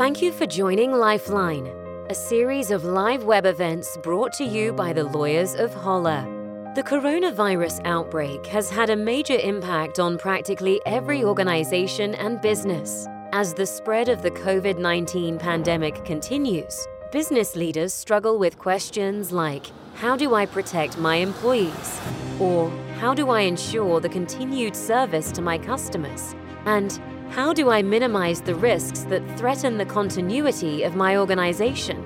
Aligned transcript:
Thank 0.00 0.22
you 0.22 0.32
for 0.32 0.46
joining 0.46 0.92
Lifeline, 0.92 1.66
a 2.08 2.14
series 2.14 2.70
of 2.70 2.84
live 2.84 3.24
web 3.24 3.44
events 3.44 3.98
brought 3.98 4.32
to 4.32 4.44
you 4.44 4.72
by 4.72 4.94
the 4.94 5.04
lawyers 5.04 5.54
of 5.54 5.74
Holla. 5.74 6.26
The 6.74 6.82
coronavirus 6.82 7.82
outbreak 7.84 8.46
has 8.46 8.70
had 8.70 8.88
a 8.88 8.96
major 8.96 9.36
impact 9.36 10.00
on 10.00 10.16
practically 10.16 10.80
every 10.86 11.22
organization 11.22 12.14
and 12.14 12.40
business. 12.40 13.06
As 13.34 13.52
the 13.52 13.66
spread 13.66 14.08
of 14.08 14.22
the 14.22 14.30
COVID 14.30 14.78
19 14.78 15.38
pandemic 15.38 16.02
continues, 16.06 16.88
business 17.12 17.54
leaders 17.54 17.92
struggle 17.92 18.38
with 18.38 18.56
questions 18.56 19.32
like 19.32 19.66
How 19.96 20.16
do 20.16 20.34
I 20.34 20.46
protect 20.46 20.96
my 20.96 21.16
employees? 21.16 22.00
Or 22.40 22.70
How 23.00 23.12
do 23.12 23.28
I 23.28 23.42
ensure 23.42 24.00
the 24.00 24.08
continued 24.08 24.74
service 24.74 25.30
to 25.32 25.42
my 25.42 25.58
customers? 25.58 26.34
And 26.64 26.98
how 27.30 27.52
do 27.52 27.70
I 27.70 27.80
minimize 27.80 28.40
the 28.40 28.56
risks 28.56 29.04
that 29.04 29.38
threaten 29.38 29.78
the 29.78 29.84
continuity 29.84 30.82
of 30.82 30.96
my 30.96 31.16
organization? 31.16 32.04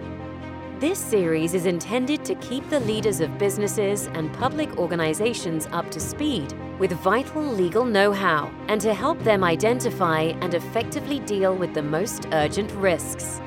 This 0.81 0.99
series 0.99 1.55
is 1.55 1.65
intended 1.65 2.27
to 2.27 2.35
keep 2.37 2.69
the 2.69 2.81
leaders 2.81 3.21
of 3.21 3.39
businesses 3.39 4.07
and 4.09 4.31
public 4.35 4.77
organizations 4.77 5.67
up 5.73 5.91
to 5.93 5.99
speed 6.01 6.53
with 6.79 6.93
vital 6.93 7.43
legal 7.43 7.87
know 7.87 8.13
how 8.13 8.53
and 8.69 8.79
to 8.83 8.93
help 8.93 9.19
them 9.25 9.43
identify 9.43 10.35
and 10.43 10.53
effectively 10.53 11.21
deal 11.21 11.57
with 11.57 11.73
the 11.73 11.83
most 11.83 12.27
urgent 12.33 12.71
risks. 12.73 13.41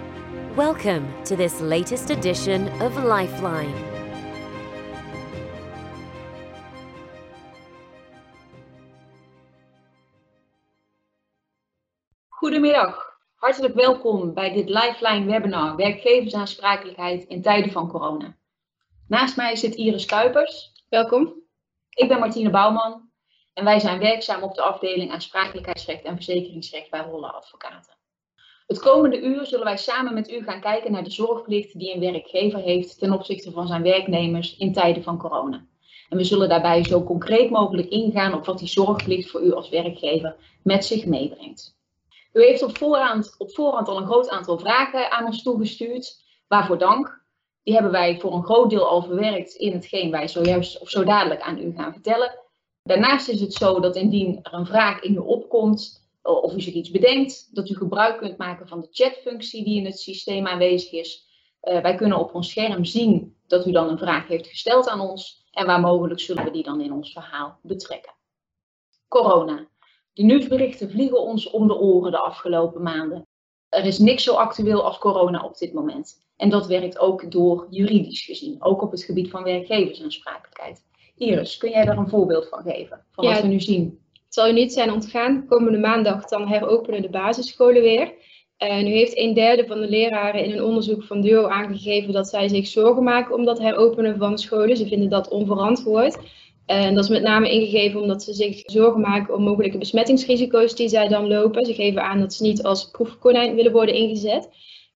Welcome 0.55 1.08
to 1.25 1.36
this 1.36 1.62
latest 1.62 2.09
edition 2.09 2.70
of 2.81 2.98
Lifeline. 2.98 3.96
Goedemiddag, 12.67 13.17
hartelijk 13.35 13.73
welkom 13.73 14.33
bij 14.33 14.53
dit 14.53 14.69
Lifeline 14.69 15.25
webinar 15.25 15.75
Werkgeversaansprakelijkheid 15.75 17.23
in 17.23 17.41
tijden 17.41 17.71
van 17.71 17.87
corona. 17.87 18.37
Naast 19.07 19.37
mij 19.37 19.55
zit 19.55 19.75
Iris 19.75 20.05
Kuipers. 20.05 20.71
Welkom. 20.89 21.33
Ik 21.89 22.07
ben 22.07 22.19
Martine 22.19 22.49
Bouwman 22.49 23.09
en 23.53 23.63
wij 23.63 23.79
zijn 23.79 23.99
werkzaam 23.99 24.43
op 24.43 24.55
de 24.55 24.61
afdeling 24.61 25.11
aansprakelijkheidsrecht 25.11 26.03
en 26.03 26.15
verzekeringsrecht 26.15 26.89
bij 26.89 26.99
Rolle 26.99 27.31
Advocaten. 27.31 27.93
Het 28.65 28.79
komende 28.79 29.21
uur 29.21 29.45
zullen 29.45 29.65
wij 29.65 29.77
samen 29.77 30.13
met 30.13 30.31
u 30.31 30.43
gaan 30.43 30.61
kijken 30.61 30.91
naar 30.91 31.03
de 31.03 31.11
zorgplicht 31.11 31.79
die 31.79 31.93
een 31.93 32.11
werkgever 32.11 32.59
heeft 32.59 32.99
ten 32.99 33.11
opzichte 33.11 33.51
van 33.51 33.67
zijn 33.67 33.83
werknemers 33.83 34.57
in 34.57 34.73
tijden 34.73 35.03
van 35.03 35.17
corona. 35.17 35.65
En 36.09 36.17
we 36.17 36.23
zullen 36.23 36.49
daarbij 36.49 36.83
zo 36.83 37.03
concreet 37.03 37.49
mogelijk 37.49 37.89
ingaan 37.89 38.33
op 38.33 38.45
wat 38.45 38.59
die 38.59 38.67
zorgplicht 38.67 39.29
voor 39.29 39.41
u 39.41 39.51
als 39.53 39.69
werkgever 39.69 40.35
met 40.63 40.85
zich 40.85 41.05
meebrengt. 41.05 41.77
U 42.38 42.43
heeft 42.43 42.63
op 42.63 42.77
voorhand, 42.77 43.35
op 43.38 43.55
voorhand 43.55 43.88
al 43.88 43.97
een 43.97 44.05
groot 44.05 44.30
aantal 44.30 44.59
vragen 44.59 45.11
aan 45.11 45.25
ons 45.25 45.43
toegestuurd. 45.43 46.23
Waarvoor 46.47 46.77
dank. 46.77 47.25
Die 47.63 47.73
hebben 47.73 47.91
wij 47.91 48.19
voor 48.19 48.33
een 48.33 48.44
groot 48.44 48.69
deel 48.69 48.88
al 48.88 49.02
verwerkt 49.02 49.53
in 49.53 49.73
hetgeen 49.73 50.11
wij 50.11 50.27
zojuist 50.27 50.79
of 50.79 50.89
zo 50.89 51.03
dadelijk 51.03 51.41
aan 51.41 51.59
u 51.59 51.73
gaan 51.75 51.94
vertellen. 51.94 52.39
Daarnaast 52.83 53.29
is 53.29 53.41
het 53.41 53.53
zo 53.53 53.79
dat 53.79 53.95
indien 53.95 54.39
er 54.41 54.53
een 54.53 54.66
vraag 54.66 55.02
in 55.02 55.13
u 55.13 55.17
opkomt 55.17 56.09
of 56.21 56.53
u 56.53 56.61
zich 56.61 56.73
iets 56.73 56.91
bedenkt, 56.91 57.55
dat 57.55 57.69
u 57.69 57.75
gebruik 57.75 58.17
kunt 58.17 58.38
maken 58.38 58.67
van 58.67 58.81
de 58.81 58.88
chatfunctie 58.91 59.63
die 59.63 59.77
in 59.77 59.85
het 59.85 59.99
systeem 59.99 60.47
aanwezig 60.47 60.91
is. 60.91 61.27
Uh, 61.63 61.81
wij 61.81 61.95
kunnen 61.95 62.17
op 62.17 62.35
ons 62.35 62.49
scherm 62.49 62.85
zien 62.85 63.35
dat 63.47 63.67
u 63.67 63.72
dan 63.72 63.89
een 63.89 63.97
vraag 63.97 64.27
heeft 64.27 64.47
gesteld 64.47 64.89
aan 64.89 64.99
ons 64.99 65.45
en 65.51 65.66
waar 65.66 65.79
mogelijk 65.79 66.19
zullen 66.19 66.44
we 66.44 66.51
die 66.51 66.63
dan 66.63 66.81
in 66.81 66.94
ons 66.94 67.11
verhaal 67.11 67.59
betrekken. 67.61 68.13
Corona. 69.07 69.67
De 70.17 70.23
nieuwsberichten 70.23 70.91
vliegen 70.91 71.21
ons 71.21 71.49
om 71.49 71.67
de 71.67 71.79
oren 71.79 72.11
de 72.11 72.17
afgelopen 72.17 72.81
maanden. 72.81 73.27
Er 73.69 73.85
is 73.85 73.99
niks 73.99 74.23
zo 74.23 74.33
actueel 74.33 74.83
als 74.83 74.97
corona 74.97 75.44
op 75.44 75.57
dit 75.57 75.73
moment. 75.73 76.16
En 76.38 76.50
dat 76.50 76.67
werkt 76.67 77.00
ook 77.00 77.31
door 77.31 77.67
juridisch 77.69 78.25
gezien, 78.25 78.63
ook 78.63 78.81
op 78.81 78.91
het 78.91 79.03
gebied 79.03 79.29
van 79.29 79.44
werkgeversaansprakelijkheid. 79.44 80.85
Iris, 81.17 81.57
kun 81.57 81.69
jij 81.69 81.85
daar 81.85 81.97
een 81.97 82.09
voorbeeld 82.09 82.47
van 82.50 82.61
geven, 82.61 83.06
van 83.11 83.25
wat 83.25 83.41
we 83.41 83.47
nu 83.47 83.59
zien? 83.59 84.00
Het 84.13 84.33
zal 84.33 84.50
u 84.50 84.53
niet 84.53 84.73
zijn 84.73 84.91
ontgaan, 84.91 85.45
komende 85.47 85.77
maandag 85.77 86.25
dan 86.25 86.47
heropenen 86.47 87.01
de 87.01 87.09
basisscholen 87.09 87.81
weer. 87.81 88.13
Uh, 88.63 88.77
nu 88.77 88.89
heeft 88.89 89.17
een 89.17 89.33
derde 89.33 89.67
van 89.67 89.79
de 89.79 89.89
leraren 89.89 90.44
in 90.44 90.51
een 90.51 90.63
onderzoek 90.63 91.03
van 91.03 91.22
DUO 91.22 91.47
aangegeven 91.47 92.13
dat 92.13 92.27
zij 92.27 92.47
zich 92.47 92.67
zorgen 92.67 93.03
maken 93.03 93.35
om 93.35 93.45
dat 93.45 93.59
heropenen 93.59 94.17
van 94.17 94.38
scholen. 94.38 94.77
Ze 94.77 94.88
vinden 94.88 95.09
dat 95.09 95.29
onverantwoord. 95.29 96.17
En 96.67 96.95
dat 96.95 97.03
is 97.03 97.09
met 97.09 97.22
name 97.22 97.51
ingegeven 97.51 98.01
omdat 98.01 98.23
ze 98.23 98.33
zich 98.33 98.61
zorgen 98.66 99.01
maken 99.01 99.33
om 99.33 99.44
mogelijke 99.44 99.78
besmettingsrisico's 99.78 100.75
die 100.75 100.89
zij 100.89 101.07
dan 101.07 101.28
lopen. 101.28 101.66
Ze 101.66 101.73
geven 101.73 102.03
aan 102.03 102.19
dat 102.19 102.33
ze 102.33 102.44
niet 102.44 102.63
als 102.63 102.89
proefkonijn 102.91 103.55
willen 103.55 103.72
worden 103.72 103.95
ingezet. 103.95 104.50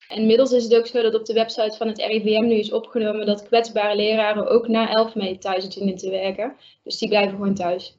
En 0.07 0.17
inmiddels 0.17 0.51
is 0.51 0.63
het 0.63 0.75
ook 0.75 0.87
zo 0.87 1.01
dat 1.01 1.15
op 1.15 1.25
de 1.25 1.33
website 1.33 1.77
van 1.77 1.87
het 1.87 1.97
RIVM 1.97 2.45
nu 2.45 2.55
is 2.55 2.71
opgenomen 2.71 3.25
dat 3.25 3.47
kwetsbare 3.47 3.95
leraren 3.95 4.47
ook 4.47 4.67
na 4.67 4.89
11 4.89 5.15
mei 5.15 5.37
thuis 5.37 5.69
dienen 5.69 5.95
te 5.95 6.09
werken. 6.09 6.55
Dus 6.83 6.97
die 6.97 7.09
blijven 7.09 7.35
gewoon 7.35 7.53
thuis. 7.53 7.97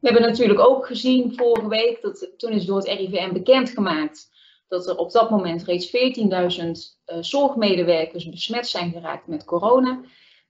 We 0.00 0.08
hebben 0.08 0.28
natuurlijk 0.28 0.60
ook 0.60 0.86
gezien 0.86 1.32
vorige 1.36 1.68
week, 1.68 2.02
dat 2.02 2.32
toen 2.36 2.52
is 2.52 2.64
door 2.64 2.76
het 2.76 2.86
RIVM 2.86 3.32
bekendgemaakt 3.32 4.28
dat 4.68 4.88
er 4.88 4.96
op 4.96 5.12
dat 5.12 5.30
moment 5.30 5.64
reeds 5.64 5.86
14.000 5.86 5.96
uh, 6.26 7.16
zorgmedewerkers 7.20 8.28
besmet 8.28 8.66
zijn 8.66 8.92
geraakt 8.92 9.26
met 9.26 9.44
corona. 9.44 10.00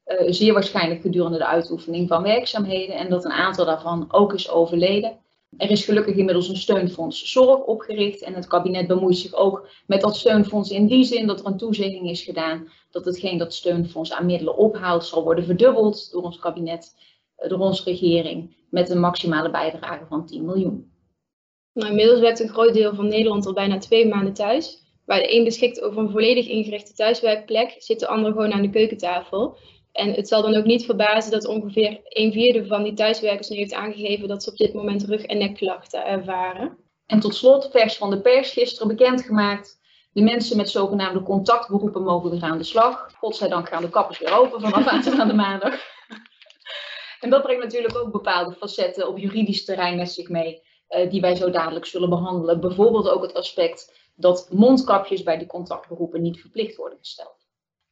Uh, 0.06 0.33
zeer 0.33 0.53
waarschijnlijk 0.53 1.00
gedurende 1.00 1.39
de 1.39 1.47
uitoefening 1.47 2.09
van 2.09 2.22
werkzaamheden 2.22 2.97
en 2.97 3.11
dat 3.11 3.25
een 3.25 3.33
aantal 3.33 3.65
daarvan 3.65 4.06
ook 4.09 4.34
is 4.34 4.50
overleden. 4.50 5.19
Er 5.56 5.71
is 5.71 5.84
gelukkig 5.84 6.17
inmiddels 6.17 6.49
een 6.49 6.56
steunfonds 6.56 7.33
zorg 7.33 7.61
opgericht 7.61 8.22
en 8.22 8.34
het 8.34 8.47
kabinet 8.47 8.87
bemoeit 8.87 9.17
zich 9.17 9.34
ook 9.34 9.69
met 9.87 10.00
dat 10.00 10.17
steunfonds 10.17 10.71
in 10.71 10.87
die 10.87 11.05
zin 11.05 11.27
dat 11.27 11.41
er 11.41 11.47
een 11.47 11.56
toezegging 11.56 12.11
is 12.11 12.22
gedaan 12.22 12.69
dat 12.91 13.05
hetgeen 13.05 13.39
dat 13.39 13.55
steunfonds 13.55 14.12
aan 14.12 14.27
middelen 14.27 14.56
ophaalt 14.56 15.05
zal 15.05 15.22
worden 15.22 15.44
verdubbeld 15.44 16.11
door 16.12 16.23
ons 16.23 16.38
kabinet, 16.38 16.94
uh, 17.38 17.49
door 17.49 17.59
onze 17.59 17.84
regering, 17.84 18.56
met 18.71 18.91
een 18.91 19.00
maximale 19.00 19.50
bijdrage 19.50 20.06
van 20.09 20.27
10 20.27 20.44
miljoen. 20.44 20.93
Nou, 21.73 21.91
inmiddels 21.91 22.21
werkt 22.21 22.41
een 22.41 22.49
groot 22.49 22.75
deel 22.75 22.94
van 22.94 23.09
Nederland 23.09 23.47
al 23.47 23.53
bijna 23.53 23.78
twee 23.78 24.09
maanden 24.09 24.33
thuis. 24.33 24.84
Waar 25.05 25.19
de 25.19 25.34
een 25.34 25.44
beschikt 25.44 25.81
over 25.81 25.99
een 25.99 26.11
volledig 26.11 26.49
ingerichte 26.49 26.93
thuiswerkplek, 26.93 27.75
zit 27.78 28.00
de 28.00 28.06
ander 28.06 28.33
gewoon 28.33 28.53
aan 28.53 28.62
de 28.62 28.71
keukentafel. 28.71 29.56
En 29.97 30.12
het 30.12 30.29
zal 30.29 30.43
dan 30.43 30.57
ook 30.57 30.65
niet 30.65 30.84
verbazen 30.84 31.31
dat 31.31 31.47
ongeveer 31.47 32.01
een 32.05 32.33
vierde 32.33 32.67
van 32.67 32.83
die 32.83 32.95
thuiswerkers 32.95 33.49
nu 33.49 33.57
heeft 33.57 33.73
aangegeven 33.73 34.29
dat 34.29 34.43
ze 34.43 34.51
op 34.51 34.57
dit 34.57 34.75
moment 34.75 35.05
rug- 35.05 35.25
en 35.25 35.39
nekklachten 35.39 36.07
ervaren. 36.07 36.79
En 37.07 37.21
tot 37.21 37.34
slot, 37.34 37.69
vers 37.71 37.97
van 37.97 38.11
de 38.11 38.21
pers, 38.21 38.53
gisteren 38.53 38.89
bekendgemaakt. 38.89 39.81
De 40.12 40.23
mensen 40.23 40.56
met 40.56 40.71
zogenaamde 40.71 41.23
contactberoepen 41.23 42.03
mogen 42.03 42.31
weer 42.31 42.43
aan 42.43 42.59
de 42.59 42.65
slag. 42.65 43.11
Godzijdank 43.19 43.69
gaan 43.69 43.83
de 43.83 43.89
kappers 43.89 44.19
weer 44.19 44.39
open 44.39 44.61
vanaf 44.61 44.87
aanstaande 44.93 45.35
maandag. 45.35 45.81
En 47.21 47.31
dat 47.31 47.43
brengt 47.43 47.62
natuurlijk 47.62 47.97
ook 47.97 48.12
bepaalde 48.12 48.55
facetten 48.55 49.09
op 49.09 49.19
juridisch 49.19 49.65
terrein 49.65 49.97
met 49.97 50.11
zich 50.11 50.29
mee, 50.29 50.62
uh, 50.89 51.11
die 51.11 51.21
wij 51.21 51.35
zo 51.35 51.51
dadelijk 51.51 51.87
zullen 51.87 52.09
behandelen. 52.09 52.61
Bijvoorbeeld 52.61 53.09
ook 53.09 53.23
het 53.23 53.35
aspect 53.35 54.11
dat 54.15 54.49
mondkapjes 54.51 55.23
bij 55.23 55.39
die 55.39 55.47
contactberoepen 55.47 56.23
niet 56.23 56.41
verplicht 56.41 56.77
worden 56.77 56.99
gesteld. 56.99 57.46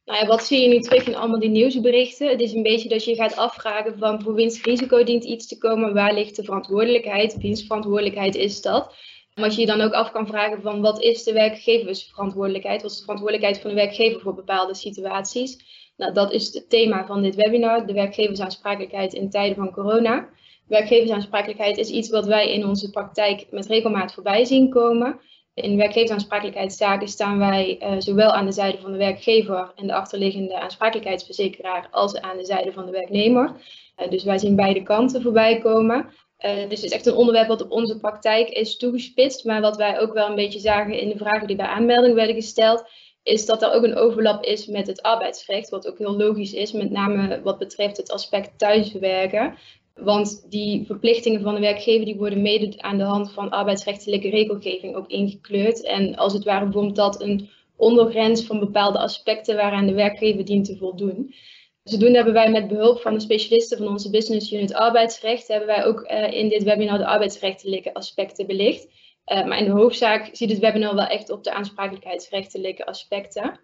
Nou 0.05 0.19
ja, 0.19 0.25
wat 0.27 0.43
zie 0.43 0.61
je 0.61 0.67
nu 0.67 0.79
terug 0.79 1.07
in 1.07 1.15
allemaal 1.15 1.39
die 1.39 1.49
nieuwsberichten? 1.49 2.29
Het 2.29 2.41
is 2.41 2.53
een 2.53 2.63
beetje 2.63 2.89
dat 2.89 3.05
je 3.05 3.15
gaat 3.15 3.35
afvragen 3.35 3.97
van 3.97 4.21
voor 4.21 4.33
wiens 4.33 4.63
risico 4.63 5.03
dient 5.03 5.23
iets 5.23 5.47
te 5.47 5.57
komen, 5.57 5.93
waar 5.93 6.13
ligt 6.13 6.35
de 6.35 6.43
verantwoordelijkheid, 6.43 7.37
wiens 7.37 7.63
verantwoordelijkheid 7.63 8.35
is 8.35 8.61
dat? 8.61 8.95
Wat 9.33 9.55
je 9.55 9.61
je 9.61 9.67
dan 9.67 9.81
ook 9.81 9.93
af 9.93 10.11
kan 10.11 10.27
vragen 10.27 10.61
van 10.61 10.81
wat 10.81 11.01
is 11.01 11.23
de 11.23 11.33
werkgeversverantwoordelijkheid, 11.33 12.81
wat 12.81 12.91
is 12.91 12.97
de 12.97 13.03
verantwoordelijkheid 13.03 13.61
van 13.61 13.69
de 13.69 13.75
werkgever 13.75 14.21
voor 14.21 14.35
bepaalde 14.35 14.75
situaties? 14.75 15.57
Nou, 15.97 16.13
dat 16.13 16.31
is 16.31 16.53
het 16.53 16.69
thema 16.69 17.05
van 17.05 17.21
dit 17.21 17.35
webinar, 17.35 17.85
de 17.85 17.93
werkgeversaansprakelijkheid 17.93 19.13
in 19.13 19.29
tijden 19.29 19.55
van 19.55 19.71
corona. 19.71 20.29
Werkgeversaansprakelijkheid 20.67 21.77
is 21.77 21.89
iets 21.89 22.09
wat 22.09 22.25
wij 22.25 22.53
in 22.53 22.65
onze 22.65 22.89
praktijk 22.89 23.47
met 23.51 23.65
regelmaat 23.65 24.13
voorbij 24.13 24.45
zien 24.45 24.69
komen. 24.69 25.19
In 25.55 25.77
werkgeversaansprakelijkheidszaken 25.77 27.07
staan 27.07 27.37
wij 27.37 27.77
uh, 27.81 27.95
zowel 27.99 28.31
aan 28.31 28.45
de 28.45 28.51
zijde 28.51 28.77
van 28.77 28.91
de 28.91 28.97
werkgever 28.97 29.71
en 29.75 29.87
de 29.87 29.93
achterliggende 29.93 30.59
aansprakelijkheidsverzekeraar 30.59 31.87
als 31.91 32.21
aan 32.21 32.37
de 32.37 32.45
zijde 32.45 32.71
van 32.71 32.85
de 32.85 32.91
werknemer. 32.91 33.55
Uh, 33.97 34.09
dus 34.09 34.23
wij 34.23 34.37
zien 34.37 34.55
beide 34.55 34.83
kanten 34.83 35.21
voorbij 35.21 35.59
komen. 35.59 36.05
Uh, 36.39 36.55
dus 36.55 36.81
het 36.81 36.83
is 36.83 36.91
echt 36.91 37.05
een 37.05 37.15
onderwerp 37.15 37.47
wat 37.47 37.61
op 37.61 37.71
onze 37.71 37.99
praktijk 37.99 38.49
is 38.49 38.77
toegespitst. 38.77 39.45
Maar 39.45 39.61
wat 39.61 39.77
wij 39.77 39.99
ook 39.99 40.13
wel 40.13 40.29
een 40.29 40.35
beetje 40.35 40.59
zagen 40.59 40.99
in 40.99 41.09
de 41.09 41.17
vragen 41.17 41.47
die 41.47 41.55
bij 41.55 41.65
aanmelding 41.65 42.15
werden 42.15 42.35
gesteld, 42.35 42.89
is 43.23 43.45
dat 43.45 43.61
er 43.61 43.73
ook 43.73 43.83
een 43.83 43.97
overlap 43.97 44.43
is 44.43 44.65
met 44.65 44.87
het 44.87 45.01
arbeidsrecht. 45.01 45.69
Wat 45.69 45.87
ook 45.87 45.97
heel 45.97 46.17
logisch 46.17 46.53
is, 46.53 46.71
met 46.71 46.91
name 46.91 47.41
wat 47.41 47.57
betreft 47.57 47.97
het 47.97 48.11
aspect 48.11 48.57
thuiswerken. 48.57 49.57
Want 50.01 50.45
die 50.49 50.85
verplichtingen 50.85 51.41
van 51.41 51.53
de 51.53 51.59
werkgever 51.59 52.05
die 52.05 52.15
worden 52.15 52.41
mede 52.41 52.81
aan 52.81 52.97
de 52.97 53.03
hand 53.03 53.31
van 53.31 53.49
arbeidsrechtelijke 53.49 54.29
regelgeving 54.29 54.95
ook 54.95 55.07
ingekleurd. 55.07 55.83
En 55.83 56.15
als 56.15 56.33
het 56.33 56.43
ware 56.43 56.71
vormt 56.71 56.95
dat 56.95 57.21
een 57.21 57.49
ondergrens 57.75 58.45
van 58.45 58.59
bepaalde 58.59 58.99
aspecten 58.99 59.55
waaraan 59.55 59.85
de 59.85 59.93
werkgever 59.93 60.45
dient 60.45 60.65
te 60.65 60.77
voldoen. 60.77 61.33
Zodoende 61.83 62.15
hebben 62.15 62.33
wij 62.33 62.51
met 62.51 62.67
behulp 62.67 63.01
van 63.01 63.13
de 63.13 63.19
specialisten 63.19 63.77
van 63.77 63.87
onze 63.87 64.09
business 64.09 64.51
unit 64.51 64.73
arbeidsrecht, 64.73 65.47
hebben 65.47 65.67
wij 65.67 65.85
ook 65.85 66.11
uh, 66.11 66.31
in 66.31 66.49
dit 66.49 66.63
webinar 66.63 66.97
de 66.97 67.05
arbeidsrechtelijke 67.05 67.93
aspecten 67.93 68.47
belicht. 68.47 68.87
maar 69.25 69.57
in 69.57 69.65
de 69.65 69.71
hoofdzaak 69.71 70.29
ziet 70.31 70.49
het 70.49 70.59
webinar 70.59 70.95
wel 70.95 71.05
echt 71.05 71.29
op 71.29 71.43
de 71.43 71.51
aansprakelijkheidsrechtelijke 71.51 72.85
aspecten. 72.85 73.59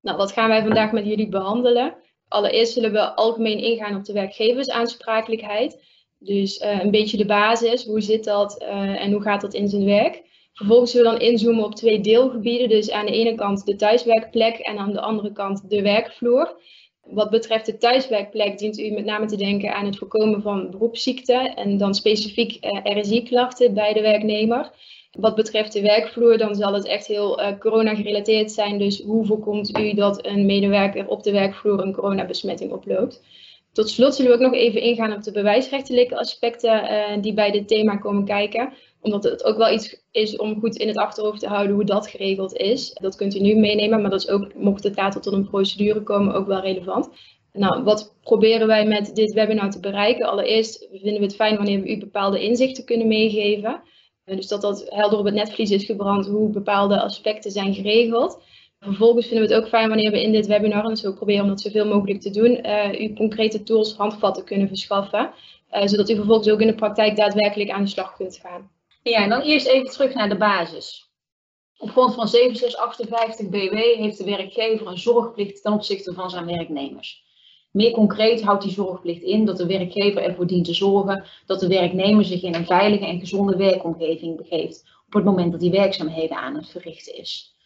Nou, 0.00 0.16
wat 0.16 0.32
gaan 0.32 0.48
wij 0.48 0.62
vandaag 0.62 0.92
met 0.92 1.06
jullie 1.06 1.28
behandelen? 1.28 1.94
Allereerst 2.28 2.72
zullen 2.72 2.92
we 2.92 3.14
algemeen 3.14 3.58
ingaan 3.58 3.96
op 3.96 4.04
de 4.04 4.12
werkgeversaansprakelijkheid. 4.12 5.84
Dus 6.18 6.60
uh, 6.60 6.80
een 6.82 6.90
beetje 6.90 7.16
de 7.16 7.26
basis, 7.26 7.84
hoe 7.84 8.00
zit 8.00 8.24
dat 8.24 8.62
uh, 8.62 9.02
en 9.02 9.12
hoe 9.12 9.22
gaat 9.22 9.40
dat 9.40 9.54
in 9.54 9.68
zijn 9.68 9.84
werk? 9.84 10.22
Vervolgens 10.52 10.90
zullen 10.90 11.12
we 11.12 11.18
dan 11.18 11.28
inzoomen 11.28 11.64
op 11.64 11.74
twee 11.74 12.00
deelgebieden. 12.00 12.68
Dus 12.68 12.90
aan 12.90 13.06
de 13.06 13.12
ene 13.12 13.34
kant 13.34 13.66
de 13.66 13.76
thuiswerkplek 13.76 14.56
en 14.56 14.78
aan 14.78 14.92
de 14.92 15.00
andere 15.00 15.32
kant 15.32 15.70
de 15.70 15.82
werkvloer. 15.82 16.60
Wat 17.02 17.30
betreft 17.30 17.66
de 17.66 17.76
thuiswerkplek 17.76 18.58
dient 18.58 18.78
u 18.78 18.90
met 18.90 19.04
name 19.04 19.26
te 19.26 19.36
denken 19.36 19.74
aan 19.74 19.84
het 19.84 19.98
voorkomen 19.98 20.42
van 20.42 20.70
beroepsziekten 20.70 21.54
en 21.54 21.78
dan 21.78 21.94
specifiek 21.94 22.64
uh, 22.64 23.00
RSI-klachten 23.00 23.74
bij 23.74 23.92
de 23.92 24.00
werknemer. 24.00 24.70
Wat 25.16 25.34
betreft 25.34 25.72
de 25.72 25.80
werkvloer, 25.80 26.38
dan 26.38 26.54
zal 26.54 26.74
het 26.74 26.86
echt 26.86 27.06
heel 27.06 27.40
uh, 27.40 27.58
corona-gerelateerd 27.58 28.52
zijn. 28.52 28.78
Dus 28.78 29.02
hoe 29.02 29.26
voorkomt 29.26 29.78
u 29.78 29.94
dat 29.94 30.26
een 30.26 30.46
medewerker 30.46 31.08
op 31.08 31.22
de 31.22 31.32
werkvloer 31.32 31.80
een 31.80 31.94
coronabesmetting 31.94 32.72
oploopt? 32.72 33.22
Tot 33.72 33.88
slot 33.88 34.14
zullen 34.14 34.30
we 34.30 34.36
ook 34.36 34.50
nog 34.50 34.60
even 34.60 34.80
ingaan 34.80 35.12
op 35.12 35.22
de 35.22 35.32
bewijsrechtelijke 35.32 36.18
aspecten 36.18 36.84
uh, 36.84 37.22
die 37.22 37.34
bij 37.34 37.50
dit 37.50 37.68
thema 37.68 37.96
komen 37.96 38.24
kijken. 38.24 38.72
Omdat 39.00 39.24
het 39.24 39.44
ook 39.44 39.56
wel 39.56 39.72
iets 39.72 40.02
is 40.10 40.36
om 40.36 40.60
goed 40.60 40.76
in 40.76 40.88
het 40.88 40.96
achterhoofd 40.96 41.40
te 41.40 41.48
houden 41.48 41.74
hoe 41.74 41.84
dat 41.84 42.08
geregeld 42.08 42.56
is. 42.56 42.92
Dat 42.92 43.16
kunt 43.16 43.34
u 43.34 43.40
nu 43.40 43.54
meenemen, 43.54 44.00
maar 44.00 44.10
dat 44.10 44.20
is 44.20 44.28
ook, 44.28 44.54
mocht 44.54 44.84
het 44.84 44.96
later 44.96 45.20
tot 45.20 45.32
een 45.32 45.48
procedure 45.48 46.02
komen, 46.02 46.34
ook 46.34 46.46
wel 46.46 46.60
relevant. 46.60 47.10
Nou, 47.52 47.82
wat 47.82 48.14
proberen 48.22 48.66
wij 48.66 48.86
met 48.86 49.14
dit 49.14 49.32
webinar 49.32 49.70
te 49.70 49.80
bereiken? 49.80 50.26
Allereerst 50.26 50.88
vinden 50.92 51.20
we 51.20 51.26
het 51.26 51.34
fijn 51.34 51.56
wanneer 51.56 51.80
we 51.80 51.90
u 51.90 51.98
bepaalde 51.98 52.42
inzichten 52.42 52.84
kunnen 52.84 53.08
meegeven. 53.08 53.82
Dus 54.34 54.48
dat 54.48 54.60
dat 54.60 54.86
helder 54.88 55.18
op 55.18 55.24
het 55.24 55.34
netvlies 55.34 55.70
is 55.70 55.84
gebrand 55.84 56.26
hoe 56.26 56.50
bepaalde 56.50 57.00
aspecten 57.00 57.50
zijn 57.50 57.74
geregeld. 57.74 58.42
Vervolgens 58.80 59.26
vinden 59.26 59.48
we 59.48 59.54
het 59.54 59.62
ook 59.62 59.68
fijn 59.68 59.88
wanneer 59.88 60.10
we 60.10 60.22
in 60.22 60.32
dit 60.32 60.46
webinar, 60.46 60.84
en 60.84 60.96
zo 60.96 61.12
proberen 61.12 61.42
om 61.42 61.48
dat 61.48 61.60
zoveel 61.60 61.86
mogelijk 61.86 62.20
te 62.20 62.30
doen, 62.30 62.66
uh, 62.66 63.00
u 63.00 63.14
concrete 63.14 63.62
tools, 63.62 63.94
handvatten 63.94 64.44
kunnen 64.44 64.68
verschaffen. 64.68 65.30
Uh, 65.72 65.86
zodat 65.86 66.10
u 66.10 66.14
vervolgens 66.14 66.48
ook 66.48 66.60
in 66.60 66.66
de 66.66 66.74
praktijk 66.74 67.16
daadwerkelijk 67.16 67.70
aan 67.70 67.84
de 67.84 67.90
slag 67.90 68.16
kunt 68.16 68.38
gaan. 68.42 68.70
Ja, 69.02 69.22
en 69.22 69.28
dan 69.28 69.40
eerst 69.40 69.66
even 69.66 69.90
terug 69.90 70.14
naar 70.14 70.28
de 70.28 70.36
basis. 70.36 71.10
Op 71.78 71.90
grond 71.90 72.14
van 72.14 72.28
7658 72.28 73.48
BW 73.48 73.74
heeft 73.74 74.18
de 74.18 74.24
werkgever 74.24 74.86
een 74.86 74.98
zorgplicht 74.98 75.62
ten 75.62 75.72
opzichte 75.72 76.12
van 76.12 76.30
zijn 76.30 76.46
werknemers. 76.46 77.25
Meer 77.76 77.90
concreet 77.90 78.42
houdt 78.42 78.62
die 78.62 78.72
zorgplicht 78.72 79.22
in 79.22 79.44
dat 79.44 79.56
de 79.56 79.66
werkgever 79.66 80.22
ervoor 80.22 80.46
dient 80.46 80.64
te 80.64 80.74
zorgen 80.74 81.24
dat 81.46 81.60
de 81.60 81.68
werknemer 81.68 82.24
zich 82.24 82.42
in 82.42 82.54
een 82.54 82.66
veilige 82.66 83.06
en 83.06 83.18
gezonde 83.18 83.56
werkomgeving 83.56 84.36
begeeft 84.36 84.84
op 85.06 85.12
het 85.12 85.24
moment 85.24 85.52
dat 85.52 85.60
hij 85.60 85.70
werkzaamheden 85.70 86.36
aan 86.36 86.54
het 86.54 86.68
verrichten 86.68 87.16
is. 87.16 87.56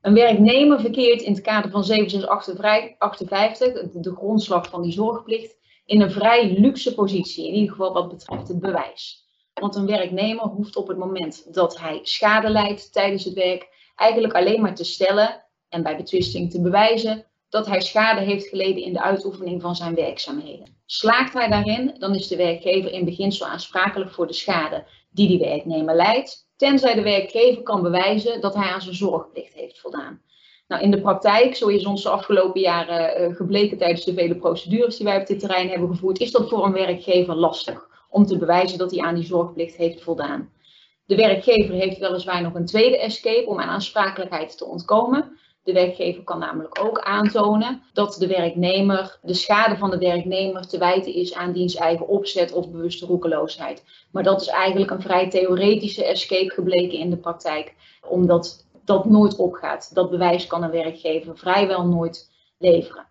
Een 0.00 0.14
werknemer 0.14 0.80
verkeert 0.80 1.22
in 1.22 1.32
het 1.32 1.40
kader 1.40 1.70
van 1.70 1.84
7658, 1.84 3.90
de 3.92 4.14
grondslag 4.14 4.68
van 4.68 4.82
die 4.82 4.92
zorgplicht, 4.92 5.56
in 5.86 6.00
een 6.00 6.10
vrij 6.10 6.60
luxe 6.60 6.94
positie, 6.94 7.46
in 7.46 7.54
ieder 7.54 7.70
geval 7.70 7.92
wat 7.92 8.08
betreft 8.08 8.48
het 8.48 8.60
bewijs. 8.60 9.26
Want 9.54 9.76
een 9.76 9.86
werknemer 9.86 10.44
hoeft 10.44 10.76
op 10.76 10.88
het 10.88 10.98
moment 10.98 11.54
dat 11.54 11.80
hij 11.80 11.98
schade 12.02 12.48
leidt 12.48 12.92
tijdens 12.92 13.24
het 13.24 13.34
werk 13.34 13.92
eigenlijk 13.96 14.34
alleen 14.34 14.60
maar 14.60 14.74
te 14.74 14.84
stellen 14.84 15.44
en 15.68 15.82
bij 15.82 15.96
betwisting 15.96 16.50
te 16.50 16.60
bewijzen 16.60 17.26
dat 17.48 17.66
hij 17.66 17.80
schade 17.80 18.20
heeft 18.20 18.48
geleden 18.48 18.82
in 18.82 18.92
de 18.92 19.02
uitoefening 19.02 19.62
van 19.62 19.76
zijn 19.76 19.94
werkzaamheden. 19.94 20.76
Slaagt 20.86 21.32
hij 21.32 21.48
daarin, 21.48 21.94
dan 21.98 22.14
is 22.14 22.28
de 22.28 22.36
werkgever 22.36 22.92
in 22.92 23.04
beginsel 23.04 23.46
aansprakelijk 23.46 24.10
voor 24.10 24.26
de 24.26 24.32
schade 24.32 24.86
die 25.10 25.28
die 25.28 25.38
werknemer 25.38 25.94
leidt, 25.94 26.48
tenzij 26.56 26.94
de 26.94 27.02
werkgever 27.02 27.62
kan 27.62 27.82
bewijzen 27.82 28.40
dat 28.40 28.54
hij 28.54 28.68
aan 28.68 28.82
zijn 28.82 28.94
zorgplicht 28.94 29.54
heeft 29.54 29.80
voldaan. 29.80 30.22
Nou, 30.68 30.82
in 30.82 30.90
de 30.90 31.00
praktijk, 31.00 31.56
zo 31.56 31.68
is 31.68 31.86
ons 31.86 32.02
de 32.02 32.08
afgelopen 32.08 32.60
jaren 32.60 33.30
uh, 33.30 33.36
gebleken 33.36 33.78
tijdens 33.78 34.04
de 34.04 34.14
vele 34.14 34.36
procedures 34.36 34.96
die 34.96 35.06
wij 35.06 35.20
op 35.20 35.26
dit 35.26 35.38
terrein 35.38 35.68
hebben 35.68 35.88
gevoerd, 35.88 36.18
is 36.18 36.30
dat 36.30 36.48
voor 36.48 36.64
een 36.64 36.72
werkgever 36.72 37.34
lastig 37.34 37.88
om 38.10 38.26
te 38.26 38.38
bewijzen 38.38 38.78
dat 38.78 38.90
hij 38.90 39.00
aan 39.00 39.14
die 39.14 39.24
zorgplicht 39.24 39.76
heeft 39.76 40.02
voldaan. 40.02 40.52
De 41.04 41.16
werkgever 41.16 41.74
heeft 41.74 41.98
weliswaar 41.98 42.42
nog 42.42 42.54
een 42.54 42.66
tweede 42.66 42.98
escape 42.98 43.46
om 43.46 43.60
aan 43.60 43.68
aansprakelijkheid 43.68 44.58
te 44.58 44.64
ontkomen. 44.64 45.38
De 45.68 45.74
werkgever 45.74 46.22
kan 46.22 46.38
namelijk 46.38 46.80
ook 46.82 47.00
aantonen 47.00 47.82
dat 47.92 48.16
de 48.18 48.26
werknemer, 48.26 49.18
de 49.22 49.34
schade 49.34 49.76
van 49.76 49.90
de 49.90 49.98
werknemer 49.98 50.66
te 50.66 50.78
wijten 50.78 51.14
is 51.14 51.34
aan 51.34 51.52
diens 51.52 51.74
eigen 51.74 52.08
opzet 52.08 52.52
of 52.52 52.70
bewuste 52.70 53.06
roekeloosheid. 53.06 53.84
Maar 54.10 54.22
dat 54.22 54.40
is 54.40 54.46
eigenlijk 54.46 54.90
een 54.90 55.02
vrij 55.02 55.30
theoretische 55.30 56.04
escape 56.04 56.50
gebleken 56.50 56.98
in 56.98 57.10
de 57.10 57.16
praktijk, 57.16 57.74
omdat 58.08 58.66
dat 58.84 59.04
nooit 59.04 59.36
opgaat. 59.36 59.94
Dat 59.94 60.10
bewijs 60.10 60.46
kan 60.46 60.62
een 60.62 60.70
werkgever 60.70 61.38
vrijwel 61.38 61.86
nooit 61.86 62.30
leveren. 62.58 63.06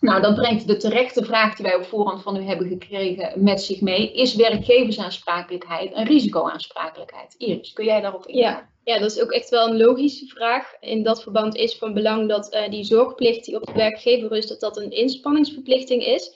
Nou, 0.00 0.22
dat 0.22 0.34
brengt 0.34 0.66
de 0.66 0.76
terechte 0.76 1.24
vraag 1.24 1.56
die 1.56 1.66
wij 1.66 1.76
op 1.76 1.84
voorhand 1.84 2.22
van 2.22 2.36
u 2.36 2.42
hebben 2.42 2.68
gekregen 2.68 3.44
met 3.44 3.62
zich 3.62 3.80
mee. 3.80 4.12
Is 4.12 4.34
werkgeversaansprakelijkheid 4.34 5.94
een 5.94 6.06
risicoaansprakelijkheid? 6.06 7.34
Iris, 7.34 7.72
kun 7.72 7.84
jij 7.84 8.00
daarop 8.00 8.26
ingaan? 8.26 8.52
Ja. 8.52 8.70
Ja, 8.84 8.98
dat 8.98 9.10
is 9.10 9.20
ook 9.20 9.30
echt 9.30 9.48
wel 9.48 9.68
een 9.68 9.76
logische 9.76 10.26
vraag. 10.26 10.74
In 10.80 11.02
dat 11.02 11.22
verband 11.22 11.56
is 11.56 11.76
van 11.76 11.94
belang 11.94 12.28
dat 12.28 12.54
uh, 12.54 12.68
die 12.68 12.84
zorgplicht 12.84 13.44
die 13.44 13.56
op 13.56 13.66
de 13.66 13.72
werkgever 13.72 14.28
rust, 14.28 14.48
dat 14.48 14.60
dat 14.60 14.76
een 14.76 14.90
inspanningsverplichting 14.90 16.04
is 16.04 16.28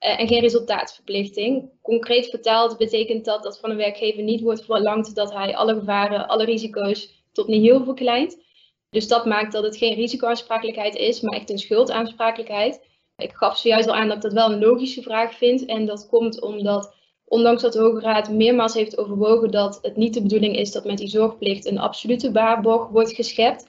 uh, 0.00 0.20
en 0.20 0.28
geen 0.28 0.40
resultaatverplichting. 0.40 1.70
Concreet 1.82 2.26
vertaald 2.26 2.76
betekent 2.76 3.24
dat 3.24 3.42
dat 3.42 3.58
van 3.58 3.70
een 3.70 3.76
werkgever 3.76 4.22
niet 4.22 4.40
wordt 4.40 4.64
verlangd 4.64 5.14
dat 5.14 5.32
hij 5.32 5.56
alle 5.56 5.74
gevaren, 5.74 6.28
alle 6.28 6.44
risico's 6.44 7.22
tot 7.32 7.46
nihil 7.46 7.84
verkleint. 7.84 8.42
Dus 8.90 9.08
dat 9.08 9.24
maakt 9.24 9.52
dat 9.52 9.64
het 9.64 9.76
geen 9.76 9.94
risicoaansprakelijkheid 9.94 10.94
is, 10.94 11.20
maar 11.20 11.34
echt 11.34 11.50
een 11.50 11.58
schuldaansprakelijkheid. 11.58 12.80
Ik 13.16 13.32
gaf 13.32 13.58
zojuist 13.58 13.88
al 13.88 13.94
aan 13.94 14.08
dat 14.08 14.16
ik 14.16 14.22
dat 14.22 14.32
wel 14.32 14.52
een 14.52 14.60
logische 14.60 15.02
vraag 15.02 15.34
vind. 15.34 15.64
En 15.64 15.86
dat 15.86 16.08
komt 16.08 16.40
omdat 16.40 16.94
Ondanks 17.24 17.62
dat 17.62 17.72
de 17.72 17.78
Hoge 17.78 18.00
Raad 18.00 18.30
meermaals 18.30 18.74
heeft 18.74 18.98
overwogen 18.98 19.50
dat 19.50 19.78
het 19.82 19.96
niet 19.96 20.14
de 20.14 20.22
bedoeling 20.22 20.56
is 20.56 20.72
dat 20.72 20.84
met 20.84 20.98
die 20.98 21.08
zorgplicht 21.08 21.66
een 21.66 21.78
absolute 21.78 22.32
waarborg 22.32 22.88
wordt 22.88 23.12
geschept 23.12 23.66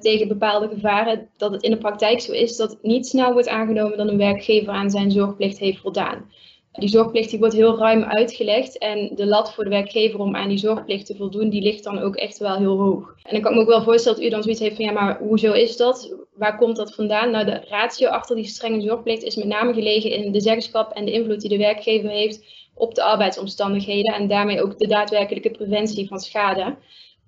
tegen 0.00 0.28
bepaalde 0.28 0.68
gevaren, 0.68 1.28
dat 1.36 1.52
het 1.52 1.62
in 1.62 1.70
de 1.70 1.78
praktijk 1.78 2.20
zo 2.20 2.32
is 2.32 2.56
dat 2.56 2.78
niet 2.82 3.06
snel 3.06 3.32
wordt 3.32 3.48
aangenomen 3.48 3.96
dat 3.96 4.08
een 4.08 4.18
werkgever 4.18 4.72
aan 4.72 4.90
zijn 4.90 5.10
zorgplicht 5.10 5.58
heeft 5.58 5.80
voldaan. 5.80 6.30
Die 6.72 6.88
zorgplicht 6.88 7.30
die 7.30 7.38
wordt 7.38 7.54
heel 7.54 7.78
ruim 7.78 8.02
uitgelegd 8.02 8.78
en 8.78 9.10
de 9.14 9.26
lat 9.26 9.54
voor 9.54 9.64
de 9.64 9.70
werkgever 9.70 10.20
om 10.20 10.36
aan 10.36 10.48
die 10.48 10.58
zorgplicht 10.58 11.06
te 11.06 11.16
voldoen, 11.16 11.48
die 11.48 11.62
ligt 11.62 11.84
dan 11.84 11.98
ook 11.98 12.16
echt 12.16 12.38
wel 12.38 12.56
heel 12.56 12.78
hoog. 12.78 13.14
En 13.22 13.36
ik 13.36 13.42
kan 13.42 13.54
me 13.54 13.60
ook 13.60 13.68
wel 13.68 13.82
voorstellen 13.82 14.18
dat 14.18 14.26
u 14.26 14.30
dan 14.30 14.42
zoiets 14.42 14.60
heeft 14.60 14.76
van 14.76 14.84
ja, 14.84 14.92
maar 14.92 15.18
hoezo 15.18 15.52
is 15.52 15.76
dat? 15.76 16.14
Waar 16.34 16.56
komt 16.56 16.76
dat 16.76 16.94
vandaan? 16.94 17.30
Nou, 17.30 17.44
de 17.44 17.64
ratio 17.68 18.08
achter 18.08 18.36
die 18.36 18.44
strenge 18.44 18.80
zorgplicht 18.80 19.22
is 19.22 19.36
met 19.36 19.46
name 19.46 19.74
gelegen 19.74 20.10
in 20.10 20.32
de 20.32 20.40
zeggenschap 20.40 20.92
en 20.92 21.04
de 21.04 21.12
invloed 21.12 21.40
die 21.40 21.50
de 21.50 21.56
werkgever 21.56 22.10
heeft 22.10 22.65
op 22.76 22.94
de 22.94 23.02
arbeidsomstandigheden 23.02 24.14
en 24.14 24.28
daarmee 24.28 24.62
ook 24.62 24.78
de 24.78 24.86
daadwerkelijke 24.86 25.50
preventie 25.50 26.08
van 26.08 26.20
schade. 26.20 26.76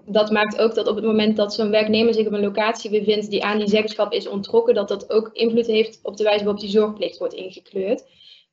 Dat 0.04 0.30
maakt 0.30 0.58
ook 0.58 0.74
dat 0.74 0.88
op 0.88 0.96
het 0.96 1.04
moment 1.04 1.36
dat 1.36 1.54
zo'n 1.54 1.70
werknemer 1.70 2.14
zich 2.14 2.26
op 2.26 2.32
een 2.32 2.40
locatie 2.40 2.90
bevindt 2.90 3.30
die 3.30 3.44
aan 3.44 3.58
die 3.58 3.68
zeggenschap 3.68 4.12
is 4.12 4.28
ontrokken, 4.28 4.74
dat 4.74 4.88
dat 4.88 5.10
ook 5.10 5.30
invloed 5.32 5.66
heeft 5.66 5.98
op 6.02 6.16
de 6.16 6.24
wijze 6.24 6.44
waarop 6.44 6.62
die 6.62 6.70
zorgplicht 6.70 7.18
wordt 7.18 7.34
ingekleurd. 7.34 8.04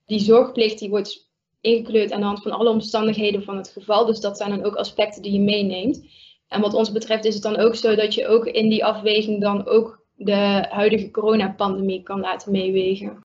Die 0.06 0.20
zorgplicht 0.20 0.80
die 0.80 0.90
wordt 0.90 1.30
ingekleurd 1.62 2.12
aan 2.12 2.20
de 2.20 2.26
hand 2.26 2.42
van 2.42 2.52
alle 2.52 2.70
omstandigheden 2.70 3.44
van 3.44 3.58
het 3.58 3.70
geval, 3.70 4.06
dus 4.06 4.20
dat 4.20 4.38
zijn 4.38 4.50
dan 4.50 4.64
ook 4.64 4.76
aspecten 4.76 5.22
die 5.22 5.32
je 5.32 5.40
meeneemt. 5.40 6.06
En 6.48 6.62
wat 6.62 6.74
ons 6.74 6.92
betreft 6.92 7.26
is 7.26 7.34
het 7.34 7.44
dan 7.44 7.58
ook 7.58 7.76
zo 7.76 7.96
dat 7.96 8.14
je 8.14 8.28
ook 8.28 8.46
in 8.46 8.70
die 8.70 8.86
afweging 8.86 9.42
dan 9.42 9.68
ook 9.68 10.04
de 10.16 10.66
huidige 10.70 11.12
coronapandemie 11.12 12.04
kan 12.04 12.20
laten 12.20 12.52
meewegen. 12.52 13.25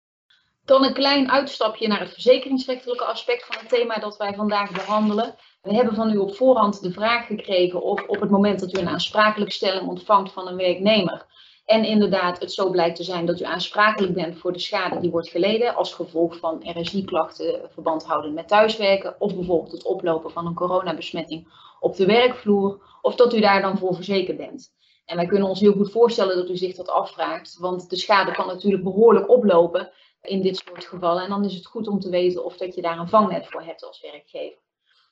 Dan 0.71 0.85
een 0.85 0.93
klein 0.93 1.31
uitstapje 1.31 1.89
naar 1.89 2.01
het 2.01 2.13
verzekeringsrechtelijke 2.13 3.05
aspect 3.05 3.47
van 3.47 3.57
het 3.59 3.69
thema 3.69 3.95
dat 3.95 4.17
wij 4.17 4.35
vandaag 4.35 4.71
behandelen. 4.71 5.35
We 5.63 5.75
hebben 5.75 5.95
van 5.95 6.13
u 6.13 6.17
op 6.17 6.35
voorhand 6.35 6.83
de 6.83 6.93
vraag 6.93 7.27
gekregen 7.27 7.83
of 7.83 8.03
op 8.07 8.21
het 8.21 8.31
moment 8.31 8.61
dat 8.61 8.77
u 8.77 8.81
een 8.81 8.89
aansprakelijkstelling 8.89 9.89
ontvangt 9.89 10.33
van 10.33 10.49
een 10.49 10.57
werknemer. 10.57 11.27
En 11.65 11.85
inderdaad, 11.85 12.41
het 12.41 12.53
zo 12.53 12.71
blijkt 12.71 12.97
te 12.97 13.03
zijn 13.03 13.27
dat 13.27 13.41
u 13.41 13.45
aansprakelijk 13.45 14.15
bent 14.15 14.39
voor 14.39 14.53
de 14.53 14.59
schade 14.59 15.01
die 15.01 15.11
wordt 15.11 15.29
geleden 15.29 15.75
als 15.75 15.95
gevolg 15.95 16.37
van 16.37 16.63
RSI-klachten 16.63 17.61
verband 17.73 18.05
houden 18.05 18.35
met 18.35 18.49
thuiswerken 18.49 19.15
of 19.19 19.35
bijvoorbeeld 19.35 19.73
het 19.73 19.85
oplopen 19.85 20.31
van 20.31 20.47
een 20.47 20.55
coronabesmetting 20.55 21.49
op 21.81 21.97
de 21.97 22.07
werkvloer 22.07 22.83
of 23.03 23.15
dat 23.15 23.35
u 23.35 23.41
daar 23.41 23.63
dan 23.63 23.79
voor 23.79 23.95
verzekerd 23.95 24.37
bent. 24.37 24.73
En 25.05 25.17
wij 25.17 25.27
kunnen 25.27 25.49
ons 25.49 25.61
heel 25.61 25.73
goed 25.73 25.91
voorstellen 25.91 26.37
dat 26.37 26.49
u 26.49 26.57
zich 26.57 26.77
dat 26.77 26.89
afvraagt, 26.89 27.57
want 27.59 27.91
de 27.91 27.97
schade 27.97 28.33
kan 28.33 28.47
natuurlijk 28.47 28.83
behoorlijk 28.83 29.31
oplopen 29.31 29.93
in 30.23 30.43
dit 30.43 30.63
soort 30.67 30.85
gevallen. 30.85 31.23
En 31.23 31.29
dan 31.29 31.45
is 31.45 31.55
het 31.55 31.67
goed 31.67 31.89
om 31.89 32.01
te 32.01 32.11
weten 32.11 32.45
of 32.45 32.57
dat 32.57 32.75
je 32.75 32.83
daar 32.83 32.99
een 32.99 33.09
vangnet 33.09 33.47
voor 33.47 33.63
hebt 33.63 33.85
als 33.85 34.01
werkgever. 34.01 34.59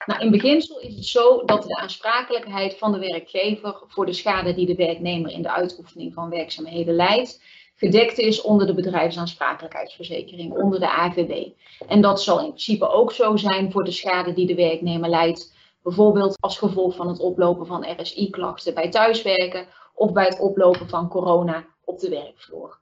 Nou, 0.06 0.20
in 0.20 0.30
beginsel 0.30 0.80
is 0.80 0.94
het 0.94 1.04
zo 1.04 1.44
dat 1.44 1.62
de 1.62 1.76
aansprakelijkheid 1.76 2.78
van 2.78 2.92
de 2.92 2.98
werkgever 2.98 3.82
voor 3.86 4.06
de 4.06 4.12
schade 4.12 4.54
die 4.54 4.66
de 4.66 4.74
werknemer 4.74 5.30
in 5.30 5.42
de 5.42 5.50
uitoefening 5.50 6.14
van 6.14 6.30
werkzaamheden 6.30 6.94
leidt, 6.94 7.42
gedekt 7.76 8.18
is 8.18 8.40
onder 8.40 8.66
de 8.66 8.74
bedrijfsaansprakelijkheidsverzekering, 8.74 10.52
onder 10.52 10.80
de 10.80 10.90
AVB. 10.90 11.48
En 11.88 12.00
dat 12.00 12.22
zal 12.22 12.38
in 12.38 12.46
principe 12.46 12.88
ook 12.88 13.12
zo 13.12 13.36
zijn 13.36 13.72
voor 13.72 13.84
de 13.84 13.90
schade 13.90 14.32
die 14.32 14.46
de 14.46 14.54
werknemer 14.54 15.08
leidt, 15.08 15.56
Bijvoorbeeld 15.88 16.40
als 16.40 16.58
gevolg 16.58 16.96
van 16.96 17.08
het 17.08 17.20
oplopen 17.20 17.66
van 17.66 18.00
RSI-klachten 18.00 18.74
bij 18.74 18.90
thuiswerken 18.90 19.66
of 19.94 20.12
bij 20.12 20.24
het 20.24 20.38
oplopen 20.38 20.88
van 20.88 21.08
corona 21.08 21.66
op 21.84 21.98
de 21.98 22.08
werkvloer. 22.08 22.78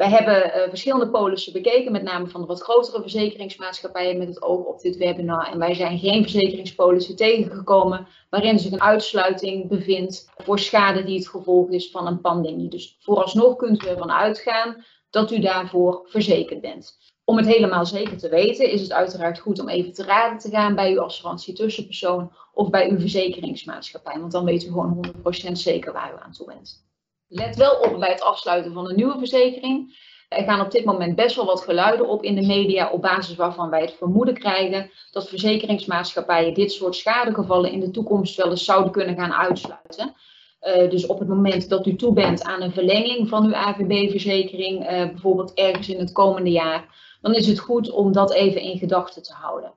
Wij 0.00 0.08
hebben 0.08 0.46
uh, 0.46 0.68
verschillende 0.68 1.10
polissen 1.10 1.52
bekeken, 1.52 1.92
met 1.92 2.02
name 2.02 2.26
van 2.26 2.40
de 2.40 2.46
wat 2.46 2.62
grotere 2.62 3.00
verzekeringsmaatschappijen 3.00 4.18
met 4.18 4.28
het 4.28 4.42
oog 4.42 4.64
op 4.64 4.80
dit 4.80 4.96
webinar. 4.96 5.48
En 5.52 5.58
wij 5.58 5.74
zijn 5.74 5.98
geen 5.98 6.22
verzekeringspolissen 6.22 7.16
tegengekomen 7.16 8.06
waarin 8.30 8.58
zich 8.58 8.72
een 8.72 8.82
uitsluiting 8.82 9.68
bevindt 9.68 10.30
voor 10.36 10.58
schade 10.58 11.04
die 11.04 11.18
het 11.18 11.28
gevolg 11.28 11.70
is 11.70 11.90
van 11.90 12.06
een 12.06 12.20
pandemie. 12.20 12.68
Dus 12.68 12.96
vooralsnog 13.00 13.56
kunt 13.56 13.84
u 13.84 13.88
ervan 13.88 14.12
uitgaan 14.12 14.84
dat 15.10 15.30
u 15.30 15.40
daarvoor 15.40 16.06
verzekerd 16.08 16.60
bent. 16.60 16.98
Om 17.24 17.36
het 17.36 17.46
helemaal 17.46 17.86
zeker 17.86 18.18
te 18.18 18.28
weten 18.28 18.70
is 18.70 18.80
het 18.80 18.92
uiteraard 18.92 19.38
goed 19.38 19.60
om 19.60 19.68
even 19.68 19.92
te 19.92 20.04
raden 20.04 20.38
te 20.38 20.50
gaan 20.50 20.74
bij 20.74 20.92
uw 20.92 21.00
assurantietussenpersoon 21.00 22.32
of 22.52 22.70
bij 22.70 22.90
uw 22.90 22.98
verzekeringsmaatschappij. 22.98 24.20
Want 24.20 24.32
dan 24.32 24.44
weet 24.44 24.64
u 24.64 24.66
gewoon 24.66 25.04
100% 25.48 25.52
zeker 25.52 25.92
waar 25.92 26.12
u 26.14 26.22
aan 26.22 26.32
toe 26.32 26.46
bent. 26.46 26.89
Let 27.32 27.56
wel 27.56 27.72
op 27.72 27.98
bij 27.98 28.10
het 28.10 28.22
afsluiten 28.22 28.72
van 28.72 28.88
een 28.88 28.96
nieuwe 28.96 29.18
verzekering. 29.18 29.98
Er 30.28 30.44
gaan 30.44 30.60
op 30.60 30.70
dit 30.70 30.84
moment 30.84 31.16
best 31.16 31.36
wel 31.36 31.44
wat 31.44 31.60
geluiden 31.60 32.08
op 32.08 32.22
in 32.22 32.34
de 32.34 32.46
media 32.46 32.90
op 32.90 33.02
basis 33.02 33.36
waarvan 33.36 33.70
wij 33.70 33.80
het 33.80 33.94
vermoeden 33.98 34.34
krijgen 34.34 34.90
dat 35.10 35.28
verzekeringsmaatschappijen 35.28 36.54
dit 36.54 36.72
soort 36.72 36.96
schadegevallen 36.96 37.72
in 37.72 37.80
de 37.80 37.90
toekomst 37.90 38.36
wel 38.36 38.50
eens 38.50 38.64
zouden 38.64 38.92
kunnen 38.92 39.16
gaan 39.16 39.32
uitsluiten. 39.32 40.14
Uh, 40.62 40.90
dus 40.90 41.06
op 41.06 41.18
het 41.18 41.28
moment 41.28 41.68
dat 41.68 41.86
u 41.86 41.96
toe 41.96 42.12
bent 42.12 42.42
aan 42.42 42.62
een 42.62 42.72
verlenging 42.72 43.28
van 43.28 43.44
uw 43.44 43.54
AVB-verzekering, 43.54 44.86
eh, 44.86 45.06
bijvoorbeeld 45.06 45.54
ergens 45.54 45.88
in 45.88 45.98
het 45.98 46.12
komende 46.12 46.50
jaar, 46.50 46.96
dan 47.20 47.34
is 47.34 47.46
het 47.46 47.58
goed 47.58 47.90
om 47.90 48.12
dat 48.12 48.32
even 48.32 48.60
in 48.60 48.78
gedachten 48.78 49.22
te 49.22 49.32
houden. 49.32 49.72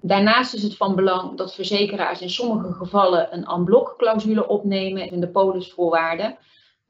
Daarnaast 0.00 0.54
is 0.54 0.62
het 0.62 0.76
van 0.76 0.94
belang 0.94 1.36
dat 1.36 1.54
verzekeraars 1.54 2.20
in 2.20 2.30
sommige 2.30 2.72
gevallen 2.72 3.34
een 3.34 3.50
unblock-clausule 3.50 4.48
opnemen 4.48 5.10
in 5.10 5.20
de 5.20 5.28
polisvoorwaarden. 5.28 6.38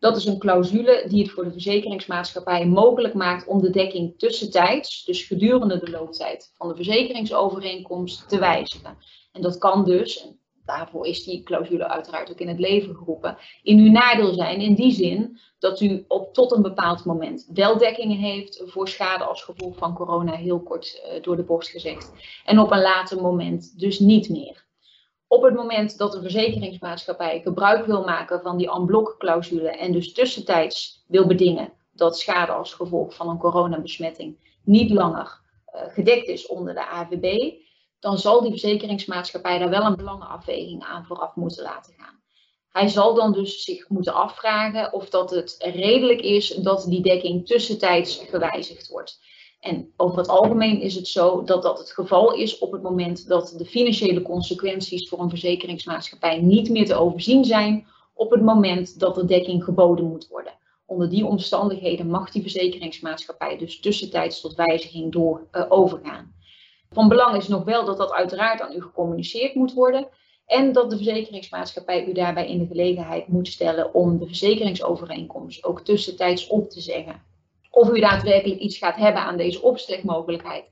Dat 0.04 0.16
is 0.16 0.24
een 0.24 0.38
clausule 0.38 1.04
die 1.08 1.22
het 1.22 1.30
voor 1.30 1.44
de 1.44 1.52
verzekeringsmaatschappij 1.52 2.66
mogelijk 2.66 3.14
maakt 3.14 3.46
om 3.46 3.60
de 3.62 3.70
dekking 3.70 4.18
tussentijds, 4.18 5.04
dus 5.04 5.22
gedurende 5.22 5.78
de 5.78 5.90
looptijd 5.90 6.52
van 6.56 6.68
de 6.68 6.74
verzekeringsovereenkomst, 6.74 8.28
te 8.28 8.38
wijzigen. 8.38 8.96
En 9.32 9.42
dat 9.42 9.58
kan 9.58 9.84
dus, 9.84 10.22
en 10.22 10.38
daarvoor 10.64 11.06
is 11.06 11.24
die 11.24 11.42
clausule 11.42 11.88
uiteraard 11.88 12.30
ook 12.30 12.38
in 12.38 12.48
het 12.48 12.58
leven 12.58 12.94
geroepen, 12.94 13.36
in 13.62 13.78
uw 13.78 13.90
nadeel 13.90 14.34
zijn 14.34 14.60
in 14.60 14.74
die 14.74 14.92
zin 14.92 15.38
dat 15.58 15.80
u 15.80 16.04
op 16.08 16.34
tot 16.34 16.52
een 16.52 16.62
bepaald 16.62 17.04
moment 17.04 17.50
wel 17.54 17.78
dekkingen 17.78 18.18
heeft 18.18 18.62
voor 18.64 18.88
schade 18.88 19.24
als 19.24 19.42
gevolg 19.42 19.76
van 19.76 19.94
corona, 19.94 20.34
heel 20.34 20.62
kort 20.62 21.02
uh, 21.06 21.22
door 21.22 21.36
de 21.36 21.44
borst 21.44 21.70
gezegd, 21.70 22.12
en 22.44 22.58
op 22.58 22.70
een 22.70 22.82
later 22.82 23.20
moment 23.20 23.78
dus 23.78 23.98
niet 23.98 24.28
meer. 24.28 24.63
Op 25.26 25.42
het 25.42 25.54
moment 25.54 25.98
dat 25.98 26.12
de 26.12 26.20
verzekeringsmaatschappij 26.20 27.40
gebruik 27.40 27.86
wil 27.86 28.04
maken 28.04 28.40
van 28.40 28.56
die 28.56 28.74
unblock 28.74 29.14
clausule 29.18 29.68
en 29.68 29.92
dus 29.92 30.12
tussentijds 30.12 31.04
wil 31.06 31.26
bedingen 31.26 31.72
dat 31.92 32.18
schade 32.18 32.52
als 32.52 32.74
gevolg 32.74 33.14
van 33.14 33.28
een 33.28 33.38
coronabesmetting 33.38 34.58
niet 34.64 34.90
langer 34.90 35.40
uh, 35.74 35.82
gedekt 35.92 36.28
is 36.28 36.46
onder 36.46 36.74
de 36.74 36.86
AVB, 36.86 37.52
dan 37.98 38.18
zal 38.18 38.40
die 38.40 38.50
verzekeringsmaatschappij 38.50 39.58
daar 39.58 39.70
wel 39.70 39.84
een 39.84 39.96
belangenafweging 39.96 40.84
aan 40.84 41.06
vooraf 41.06 41.34
moeten 41.34 41.62
laten 41.62 41.94
gaan. 41.98 42.22
Hij 42.68 42.88
zal 42.88 43.14
dan 43.14 43.32
dus 43.32 43.64
zich 43.64 43.88
moeten 43.88 44.14
afvragen 44.14 44.92
of 44.92 45.08
dat 45.10 45.30
het 45.30 45.56
redelijk 45.58 46.20
is 46.20 46.48
dat 46.48 46.84
die 46.88 47.02
dekking 47.02 47.46
tussentijds 47.46 48.16
gewijzigd 48.16 48.88
wordt. 48.88 49.20
En 49.64 49.92
over 49.96 50.18
het 50.18 50.28
algemeen 50.28 50.80
is 50.80 50.94
het 50.94 51.08
zo 51.08 51.42
dat 51.42 51.62
dat 51.62 51.78
het 51.78 51.90
geval 51.90 52.34
is 52.34 52.58
op 52.58 52.72
het 52.72 52.82
moment 52.82 53.28
dat 53.28 53.54
de 53.58 53.64
financiële 53.64 54.22
consequenties 54.22 55.08
voor 55.08 55.20
een 55.20 55.28
verzekeringsmaatschappij 55.28 56.40
niet 56.40 56.70
meer 56.70 56.86
te 56.86 56.94
overzien 56.94 57.44
zijn 57.44 57.86
op 58.14 58.30
het 58.30 58.42
moment 58.42 58.98
dat 58.98 59.14
de 59.14 59.24
dekking 59.24 59.64
geboden 59.64 60.04
moet 60.04 60.28
worden. 60.28 60.52
Onder 60.86 61.10
die 61.10 61.26
omstandigheden 61.26 62.06
mag 62.06 62.30
die 62.30 62.42
verzekeringsmaatschappij 62.42 63.58
dus 63.58 63.80
tussentijds 63.80 64.40
tot 64.40 64.54
wijziging 64.54 65.12
door 65.12 65.46
uh, 65.52 65.64
overgaan. 65.68 66.34
Van 66.90 67.08
belang 67.08 67.36
is 67.36 67.48
nog 67.48 67.64
wel 67.64 67.84
dat 67.84 67.96
dat 67.96 68.12
uiteraard 68.12 68.60
aan 68.60 68.74
u 68.74 68.80
gecommuniceerd 68.80 69.54
moet 69.54 69.72
worden 69.72 70.08
en 70.46 70.72
dat 70.72 70.90
de 70.90 70.96
verzekeringsmaatschappij 70.96 72.06
u 72.06 72.12
daarbij 72.12 72.48
in 72.48 72.58
de 72.58 72.66
gelegenheid 72.66 73.28
moet 73.28 73.48
stellen 73.48 73.94
om 73.94 74.18
de 74.18 74.26
verzekeringsovereenkomst 74.26 75.64
ook 75.64 75.80
tussentijds 75.80 76.46
op 76.46 76.70
te 76.70 76.80
zeggen. 76.80 77.32
Of 77.74 77.90
u 77.90 78.00
daadwerkelijk 78.00 78.60
iets 78.60 78.78
gaat 78.78 78.96
hebben 78.96 79.22
aan 79.22 79.36
deze 79.36 79.62
opstegmogelijkheid, 79.62 80.64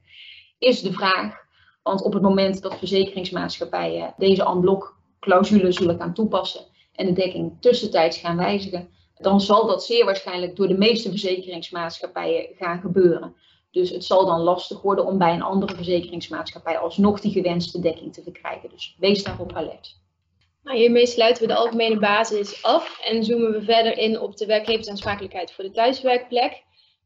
is 0.59 0.81
de 0.81 0.93
vraag. 0.93 1.35
Want 1.83 2.03
op 2.03 2.13
het 2.13 2.23
moment 2.23 2.63
dat 2.63 2.79
verzekeringsmaatschappijen 2.79 4.15
deze 4.17 4.47
unblock 4.47 4.97
clausule 5.21 5.73
zullen 5.73 5.99
gaan 5.99 6.15
toepassen 6.15 6.65
en 6.95 7.07
de 7.07 7.13
dekking 7.13 7.57
tussentijds 7.61 8.19
gaan 8.19 8.37
wijzigen, 8.37 8.89
dan 9.15 9.41
zal 9.41 9.67
dat 9.67 9.85
zeer 9.85 10.05
waarschijnlijk 10.05 10.57
door 10.57 10.69
de 10.69 10.79
meeste 10.79 11.11
verzekeringsmaatschappijen 11.11 12.49
gaan 12.59 12.81
gebeuren. 12.81 13.35
Dus 13.71 13.91
het 13.91 14.05
zal 14.05 14.27
dan 14.27 14.41
lastig 14.41 14.83
worden 14.83 15.07
om 15.07 15.19
bij 15.19 15.35
een 15.35 15.43
andere 15.43 15.75
verzekeringsmaatschappij 15.75 16.79
alsnog 16.79 17.21
die 17.21 17.33
gewenste 17.33 17.81
dekking 17.81 18.13
te 18.13 18.23
verkrijgen. 18.23 18.69
Dus 18.69 18.97
wees 18.99 19.23
daarop 19.23 19.53
alert. 19.53 20.01
Nou, 20.63 20.79
hiermee 20.79 21.07
sluiten 21.07 21.43
we 21.43 21.49
de 21.49 21.59
algemene 21.59 21.99
basis 21.99 22.63
af 22.63 23.01
en 23.05 23.25
zoomen 23.25 23.53
we 23.53 23.63
verder 23.63 23.99
in 23.99 24.21
op 24.21 24.37
de 24.37 24.47
werkgeversaansprakelijkheid 24.47 25.53
voor 25.53 25.65
de 25.65 25.71
thuiswerkplek. 25.71 26.63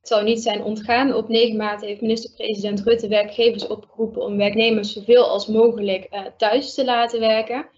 Het 0.07 0.15
zou 0.15 0.27
niet 0.27 0.43
zijn 0.43 0.63
ontgaan. 0.63 1.15
Op 1.15 1.29
9 1.29 1.57
maart 1.57 1.81
heeft 1.81 2.01
minister-president 2.01 2.83
Rutte 2.83 3.09
werkgevers 3.09 3.67
opgeroepen 3.67 4.23
om 4.23 4.37
werknemers 4.37 4.93
zoveel 4.93 5.29
als 5.29 5.47
mogelijk 5.47 6.07
uh, 6.11 6.21
thuis 6.37 6.75
te 6.75 6.85
laten 6.85 7.21
werken. 7.21 7.69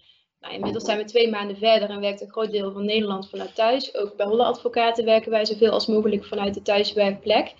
Nou, 0.41 0.53
inmiddels 0.53 0.83
zijn 0.83 0.97
we 0.97 1.03
twee 1.03 1.29
maanden 1.29 1.57
verder 1.57 1.89
en 1.89 1.99
werkt 1.99 2.21
een 2.21 2.29
groot 2.29 2.51
deel 2.51 2.71
van 2.71 2.85
Nederland 2.85 3.29
vanuit 3.29 3.55
thuis. 3.55 3.95
Ook 3.95 4.15
bij 4.15 4.25
Holle 4.25 4.43
Advocaten 4.43 5.05
werken 5.05 5.31
wij 5.31 5.45
zoveel 5.45 5.71
als 5.71 5.87
mogelijk 5.87 6.25
vanuit 6.25 6.53
de 6.53 6.61
thuiswerkplek. 6.61 7.53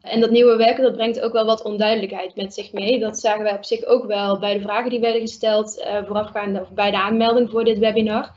En 0.00 0.20
dat 0.20 0.30
nieuwe 0.30 0.56
werken 0.56 0.82
dat 0.82 0.96
brengt 0.96 1.20
ook 1.20 1.32
wel 1.32 1.46
wat 1.46 1.62
onduidelijkheid 1.62 2.34
met 2.34 2.54
zich 2.54 2.72
mee. 2.72 2.98
Dat 2.98 3.18
zagen 3.18 3.42
wij 3.42 3.56
op 3.56 3.64
zich 3.64 3.84
ook 3.84 4.06
wel 4.06 4.38
bij 4.38 4.54
de 4.54 4.60
vragen 4.60 4.90
die 4.90 5.00
werden 5.00 5.20
gesteld 5.20 5.84
uh, 6.10 6.60
of 6.60 6.70
bij 6.72 6.90
de 6.90 7.00
aanmelding 7.00 7.50
voor 7.50 7.64
dit 7.64 7.78
webinar. 7.78 8.30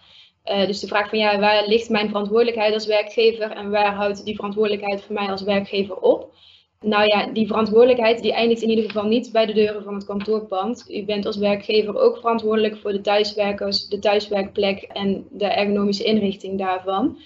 Uh, 0.52 0.66
dus 0.66 0.80
de 0.80 0.88
vraag 0.88 1.10
van 1.10 1.20
ja, 1.20 1.40
waar 1.40 1.68
ligt 1.68 1.90
mijn 1.90 2.08
verantwoordelijkheid 2.08 2.74
als 2.74 2.86
werkgever 2.86 3.52
en 3.52 3.70
waar 3.70 3.94
houdt 3.94 4.26
die 4.26 4.36
verantwoordelijkheid 4.36 5.02
voor 5.02 5.14
mij 5.14 5.28
als 5.28 5.42
werkgever 5.42 5.96
op? 5.96 6.36
Nou 6.80 7.06
ja, 7.06 7.28
die 7.28 7.48
verantwoordelijkheid 7.48 8.22
die 8.22 8.34
eindigt 8.34 8.62
in 8.62 8.70
ieder 8.70 8.86
geval 8.86 9.06
niet 9.06 9.32
bij 9.32 9.46
de 9.46 9.54
deuren 9.54 9.84
van 9.84 9.94
het 9.94 10.06
kantoorpand. 10.06 10.86
U 10.90 11.06
bent 11.06 11.26
als 11.26 11.38
werkgever 11.38 12.00
ook 12.00 12.18
verantwoordelijk 12.18 12.78
voor 12.78 12.92
de 12.92 13.02
thuiswerkers, 13.02 13.88
de 13.88 14.00
thuiswerkplek 14.00 14.82
en 14.82 15.28
de 15.32 15.46
ergonomische 15.46 16.04
inrichting 16.04 16.58
daarvan. 16.58 17.18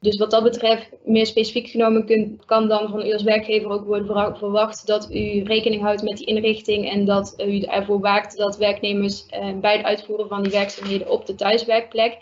Dus 0.00 0.16
wat 0.16 0.30
dat 0.30 0.42
betreft, 0.42 0.88
meer 1.04 1.26
specifiek 1.26 1.68
genomen, 1.68 2.40
kan 2.46 2.68
dan 2.68 2.88
van 2.88 3.06
u 3.06 3.12
als 3.12 3.22
werkgever 3.22 3.70
ook 3.70 3.84
worden 3.84 4.36
verwacht 4.36 4.86
dat 4.86 5.14
u 5.14 5.42
rekening 5.42 5.82
houdt 5.82 6.02
met 6.02 6.16
die 6.16 6.26
inrichting 6.26 6.90
en 6.90 7.04
dat 7.04 7.34
u 7.46 7.60
ervoor 7.60 8.00
waakt 8.00 8.36
dat 8.36 8.56
werknemers 8.56 9.26
eh, 9.26 9.58
bij 9.60 9.76
het 9.76 9.86
uitvoeren 9.86 10.28
van 10.28 10.42
die 10.42 10.52
werkzaamheden 10.52 11.10
op 11.10 11.26
de 11.26 11.34
thuiswerkplek 11.34 12.18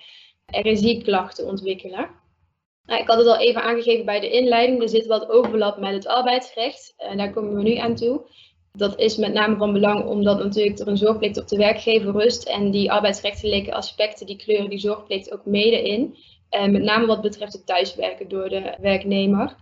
RSI-klachten 0.47 1.47
ontwikkelen. 1.47 2.11
Nou, 2.87 3.01
ik 3.01 3.09
had 3.09 3.19
het 3.19 3.27
al 3.27 3.39
even 3.39 3.63
aangegeven 3.63 4.05
bij 4.05 4.21
de 4.21 4.31
inleiding, 4.31 4.83
er 4.83 4.89
zit 4.89 5.07
wat 5.07 5.29
overlap 5.29 5.79
met 5.79 5.93
het 5.93 6.07
arbeidsrecht 6.07 6.95
en 6.97 7.17
daar 7.17 7.33
komen 7.33 7.55
we 7.55 7.63
nu 7.63 7.77
aan 7.77 7.95
toe. 7.95 8.27
Dat 8.73 8.99
is 8.99 9.17
met 9.17 9.33
name 9.33 9.57
van 9.57 9.73
belang 9.73 10.05
omdat 10.05 10.39
natuurlijk 10.39 10.79
er 10.79 10.89
een 10.89 10.97
zorgplicht 10.97 11.41
op 11.41 11.49
de 11.49 11.57
werkgever 11.57 12.13
rust 12.13 12.49
en 12.49 12.71
die 12.71 12.93
arbeidsrechtelijke 12.93 13.75
aspecten 13.75 14.27
die 14.27 14.37
kleuren 14.37 14.71
die 14.71 14.79
zorgplicht 14.79 15.33
ook 15.33 15.45
mede 15.45 15.83
in. 15.83 16.17
En 16.49 16.73
met 16.73 16.83
name 16.83 17.07
wat 17.07 17.21
betreft 17.21 17.53
het 17.53 17.67
thuiswerken 17.67 18.29
door 18.29 18.49
de 18.49 18.77
werknemer. 18.81 19.57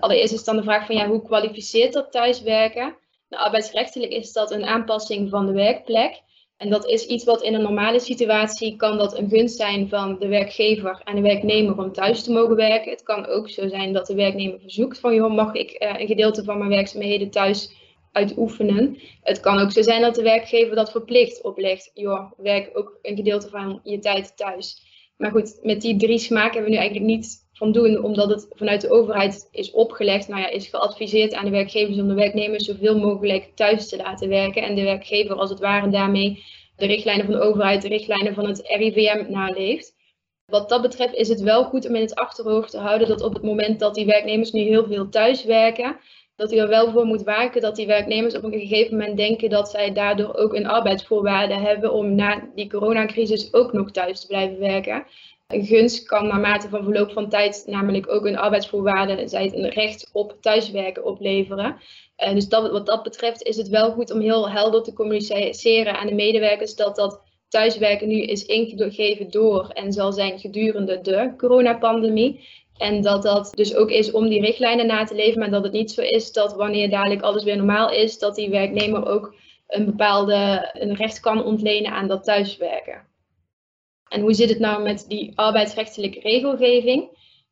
Allereerst 0.00 0.32
is 0.32 0.44
dan 0.44 0.56
de 0.56 0.62
vraag 0.62 0.86
van 0.86 0.96
ja, 0.96 1.08
hoe 1.08 1.22
kwalificeert 1.22 1.92
dat 1.92 2.12
thuiswerken? 2.12 2.96
Nou, 3.28 3.44
arbeidsrechtelijk 3.44 4.12
is 4.12 4.32
dat 4.32 4.50
een 4.50 4.64
aanpassing 4.64 5.30
van 5.30 5.46
de 5.46 5.52
werkplek. 5.52 6.22
En 6.56 6.70
dat 6.70 6.86
is 6.86 7.06
iets 7.06 7.24
wat 7.24 7.42
in 7.42 7.54
een 7.54 7.62
normale 7.62 8.00
situatie 8.00 8.76
kan 8.76 8.98
dat 8.98 9.18
een 9.18 9.28
gunst 9.28 9.56
zijn 9.56 9.88
van 9.88 10.18
de 10.18 10.28
werkgever 10.28 11.00
en 11.04 11.14
de 11.14 11.20
werknemer 11.20 11.78
om 11.78 11.92
thuis 11.92 12.22
te 12.22 12.32
mogen 12.32 12.56
werken. 12.56 12.90
Het 12.90 13.02
kan 13.02 13.26
ook 13.26 13.48
zo 13.50 13.68
zijn 13.68 13.92
dat 13.92 14.06
de 14.06 14.14
werknemer 14.14 14.60
verzoekt 14.60 14.98
van 14.98 15.14
joh, 15.14 15.34
mag 15.34 15.54
ik 15.54 15.82
uh, 15.82 16.00
een 16.00 16.06
gedeelte 16.06 16.44
van 16.44 16.58
mijn 16.58 16.70
werkzaamheden 16.70 17.30
thuis 17.30 17.72
uitoefenen. 18.12 18.98
Het 19.22 19.40
kan 19.40 19.58
ook 19.58 19.72
zo 19.72 19.82
zijn 19.82 20.02
dat 20.02 20.14
de 20.14 20.22
werkgever 20.22 20.74
dat 20.74 20.90
verplicht 20.90 21.42
oplegt. 21.42 21.90
Joh, 21.94 22.32
werk 22.36 22.70
ook 22.78 22.98
een 23.02 23.16
gedeelte 23.16 23.48
van 23.48 23.80
je 23.82 23.98
tijd 23.98 24.36
thuis. 24.36 24.82
Maar 25.16 25.30
goed, 25.30 25.58
met 25.62 25.80
die 25.80 25.96
drie 25.96 26.18
smaken 26.18 26.52
hebben 26.52 26.64
we 26.64 26.70
nu 26.70 26.76
eigenlijk 26.76 27.06
niet 27.06 27.43
van 27.54 27.72
doen, 27.72 28.04
omdat 28.04 28.30
het 28.30 28.46
vanuit 28.50 28.80
de 28.80 28.90
overheid 28.90 29.48
is 29.50 29.70
opgelegd, 29.70 30.28
nou 30.28 30.40
ja, 30.40 30.48
is 30.48 30.68
geadviseerd 30.68 31.34
aan 31.34 31.44
de 31.44 31.50
werkgevers 31.50 31.98
om 31.98 32.08
de 32.08 32.14
werknemers 32.14 32.64
zoveel 32.64 32.98
mogelijk 32.98 33.50
thuis 33.54 33.88
te 33.88 33.96
laten 33.96 34.28
werken. 34.28 34.62
En 34.62 34.74
de 34.74 34.82
werkgever 34.82 35.34
als 35.34 35.50
het 35.50 35.60
ware 35.60 35.90
daarmee 35.90 36.44
de 36.76 36.86
richtlijnen 36.86 37.24
van 37.24 37.34
de 37.34 37.40
overheid, 37.40 37.82
de 37.82 37.88
richtlijnen 37.88 38.34
van 38.34 38.46
het 38.46 38.60
RIVM 38.76 39.24
naleeft. 39.28 39.94
Wat 40.46 40.68
dat 40.68 40.82
betreft 40.82 41.14
is 41.14 41.28
het 41.28 41.40
wel 41.40 41.64
goed 41.64 41.88
om 41.88 41.94
in 41.94 42.00
het 42.00 42.14
achterhoofd 42.14 42.70
te 42.70 42.78
houden 42.78 43.08
dat 43.08 43.22
op 43.22 43.32
het 43.34 43.42
moment 43.42 43.80
dat 43.80 43.94
die 43.94 44.06
werknemers 44.06 44.52
nu 44.52 44.60
heel 44.60 44.86
veel 44.86 45.08
thuis 45.08 45.44
werken, 45.44 45.96
dat 46.36 46.50
hij 46.50 46.60
er 46.60 46.68
wel 46.68 46.90
voor 46.90 47.04
moet 47.04 47.22
waken 47.22 47.60
dat 47.60 47.76
die 47.76 47.86
werknemers 47.86 48.36
op 48.36 48.42
een 48.42 48.52
gegeven 48.52 48.96
moment 48.96 49.16
denken 49.16 49.50
dat 49.50 49.70
zij 49.70 49.92
daardoor 49.92 50.34
ook 50.34 50.54
een 50.54 50.66
arbeidsvoorwaarde 50.66 51.54
hebben 51.54 51.92
om 51.92 52.14
na 52.14 52.50
die 52.54 52.70
coronacrisis 52.70 53.52
ook 53.54 53.72
nog 53.72 53.90
thuis 53.90 54.20
te 54.20 54.26
blijven 54.26 54.58
werken. 54.58 55.06
Gunst 55.62 56.06
kan 56.06 56.26
naarmate 56.26 56.68
van 56.68 56.82
verloop 56.82 57.12
van 57.12 57.28
tijd 57.28 57.64
namelijk 57.66 58.10
ook 58.10 58.26
een 58.26 58.38
arbeidsvoorwaarde, 58.38 59.28
zij 59.28 59.44
het 59.44 59.54
een 59.54 59.68
recht 59.68 60.10
op 60.12 60.36
thuiswerken 60.40 61.04
opleveren. 61.04 61.76
Uh, 62.16 62.34
dus 62.34 62.48
dat, 62.48 62.70
wat 62.70 62.86
dat 62.86 63.02
betreft 63.02 63.42
is 63.42 63.56
het 63.56 63.68
wel 63.68 63.90
goed 63.92 64.10
om 64.10 64.20
heel 64.20 64.50
helder 64.50 64.82
te 64.82 64.92
communiceren 64.92 65.98
aan 65.98 66.06
de 66.06 66.14
medewerkers 66.14 66.74
dat 66.74 66.96
dat 66.96 67.22
thuiswerken 67.48 68.08
nu 68.08 68.22
is 68.22 68.44
ingegeven 68.44 69.30
door 69.30 69.68
en 69.68 69.92
zal 69.92 70.12
zijn 70.12 70.38
gedurende 70.38 71.00
de 71.00 71.34
coronapandemie. 71.36 72.48
En 72.76 73.02
dat 73.02 73.22
dat 73.22 73.52
dus 73.54 73.74
ook 73.74 73.90
is 73.90 74.10
om 74.10 74.28
die 74.28 74.40
richtlijnen 74.40 74.86
na 74.86 75.04
te 75.04 75.14
leven, 75.14 75.38
maar 75.38 75.50
dat 75.50 75.64
het 75.64 75.72
niet 75.72 75.90
zo 75.90 76.00
is 76.00 76.32
dat 76.32 76.54
wanneer 76.54 76.90
dadelijk 76.90 77.22
alles 77.22 77.44
weer 77.44 77.56
normaal 77.56 77.90
is, 77.90 78.18
dat 78.18 78.34
die 78.34 78.50
werknemer 78.50 79.08
ook 79.08 79.34
een 79.66 79.84
bepaalde 79.84 80.70
een 80.72 80.94
recht 80.94 81.20
kan 81.20 81.44
ontlenen 81.44 81.92
aan 81.92 82.08
dat 82.08 82.24
thuiswerken. 82.24 83.13
En 84.14 84.20
hoe 84.20 84.34
zit 84.34 84.48
het 84.48 84.58
nou 84.58 84.82
met 84.82 85.04
die 85.08 85.32
arbeidsrechtelijke 85.34 86.20
regelgeving? 86.20 87.08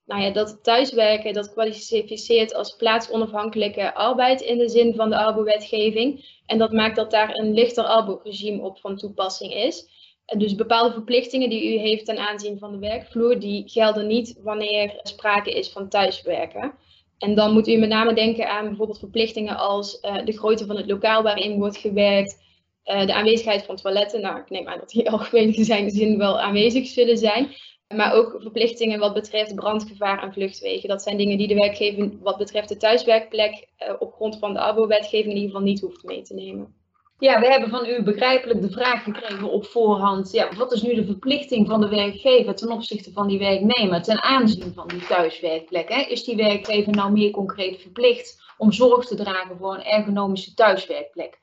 Nou 0.06 0.22
ja, 0.22 0.30
dat 0.30 0.58
thuiswerken, 0.62 1.32
dat 1.32 1.52
kwalificeert 1.52 2.54
als 2.54 2.76
plaatsonafhankelijke 2.76 3.94
arbeid 3.94 4.40
in 4.40 4.58
de 4.58 4.68
zin 4.68 4.94
van 4.94 5.10
de 5.10 5.16
arbowetgeving. 5.16 6.38
En 6.46 6.58
dat 6.58 6.72
maakt 6.72 6.96
dat 6.96 7.10
daar 7.10 7.34
een 7.34 7.52
lichter 7.54 7.84
arbo-regime 7.84 8.62
op 8.62 8.78
van 8.78 8.96
toepassing 8.96 9.54
is. 9.54 9.88
En 10.26 10.38
dus 10.38 10.54
bepaalde 10.54 10.92
verplichtingen 10.92 11.50
die 11.50 11.74
u 11.74 11.78
heeft 11.78 12.04
ten 12.04 12.18
aanzien 12.18 12.58
van 12.58 12.72
de 12.72 12.78
werkvloer, 12.78 13.38
die 13.38 13.68
gelden 13.68 14.06
niet 14.06 14.40
wanneer 14.42 15.00
sprake 15.02 15.50
is 15.50 15.68
van 15.70 15.88
thuiswerken. 15.88 16.74
En 17.18 17.34
dan 17.34 17.52
moet 17.52 17.68
u 17.68 17.76
met 17.76 17.88
name 17.88 18.14
denken 18.14 18.48
aan 18.48 18.68
bijvoorbeeld 18.68 18.98
verplichtingen 18.98 19.56
als 19.56 19.98
uh, 20.02 20.24
de 20.24 20.38
grootte 20.38 20.66
van 20.66 20.76
het 20.76 20.86
lokaal 20.86 21.22
waarin 21.22 21.58
wordt 21.58 21.76
gewerkt, 21.76 22.42
uh, 22.84 23.06
de 23.06 23.14
aanwezigheid 23.14 23.64
van 23.64 23.76
toiletten. 23.76 24.20
Nou, 24.20 24.38
ik 24.38 24.50
neem 24.50 24.68
aan 24.68 24.78
dat 24.78 24.90
die 24.90 25.10
algemeen 25.10 25.52
gezijn 25.52 25.90
zin 25.90 26.18
wel 26.18 26.40
aanwezig 26.40 26.86
zullen 26.86 27.18
zijn. 27.18 27.54
Maar 27.94 28.14
ook 28.14 28.36
verplichtingen 28.38 28.98
wat 28.98 29.14
betreft 29.14 29.54
brandgevaar 29.54 30.22
en 30.22 30.32
vluchtwegen. 30.32 30.88
Dat 30.88 31.02
zijn 31.02 31.16
dingen 31.16 31.38
die 31.38 31.48
de 31.48 31.54
werkgeving 31.54 32.18
wat 32.22 32.36
betreft 32.36 32.68
de 32.68 32.76
thuiswerkplek 32.76 33.68
uh, 33.78 33.94
op 33.98 34.12
grond 34.12 34.38
van 34.38 34.52
de 34.52 34.58
ABO-wetgeving 34.60 35.30
in 35.30 35.36
ieder 35.36 35.50
geval 35.50 35.62
niet 35.62 35.80
hoeft 35.80 36.02
mee 36.02 36.22
te 36.22 36.34
nemen. 36.34 36.80
Ja, 37.22 37.40
we 37.40 37.46
hebben 37.46 37.70
van 37.70 37.86
u 37.86 38.02
begrijpelijk 38.02 38.60
de 38.60 38.70
vraag 38.70 39.02
gekregen 39.02 39.50
op 39.50 39.66
voorhand. 39.66 40.32
Ja, 40.32 40.56
wat 40.56 40.72
is 40.72 40.82
nu 40.82 40.94
de 40.94 41.04
verplichting 41.04 41.68
van 41.68 41.80
de 41.80 41.88
werkgever 41.88 42.54
ten 42.54 42.70
opzichte 42.70 43.12
van 43.12 43.28
die 43.28 43.38
werknemer 43.38 44.02
ten 44.02 44.22
aanzien 44.22 44.72
van 44.74 44.88
die 44.88 45.06
thuiswerkplek? 45.06 45.88
Hè? 45.88 46.00
Is 46.00 46.24
die 46.24 46.36
werkgever 46.36 46.92
nou 46.92 47.12
meer 47.12 47.30
concreet 47.30 47.80
verplicht 47.80 48.42
om 48.56 48.72
zorg 48.72 49.06
te 49.06 49.14
dragen 49.14 49.56
voor 49.58 49.74
een 49.74 49.84
ergonomische 49.84 50.54
thuiswerkplek? 50.54 51.40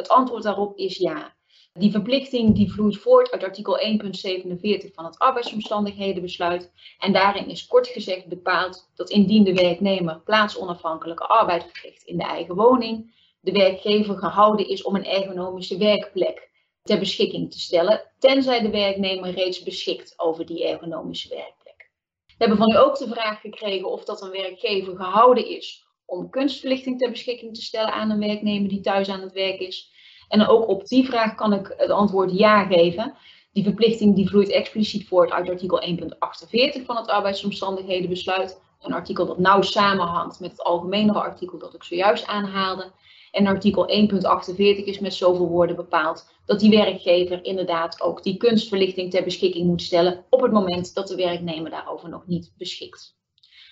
Het 0.00 0.08
antwoord 0.08 0.42
daarop 0.42 0.76
is 0.76 0.96
ja. 0.96 1.36
Die 1.72 1.90
verplichting 1.90 2.54
die 2.54 2.72
vloeit 2.72 2.96
voort 2.96 3.30
uit 3.30 3.42
artikel 3.42 3.78
1.47 3.78 4.94
van 4.94 5.04
het 5.04 5.18
arbeidsomstandighedenbesluit. 5.18 6.72
En 6.98 7.12
daarin 7.12 7.48
is 7.48 7.66
kort 7.66 7.86
gezegd 7.86 8.26
bepaald 8.26 8.90
dat 8.94 9.10
indien 9.10 9.44
de 9.44 9.54
werknemer 9.54 10.20
plaatsonafhankelijke 10.20 11.26
arbeid 11.26 11.66
verricht 11.72 12.02
in 12.02 12.16
de 12.16 12.24
eigen 12.24 12.54
woning, 12.54 13.14
de 13.40 13.52
werkgever 13.52 14.18
gehouden 14.18 14.68
is 14.68 14.82
om 14.82 14.94
een 14.94 15.06
ergonomische 15.06 15.76
werkplek 15.76 16.50
ter 16.82 16.98
beschikking 16.98 17.52
te 17.52 17.60
stellen, 17.60 18.12
tenzij 18.18 18.60
de 18.60 18.70
werknemer 18.70 19.30
reeds 19.30 19.62
beschikt 19.62 20.14
over 20.16 20.46
die 20.46 20.66
ergonomische 20.66 21.28
werkplek. 21.28 21.90
We 22.26 22.34
hebben 22.36 22.56
van 22.56 22.72
u 22.72 22.76
ook 22.76 22.98
de 22.98 23.08
vraag 23.08 23.40
gekregen 23.40 23.90
of 23.90 24.04
dat 24.04 24.22
een 24.22 24.30
werkgever 24.30 24.96
gehouden 24.96 25.46
is 25.46 25.88
om 26.10 26.30
kunstverlichting 26.30 26.98
ter 26.98 27.10
beschikking 27.10 27.54
te 27.54 27.62
stellen 27.62 27.92
aan 27.92 28.10
een 28.10 28.18
werknemer 28.18 28.68
die 28.68 28.80
thuis 28.80 29.08
aan 29.08 29.20
het 29.20 29.32
werk 29.32 29.60
is. 29.60 29.89
En 30.30 30.46
ook 30.46 30.68
op 30.68 30.86
die 30.86 31.06
vraag 31.06 31.34
kan 31.34 31.52
ik 31.52 31.74
het 31.76 31.90
antwoord 31.90 32.32
ja 32.32 32.64
geven. 32.64 33.14
Die 33.52 33.64
verplichting 33.64 34.14
die 34.14 34.28
vloeit 34.28 34.50
expliciet 34.50 35.08
voort 35.08 35.30
uit 35.30 35.48
artikel 35.48 35.82
1.48 35.82 36.84
van 36.84 36.96
het 36.96 37.08
arbeidsomstandighedenbesluit. 37.08 38.60
Een 38.80 38.92
artikel 38.92 39.26
dat 39.26 39.38
nauw 39.38 39.62
samenhangt 39.62 40.40
met 40.40 40.50
het 40.50 40.62
algemenere 40.62 41.20
artikel 41.20 41.58
dat 41.58 41.74
ik 41.74 41.82
zojuist 41.82 42.26
aanhaalde. 42.26 42.92
En 43.30 43.46
artikel 43.46 43.88
1.48 43.88 44.56
is 44.84 44.98
met 44.98 45.14
zoveel 45.14 45.48
woorden 45.48 45.76
bepaald 45.76 46.30
dat 46.46 46.60
die 46.60 46.70
werkgever 46.70 47.44
inderdaad 47.44 48.00
ook 48.00 48.22
die 48.22 48.36
kunstverlichting 48.36 49.10
ter 49.10 49.24
beschikking 49.24 49.66
moet 49.66 49.82
stellen 49.82 50.24
op 50.28 50.40
het 50.40 50.52
moment 50.52 50.94
dat 50.94 51.08
de 51.08 51.16
werknemer 51.16 51.70
daarover 51.70 52.08
nog 52.08 52.26
niet 52.26 52.52
beschikt. 52.56 53.18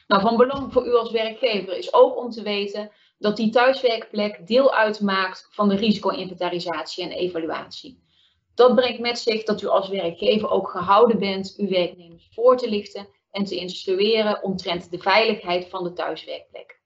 Nou, 0.06 0.22
van 0.22 0.36
belang 0.36 0.72
voor 0.72 0.86
u 0.86 0.94
als 0.94 1.10
werkgever 1.10 1.76
is 1.78 1.94
ook 1.94 2.16
om 2.16 2.30
te 2.30 2.42
weten 2.42 2.90
dat 3.18 3.36
die 3.36 3.50
thuiswerkplek 3.50 4.46
deel 4.46 4.74
uitmaakt 4.74 5.48
van 5.50 5.68
de 5.68 5.76
risico-inventarisatie 5.76 7.04
en 7.04 7.10
evaluatie. 7.10 8.06
Dat 8.54 8.74
brengt 8.74 9.00
met 9.00 9.18
zich 9.18 9.42
dat 9.42 9.62
u 9.62 9.66
als 9.66 9.88
werkgever 9.88 10.50
ook 10.50 10.70
gehouden 10.70 11.18
bent 11.18 11.54
uw 11.56 11.68
werknemers 11.68 12.28
voor 12.32 12.56
te 12.56 12.68
lichten 12.68 13.08
en 13.30 13.44
te 13.44 13.56
instrueren 13.56 14.42
omtrent 14.42 14.90
de 14.90 14.98
veiligheid 14.98 15.68
van 15.68 15.84
de 15.84 15.92
thuiswerkplek 15.92 16.78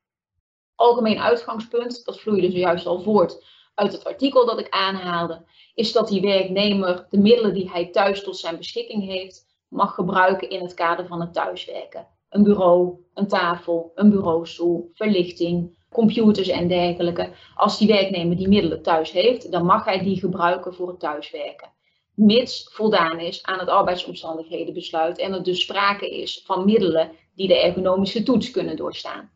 algemeen 0.82 1.18
uitgangspunt, 1.18 2.04
dat 2.04 2.20
vloeide 2.20 2.50
zojuist 2.50 2.86
al 2.86 3.00
voort 3.00 3.44
uit 3.74 3.92
het 3.92 4.04
artikel 4.04 4.46
dat 4.46 4.58
ik 4.58 4.68
aanhaalde, 4.70 5.44
is 5.74 5.92
dat 5.92 6.08
die 6.08 6.20
werknemer 6.20 7.06
de 7.08 7.18
middelen 7.18 7.54
die 7.54 7.70
hij 7.70 7.90
thuis 7.90 8.22
tot 8.22 8.36
zijn 8.36 8.56
beschikking 8.56 9.04
heeft, 9.04 9.46
mag 9.68 9.94
gebruiken 9.94 10.50
in 10.50 10.62
het 10.62 10.74
kader 10.74 11.06
van 11.06 11.20
het 11.20 11.32
thuiswerken. 11.32 12.08
Een 12.28 12.42
bureau, 12.42 13.04
een 13.14 13.26
tafel, 13.26 13.92
een 13.94 14.10
bureaustoel, 14.10 14.90
verlichting, 14.92 15.81
computers 15.92 16.48
en 16.48 16.68
dergelijke. 16.68 17.30
Als 17.54 17.78
die 17.78 17.88
werknemer 17.88 18.36
die 18.36 18.48
middelen 18.48 18.82
thuis 18.82 19.10
heeft, 19.10 19.52
dan 19.52 19.64
mag 19.64 19.84
hij 19.84 20.02
die 20.02 20.18
gebruiken 20.18 20.74
voor 20.74 20.88
het 20.88 21.00
thuiswerken. 21.00 21.70
Mits 22.14 22.68
voldaan 22.72 23.18
is 23.18 23.42
aan 23.42 23.58
het 23.58 23.68
arbeidsomstandighedenbesluit 23.68 25.18
en 25.18 25.32
er 25.32 25.42
dus 25.42 25.60
sprake 25.60 26.10
is 26.10 26.42
van 26.44 26.64
middelen 26.64 27.10
die 27.34 27.48
de 27.48 27.60
ergonomische 27.60 28.22
toets 28.22 28.50
kunnen 28.50 28.76
doorstaan 28.76 29.30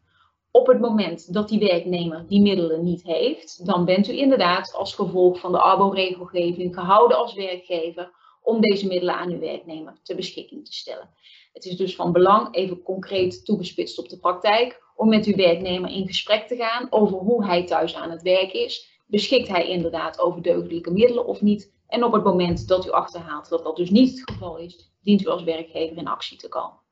op 0.56 0.66
het 0.66 0.80
moment 0.80 1.32
dat 1.32 1.48
die 1.48 1.58
werknemer 1.58 2.24
die 2.28 2.42
middelen 2.42 2.84
niet 2.84 3.02
heeft, 3.02 3.66
dan 3.66 3.84
bent 3.84 4.08
u 4.08 4.12
inderdaad 4.12 4.74
als 4.74 4.94
gevolg 4.94 5.40
van 5.40 5.52
de 5.52 5.58
ARBO-regelgeving 5.58 6.74
gehouden 6.74 7.16
als 7.16 7.34
werkgever 7.34 8.10
om 8.42 8.60
deze 8.60 8.86
middelen 8.86 9.14
aan 9.14 9.30
uw 9.30 9.38
werknemer 9.38 9.98
ter 10.02 10.16
beschikking 10.16 10.64
te 10.64 10.72
stellen. 10.72 11.10
Het 11.52 11.64
is 11.64 11.76
dus 11.76 11.96
van 11.96 12.12
belang, 12.12 12.54
even 12.54 12.82
concreet 12.82 13.44
toegespitst 13.44 13.98
op 13.98 14.08
de 14.08 14.18
praktijk, 14.18 14.82
om 14.96 15.08
met 15.08 15.26
uw 15.26 15.36
werknemer 15.36 15.90
in 15.90 16.06
gesprek 16.06 16.46
te 16.46 16.56
gaan 16.56 16.86
over 16.90 17.18
hoe 17.18 17.46
hij 17.46 17.64
thuis 17.64 17.94
aan 17.94 18.10
het 18.10 18.22
werk 18.22 18.52
is. 18.52 19.00
Beschikt 19.06 19.48
hij 19.48 19.68
inderdaad 19.68 20.20
over 20.20 20.42
deugdelijke 20.42 20.90
middelen 20.90 21.26
of 21.26 21.40
niet? 21.40 21.74
En 21.88 22.04
op 22.04 22.12
het 22.12 22.24
moment 22.24 22.68
dat 22.68 22.86
u 22.86 22.90
achterhaalt 22.90 23.48
dat 23.48 23.64
dat 23.64 23.76
dus 23.76 23.90
niet 23.90 24.10
het 24.10 24.30
geval 24.30 24.56
is, 24.58 24.90
dient 25.02 25.22
u 25.22 25.26
als 25.26 25.42
werkgever 25.42 25.96
in 25.96 26.08
actie 26.08 26.38
te 26.38 26.48
komen. 26.48 26.84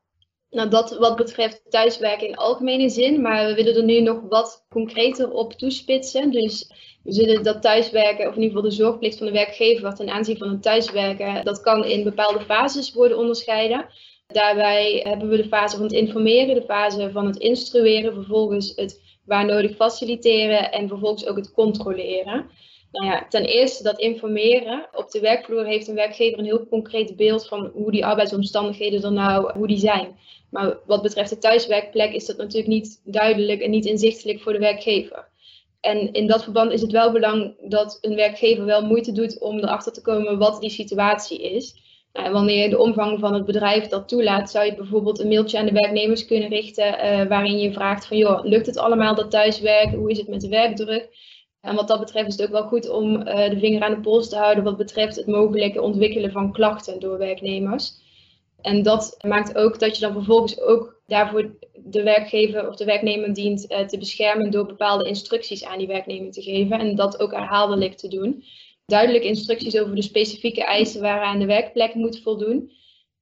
Nou, 0.49 0.69
dat 0.69 0.97
wat 0.97 1.15
betreft 1.15 1.61
thuiswerken 1.69 2.27
in 2.27 2.35
algemene 2.35 2.89
zin, 2.89 3.21
maar 3.21 3.45
we 3.45 3.53
willen 3.53 3.75
er 3.75 3.83
nu 3.83 4.01
nog 4.01 4.21
wat 4.29 4.65
concreter 4.69 5.31
op 5.31 5.53
toespitsen. 5.53 6.31
Dus 6.31 6.71
we 7.03 7.13
zullen 7.13 7.43
dat 7.43 7.61
thuiswerken, 7.61 8.27
of 8.27 8.35
in 8.35 8.41
ieder 8.41 8.55
geval 8.55 8.69
de 8.69 8.75
zorgplicht 8.75 9.17
van 9.17 9.25
de 9.25 9.31
werkgever 9.33 9.95
ten 9.95 10.09
aanzien 10.09 10.37
van 10.37 10.49
het 10.49 10.61
thuiswerken, 10.61 11.45
dat 11.45 11.61
kan 11.61 11.83
in 11.83 12.03
bepaalde 12.03 12.41
fases 12.41 12.93
worden 12.93 13.17
onderscheiden. 13.17 13.85
Daarbij 14.27 15.01
hebben 15.03 15.29
we 15.29 15.37
de 15.37 15.47
fase 15.47 15.75
van 15.75 15.85
het 15.85 15.93
informeren, 15.93 16.55
de 16.55 16.61
fase 16.61 17.11
van 17.11 17.25
het 17.25 17.37
instrueren, 17.37 18.13
vervolgens 18.13 18.75
het 18.75 19.01
waar 19.25 19.45
nodig 19.45 19.75
faciliteren 19.75 20.71
en 20.71 20.87
vervolgens 20.87 21.25
ook 21.25 21.35
het 21.35 21.51
controleren. 21.51 22.49
Nou 22.91 23.05
ja, 23.05 23.27
ten 23.29 23.45
eerste 23.45 23.83
dat 23.83 23.99
informeren. 23.99 24.87
Op 24.93 25.11
de 25.11 25.19
werkvloer 25.19 25.65
heeft 25.65 25.87
een 25.87 25.95
werkgever 25.95 26.39
een 26.39 26.45
heel 26.45 26.67
concreet 26.67 27.15
beeld 27.15 27.47
van 27.47 27.71
hoe 27.73 27.91
die 27.91 28.05
arbeidsomstandigheden 28.05 29.03
er 29.03 29.11
nou, 29.11 29.57
hoe 29.57 29.67
die 29.67 29.77
zijn. 29.77 30.17
Maar 30.49 30.77
wat 30.85 31.01
betreft 31.01 31.29
de 31.29 31.37
thuiswerkplek 31.37 32.13
is 32.13 32.25
dat 32.25 32.37
natuurlijk 32.37 32.67
niet 32.67 33.01
duidelijk 33.03 33.61
en 33.61 33.69
niet 33.69 33.85
inzichtelijk 33.85 34.41
voor 34.41 34.53
de 34.53 34.59
werkgever. 34.59 35.27
En 35.81 36.11
in 36.13 36.27
dat 36.27 36.43
verband 36.43 36.71
is 36.71 36.81
het 36.81 36.91
wel 36.91 37.11
belangrijk 37.11 37.55
dat 37.69 37.97
een 38.01 38.15
werkgever 38.15 38.65
wel 38.65 38.85
moeite 38.85 39.11
doet 39.11 39.39
om 39.39 39.57
erachter 39.57 39.91
te 39.91 40.01
komen 40.01 40.37
wat 40.37 40.61
die 40.61 40.69
situatie 40.69 41.41
is. 41.41 41.75
Nou, 42.15 42.31
wanneer 42.31 42.69
de 42.69 42.77
omvang 42.77 43.19
van 43.19 43.33
het 43.33 43.45
bedrijf 43.45 43.87
dat 43.87 44.07
toelaat, 44.07 44.49
zou 44.49 44.65
je 44.65 44.75
bijvoorbeeld 44.75 45.19
een 45.19 45.27
mailtje 45.27 45.59
aan 45.59 45.65
de 45.65 45.71
werknemers 45.71 46.25
kunnen 46.25 46.49
richten 46.49 46.87
uh, 46.87 47.27
waarin 47.27 47.57
je 47.57 47.73
vraagt 47.73 48.07
van 48.07 48.17
joh, 48.17 48.43
lukt 48.43 48.65
het 48.65 48.77
allemaal 48.77 49.15
dat 49.15 49.31
thuiswerken? 49.31 49.97
Hoe 49.97 50.11
is 50.11 50.17
het 50.17 50.27
met 50.27 50.41
de 50.41 50.47
werkdruk? 50.47 51.09
En 51.61 51.75
wat 51.75 51.87
dat 51.87 51.99
betreft 51.99 52.27
is 52.27 52.33
het 52.37 52.45
ook 52.45 52.51
wel 52.51 52.67
goed 52.67 52.89
om 52.89 53.15
uh, 53.15 53.49
de 53.49 53.59
vinger 53.59 53.81
aan 53.81 53.93
de 53.93 53.99
pols 53.99 54.29
te 54.29 54.35
houden 54.35 54.63
wat 54.63 54.77
betreft 54.77 55.15
het 55.15 55.27
mogelijke 55.27 55.81
ontwikkelen 55.81 56.31
van 56.31 56.51
klachten 56.51 56.99
door 56.99 57.17
werknemers. 57.17 57.91
En 58.61 58.83
dat 58.83 59.17
maakt 59.27 59.57
ook 59.57 59.79
dat 59.79 59.95
je 59.95 60.01
dan 60.01 60.13
vervolgens 60.13 60.61
ook 60.61 61.01
daarvoor 61.07 61.57
de 61.73 62.03
werkgever 62.03 62.67
of 62.67 62.75
de 62.75 62.85
werknemer 62.85 63.33
dient 63.33 63.69
te 63.87 63.97
beschermen 63.99 64.51
door 64.51 64.65
bepaalde 64.65 65.07
instructies 65.07 65.65
aan 65.65 65.77
die 65.77 65.87
werknemer 65.87 66.31
te 66.31 66.41
geven 66.41 66.79
en 66.79 66.95
dat 66.95 67.19
ook 67.19 67.31
herhaaldelijk 67.31 67.93
te 67.93 68.07
doen. 68.07 68.43
Duidelijke 68.85 69.27
instructies 69.27 69.79
over 69.79 69.95
de 69.95 70.01
specifieke 70.01 70.63
eisen 70.63 71.01
waaraan 71.01 71.39
de 71.39 71.45
werkplek 71.45 71.93
moet 71.93 72.19
voldoen. 72.19 72.71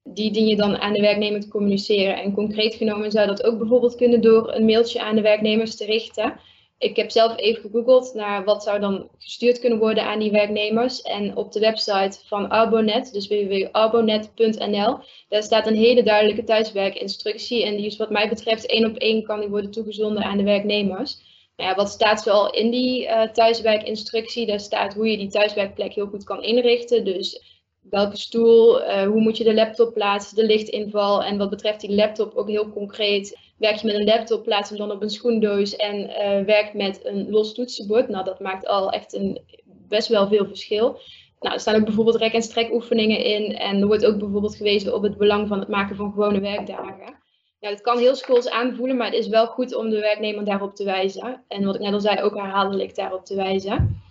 Die 0.04 0.32
dien 0.32 0.48
je 0.48 0.56
dan 0.56 0.78
aan 0.78 0.94
de 0.94 1.02
werknemer 1.02 1.42
te 1.42 1.48
communiceren. 1.48 2.18
En 2.18 2.34
concreet 2.34 2.76
genomen 2.76 3.12
zou 3.12 3.28
dat 3.28 3.44
ook 3.44 3.58
bijvoorbeeld 3.58 3.96
kunnen 3.96 4.22
door 4.22 4.54
een 4.54 4.66
mailtje 4.66 5.02
aan 5.02 5.16
de 5.16 5.22
werknemers 5.22 5.76
te 5.76 5.86
richten 5.86 6.40
Ik 6.78 6.96
heb 6.96 7.12
zelf 7.12 7.38
even 7.38 7.62
gegoogeld 7.62 8.14
naar 8.14 8.44
wat 8.44 8.64
zou 8.64 8.80
dan 8.80 9.10
gestuurd 9.18 9.60
kunnen 9.60 9.80
worden 9.80 10.04
aan 10.04 10.20
die 10.20 10.32
werknemers. 10.32 11.02
En 11.02 11.36
op 11.36 11.52
de 11.52 11.60
website 11.60 12.20
van 12.26 12.50
Arbonet, 12.50 13.14
dus 13.14 13.28
www.arbonet.nl, 13.28 14.98
daar 15.30 15.44
staat 15.44 15.68
een 15.68 15.76
hele 15.76 16.04
duidelijke 16.04 16.44
thuiswerkinstructie. 16.44 17.66
En 17.66 17.76
die 17.76 17.86
is 17.86 17.98
wat 17.98 18.10
mij 18.10 18.30
betreft 18.30 18.66
één 18.66 18.86
op 18.86 18.98
één 18.98 19.24
kan 19.24 19.40
die 19.40 19.50
worden 19.50 19.72
toegezonden 19.72 20.24
aan 20.24 20.38
de 20.38 20.44
werknemers. 20.44 21.18
Ja, 21.56 21.76
wat 21.76 21.90
staat 21.90 22.22
zoal 22.22 22.54
in 22.54 22.72
die 22.72 23.04
uh, 23.04 23.22
thuiswerkinstructie? 23.22 24.46
Daar 24.46 24.60
staat 24.60 24.94
hoe 24.94 25.08
je 25.08 25.18
die 25.18 25.30
thuiswerkplek 25.30 25.94
heel 25.94 26.08
goed 26.08 26.24
kan 26.24 26.44
inrichten. 26.44 27.06
Dus 27.06 27.44
welke 27.82 28.18
stoel, 28.18 28.82
uh, 28.82 29.04
hoe 29.04 29.22
moet 29.22 29.38
je 29.38 29.44
de 29.44 29.54
laptop 29.54 29.94
plaatsen, 29.94 30.36
de 30.36 30.46
lichtinval. 30.46 31.24
En 31.24 31.38
wat 31.38 31.50
betreft 31.50 31.80
die 31.80 31.96
laptop 31.96 32.36
ook 32.36 32.48
heel 32.48 32.70
concreet. 32.70 33.40
Werk 33.58 33.76
je 33.76 33.88
met 33.88 33.96
een 33.96 34.04
laptop, 34.04 34.44
plaats 34.44 34.70
hem 34.70 34.78
dan 34.78 34.92
op 34.92 35.02
een 35.02 35.10
schoendoos 35.10 35.76
en 35.76 36.10
uh, 36.10 36.46
werk 36.46 36.74
met 36.74 37.06
een 37.06 37.30
los 37.30 37.54
toetsenbord. 37.54 38.10
Nou, 38.10 38.24
dat 38.24 38.40
maakt 38.40 38.68
al 38.68 38.92
echt 38.92 39.14
een, 39.14 39.42
best 39.88 40.08
wel 40.08 40.28
veel 40.28 40.46
verschil. 40.46 41.00
Nou, 41.40 41.56
er 41.56 41.60
staan 41.62 41.76
ook 41.76 41.86
bijvoorbeeld 41.86 42.18
rek- 42.18 42.34
en 42.34 42.42
strekoefeningen 42.42 43.24
in. 43.24 43.58
En 43.58 43.82
er 43.82 43.88
wordt 43.88 44.06
ook 44.06 44.20
bijvoorbeeld 44.20 44.56
gewezen 44.56 44.94
op 44.96 45.04
het 45.04 45.18
belang 45.18 45.48
van 45.48 45.60
het 45.60 45.68
maken 45.68 45.96
van 45.96 46.12
gewone 46.12 46.40
werkdagen. 46.40 47.23
Ja, 47.64 47.70
het 47.70 47.82
kan 47.82 47.98
heel 47.98 48.16
schools 48.16 48.50
aanvoelen, 48.50 48.98
maar 48.98 49.06
het 49.06 49.16
is 49.16 49.28
wel 49.28 49.48
goed 49.48 49.76
om 49.76 49.90
de 49.90 50.00
werknemer 50.00 50.46
daarop 50.46 50.76
te 50.76 50.84
wijzen. 50.84 51.44
En 51.48 51.66
wat 51.66 51.76
ik 51.76 51.82
net 51.82 51.94
al 51.94 52.00
zei, 52.00 52.22
ook 52.22 52.36
herhaaldelijk 52.36 52.96
daarop 52.96 53.26
te 53.26 53.36
wijzen. 53.36 54.02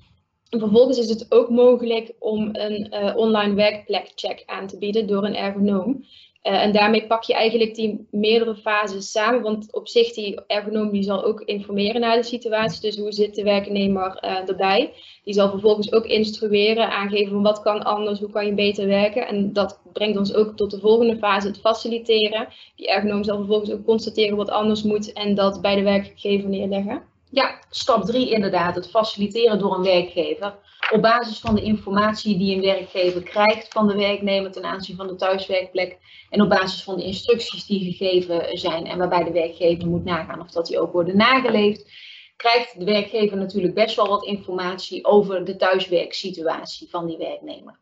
En 0.51 0.59
vervolgens 0.59 0.99
is 0.99 1.09
het 1.09 1.27
ook 1.29 1.51
mogelijk 1.51 2.13
om 2.19 2.49
een 2.53 2.95
uh, 2.95 3.17
online 3.17 3.55
werkplekcheck 3.55 4.43
aan 4.47 4.67
te 4.67 4.79
bieden 4.79 5.07
door 5.07 5.25
een 5.25 5.37
ergonoom. 5.37 6.05
Uh, 6.43 6.63
en 6.63 6.73
daarmee 6.73 7.07
pak 7.07 7.23
je 7.23 7.35
eigenlijk 7.35 7.75
die 7.75 8.07
meerdere 8.11 8.57
fases 8.57 9.11
samen, 9.11 9.43
want 9.43 9.73
op 9.73 9.89
zich 9.89 10.13
die 10.13 10.41
ergonoom 10.47 10.91
die 10.91 11.03
zal 11.03 11.25
ook 11.25 11.41
informeren 11.41 12.01
naar 12.01 12.17
de 12.17 12.23
situatie. 12.23 12.81
Dus 12.81 12.97
hoe 12.97 13.13
zit 13.13 13.35
de 13.35 13.43
werknemer 13.43 14.19
uh, 14.25 14.49
erbij? 14.49 14.93
Die 15.25 15.35
zal 15.35 15.51
vervolgens 15.51 15.93
ook 15.93 16.07
instrueren, 16.07 16.91
aangeven 16.91 17.33
van 17.33 17.43
wat 17.43 17.63
kan 17.63 17.83
anders, 17.83 18.21
hoe 18.21 18.31
kan 18.31 18.47
je 18.47 18.55
beter 18.55 18.87
werken. 18.87 19.27
En 19.27 19.53
dat 19.53 19.81
brengt 19.93 20.19
ons 20.19 20.35
ook 20.35 20.57
tot 20.57 20.71
de 20.71 20.81
volgende 20.81 21.17
fase, 21.17 21.47
het 21.47 21.61
faciliteren. 21.61 22.49
Die 22.77 22.89
ergonoom 22.89 23.25
zal 23.25 23.37
vervolgens 23.37 23.71
ook 23.71 23.85
constateren 23.85 24.37
wat 24.37 24.51
anders 24.51 24.83
moet 24.83 25.13
en 25.13 25.35
dat 25.35 25.61
bij 25.61 25.75
de 25.75 25.83
werkgever 25.83 26.49
neerleggen. 26.49 27.12
Ja, 27.35 27.59
stap 27.71 28.05
3 28.05 28.31
inderdaad, 28.31 28.75
het 28.75 28.91
faciliteren 28.91 29.59
door 29.59 29.75
een 29.75 29.83
werkgever. 29.83 30.59
Op 30.91 31.03
basis 31.03 31.39
van 31.39 31.55
de 31.55 31.63
informatie 31.63 32.39
die 32.39 32.55
een 32.55 32.63
werkgever 32.63 33.23
krijgt 33.23 33.73
van 33.73 33.89
de 33.89 33.95
werknemer 33.95 34.53
ten 34.53 34.65
aanzien 34.65 34.97
van 34.97 35.07
de 35.07 35.15
thuiswerkplek. 35.15 35.99
En 36.31 36.41
op 36.41 36.49
basis 36.49 36.83
van 36.83 36.97
de 36.97 37.05
instructies 37.05 37.67
die 37.67 37.93
gegeven 37.93 38.59
zijn 38.59 38.87
en 38.87 38.99
waarbij 38.99 39.25
de 39.25 39.33
werkgever 39.33 39.89
moet 39.89 40.05
nagaan 40.05 40.41
of 40.41 40.51
dat 40.51 40.67
die 40.67 40.81
ook 40.81 40.93
worden 40.93 41.17
nageleefd. 41.17 41.91
Krijgt 42.37 42.79
de 42.79 42.85
werkgever 42.85 43.37
natuurlijk 43.37 43.75
best 43.75 43.97
wel 43.97 44.09
wat 44.09 44.25
informatie 44.25 45.05
over 45.05 45.45
de 45.45 45.57
thuiswerksituatie 45.57 46.89
van 46.91 47.07
die 47.07 47.17
werknemer. 47.17 47.79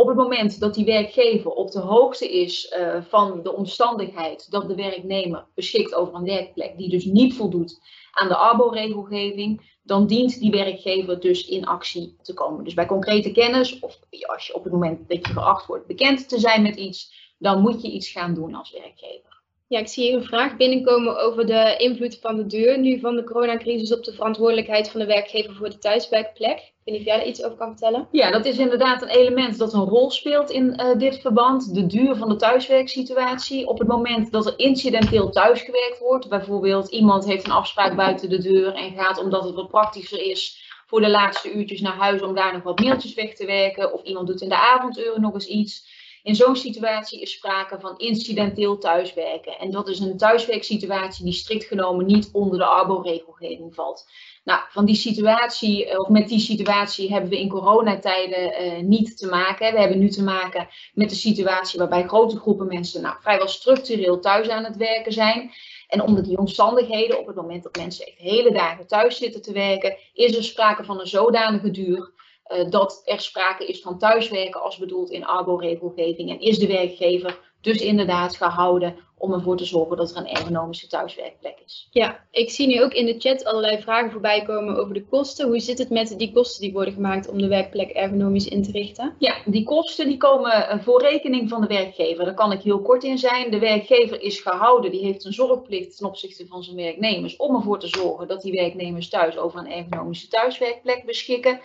Op 0.00 0.06
het 0.06 0.16
moment 0.16 0.60
dat 0.60 0.74
die 0.74 0.84
werkgever 0.84 1.50
op 1.50 1.70
de 1.70 1.78
hoogte 1.78 2.30
is 2.30 2.76
uh, 2.78 3.02
van 3.02 3.42
de 3.42 3.54
omstandigheid 3.54 4.50
dat 4.50 4.68
de 4.68 4.74
werknemer 4.74 5.46
beschikt 5.54 5.94
over 5.94 6.14
een 6.14 6.24
werkplek 6.24 6.76
die 6.76 6.88
dus 6.88 7.04
niet 7.04 7.34
voldoet 7.34 7.80
aan 8.12 8.28
de 8.28 8.36
ARBO-regelgeving, 8.36 9.78
dan 9.82 10.06
dient 10.06 10.38
die 10.38 10.50
werkgever 10.50 11.20
dus 11.20 11.48
in 11.48 11.66
actie 11.66 12.16
te 12.22 12.34
komen. 12.34 12.64
Dus 12.64 12.74
bij 12.74 12.86
concrete 12.86 13.32
kennis, 13.32 13.78
of 13.78 13.98
als 14.26 14.46
je 14.46 14.54
op 14.54 14.64
het 14.64 14.72
moment 14.72 15.08
dat 15.08 15.26
je 15.26 15.32
geacht 15.32 15.66
wordt 15.66 15.86
bekend 15.86 16.28
te 16.28 16.38
zijn 16.38 16.62
met 16.62 16.76
iets, 16.76 17.34
dan 17.38 17.60
moet 17.60 17.82
je 17.82 17.90
iets 17.90 18.10
gaan 18.10 18.34
doen 18.34 18.54
als 18.54 18.70
werkgever. 18.70 19.29
Ja, 19.70 19.78
ik 19.78 19.88
zie 19.88 20.04
hier 20.04 20.16
een 20.16 20.24
vraag 20.24 20.56
binnenkomen 20.56 21.20
over 21.20 21.46
de 21.46 21.74
invloed 21.76 22.18
van 22.20 22.36
de 22.36 22.46
deur 22.46 22.78
nu 22.78 23.00
van 23.00 23.16
de 23.16 23.24
coronacrisis 23.24 23.94
op 23.94 24.04
de 24.04 24.12
verantwoordelijkheid 24.12 24.90
van 24.90 25.00
de 25.00 25.06
werkgever 25.06 25.54
voor 25.54 25.70
de 25.70 25.78
thuiswerkplek. 25.78 26.58
Ik 26.58 26.72
weet 26.84 26.94
niet 26.94 27.00
of 27.00 27.06
jij 27.06 27.16
daar 27.16 27.26
iets 27.26 27.42
over 27.44 27.58
kan 27.58 27.68
vertellen. 27.68 28.08
Ja, 28.10 28.30
dat 28.30 28.44
is 28.44 28.58
inderdaad 28.58 29.02
een 29.02 29.08
element 29.08 29.58
dat 29.58 29.72
een 29.72 29.84
rol 29.84 30.10
speelt 30.10 30.50
in 30.50 30.80
uh, 30.80 30.98
dit 30.98 31.20
verband. 31.20 31.74
De 31.74 31.86
duur 31.86 32.16
van 32.16 32.28
de 32.28 32.36
thuiswerksituatie. 32.36 33.66
Op 33.66 33.78
het 33.78 33.88
moment 33.88 34.32
dat 34.32 34.46
er 34.46 34.58
incidenteel 34.58 35.30
thuisgewerkt 35.30 35.98
wordt, 35.98 36.28
bijvoorbeeld 36.28 36.88
iemand 36.88 37.24
heeft 37.24 37.44
een 37.44 37.52
afspraak 37.52 37.96
buiten 37.96 38.28
de 38.28 38.38
deur 38.38 38.74
en 38.74 38.92
gaat 38.92 39.18
omdat 39.18 39.44
het 39.44 39.54
wat 39.54 39.68
praktischer 39.68 40.22
is 40.22 40.68
voor 40.86 41.00
de 41.00 41.10
laatste 41.10 41.52
uurtjes 41.52 41.80
naar 41.80 41.96
huis 41.96 42.22
om 42.22 42.34
daar 42.34 42.52
nog 42.52 42.62
wat 42.62 42.80
mailtjes 42.80 43.14
weg 43.14 43.34
te 43.34 43.46
werken. 43.46 43.92
Of 43.92 44.02
iemand 44.02 44.26
doet 44.26 44.40
in 44.40 44.48
de 44.48 44.58
avonduren 44.58 45.20
nog 45.20 45.34
eens 45.34 45.46
iets. 45.46 45.99
In 46.22 46.34
zo'n 46.34 46.56
situatie 46.56 47.20
is 47.20 47.32
sprake 47.32 47.80
van 47.80 47.98
incidenteel 47.98 48.78
thuiswerken. 48.78 49.58
En 49.58 49.70
dat 49.70 49.88
is 49.88 49.98
een 49.98 50.16
thuiswerksituatie 50.16 51.24
die 51.24 51.32
strikt 51.34 51.64
genomen 51.64 52.06
niet 52.06 52.28
onder 52.32 52.58
de 52.58 52.64
ARBO-regelgeving 52.64 53.74
valt. 53.74 54.06
Nou, 54.44 54.60
van 54.68 54.84
die 54.84 54.94
situatie, 54.94 55.98
of 55.98 56.08
met 56.08 56.28
die 56.28 56.38
situatie 56.38 57.12
hebben 57.12 57.30
we 57.30 57.40
in 57.40 57.48
coronatijden 57.48 58.62
uh, 58.62 58.82
niet 58.82 59.18
te 59.18 59.26
maken. 59.26 59.72
We 59.72 59.80
hebben 59.80 59.98
nu 59.98 60.08
te 60.08 60.22
maken 60.22 60.68
met 60.94 61.08
de 61.08 61.14
situatie 61.16 61.78
waarbij 61.78 62.06
grote 62.06 62.38
groepen 62.38 62.66
mensen 62.66 63.02
nou, 63.02 63.16
vrijwel 63.20 63.48
structureel 63.48 64.20
thuis 64.20 64.48
aan 64.48 64.64
het 64.64 64.76
werken 64.76 65.12
zijn. 65.12 65.52
En 65.88 66.02
onder 66.02 66.22
die 66.22 66.38
omstandigheden, 66.38 67.18
op 67.18 67.26
het 67.26 67.36
moment 67.36 67.62
dat 67.62 67.76
mensen 67.76 68.06
echt 68.06 68.18
hele 68.18 68.52
dagen 68.52 68.86
thuis 68.86 69.16
zitten 69.16 69.42
te 69.42 69.52
werken, 69.52 69.96
is 70.12 70.36
er 70.36 70.44
sprake 70.44 70.84
van 70.84 71.00
een 71.00 71.06
zodanige 71.06 71.70
duur 71.70 72.12
uh, 72.52 72.70
dat 72.70 73.02
er 73.04 73.20
sprake 73.20 73.66
is 73.66 73.80
van 73.80 73.98
thuiswerken 73.98 74.62
als 74.62 74.76
bedoeld 74.76 75.10
in 75.10 75.24
ARBO-regelgeving. 75.24 76.30
En 76.30 76.40
is 76.40 76.58
de 76.58 76.66
werkgever 76.66 77.38
dus 77.60 77.80
inderdaad 77.80 78.36
gehouden 78.36 78.96
om 79.18 79.32
ervoor 79.32 79.56
te 79.56 79.64
zorgen 79.64 79.96
dat 79.96 80.10
er 80.10 80.16
een 80.16 80.28
ergonomische 80.28 80.86
thuiswerkplek 80.86 81.58
is. 81.64 81.88
Ja, 81.90 82.24
ik 82.30 82.50
zie 82.50 82.66
nu 82.66 82.82
ook 82.82 82.92
in 82.92 83.06
de 83.06 83.18
chat 83.18 83.44
allerlei 83.44 83.82
vragen 83.82 84.10
voorbij 84.10 84.42
komen 84.42 84.76
over 84.76 84.94
de 84.94 85.04
kosten. 85.04 85.46
Hoe 85.46 85.58
zit 85.58 85.78
het 85.78 85.90
met 85.90 86.18
die 86.18 86.32
kosten 86.32 86.62
die 86.62 86.72
worden 86.72 86.94
gemaakt 86.94 87.28
om 87.28 87.40
de 87.40 87.48
werkplek 87.48 87.90
ergonomisch 87.90 88.48
in 88.48 88.62
te 88.62 88.70
richten? 88.70 89.14
Ja, 89.18 89.36
die 89.44 89.64
kosten 89.64 90.08
die 90.08 90.16
komen 90.16 90.82
voor 90.82 91.02
rekening 91.02 91.48
van 91.48 91.60
de 91.60 91.66
werkgever. 91.66 92.24
Daar 92.24 92.34
kan 92.34 92.52
ik 92.52 92.60
heel 92.60 92.82
kort 92.82 93.04
in 93.04 93.18
zijn. 93.18 93.50
De 93.50 93.58
werkgever 93.58 94.20
is 94.22 94.40
gehouden, 94.40 94.90
die 94.90 95.04
heeft 95.04 95.24
een 95.24 95.32
zorgplicht 95.32 95.96
ten 95.96 96.06
opzichte 96.06 96.46
van 96.46 96.62
zijn 96.62 96.76
werknemers 96.76 97.36
om 97.36 97.54
ervoor 97.54 97.78
te 97.78 97.88
zorgen 97.88 98.28
dat 98.28 98.42
die 98.42 98.52
werknemers 98.52 99.08
thuis 99.08 99.38
over 99.38 99.58
een 99.58 99.72
ergonomische 99.72 100.28
thuiswerkplek 100.28 101.04
beschikken. 101.04 101.60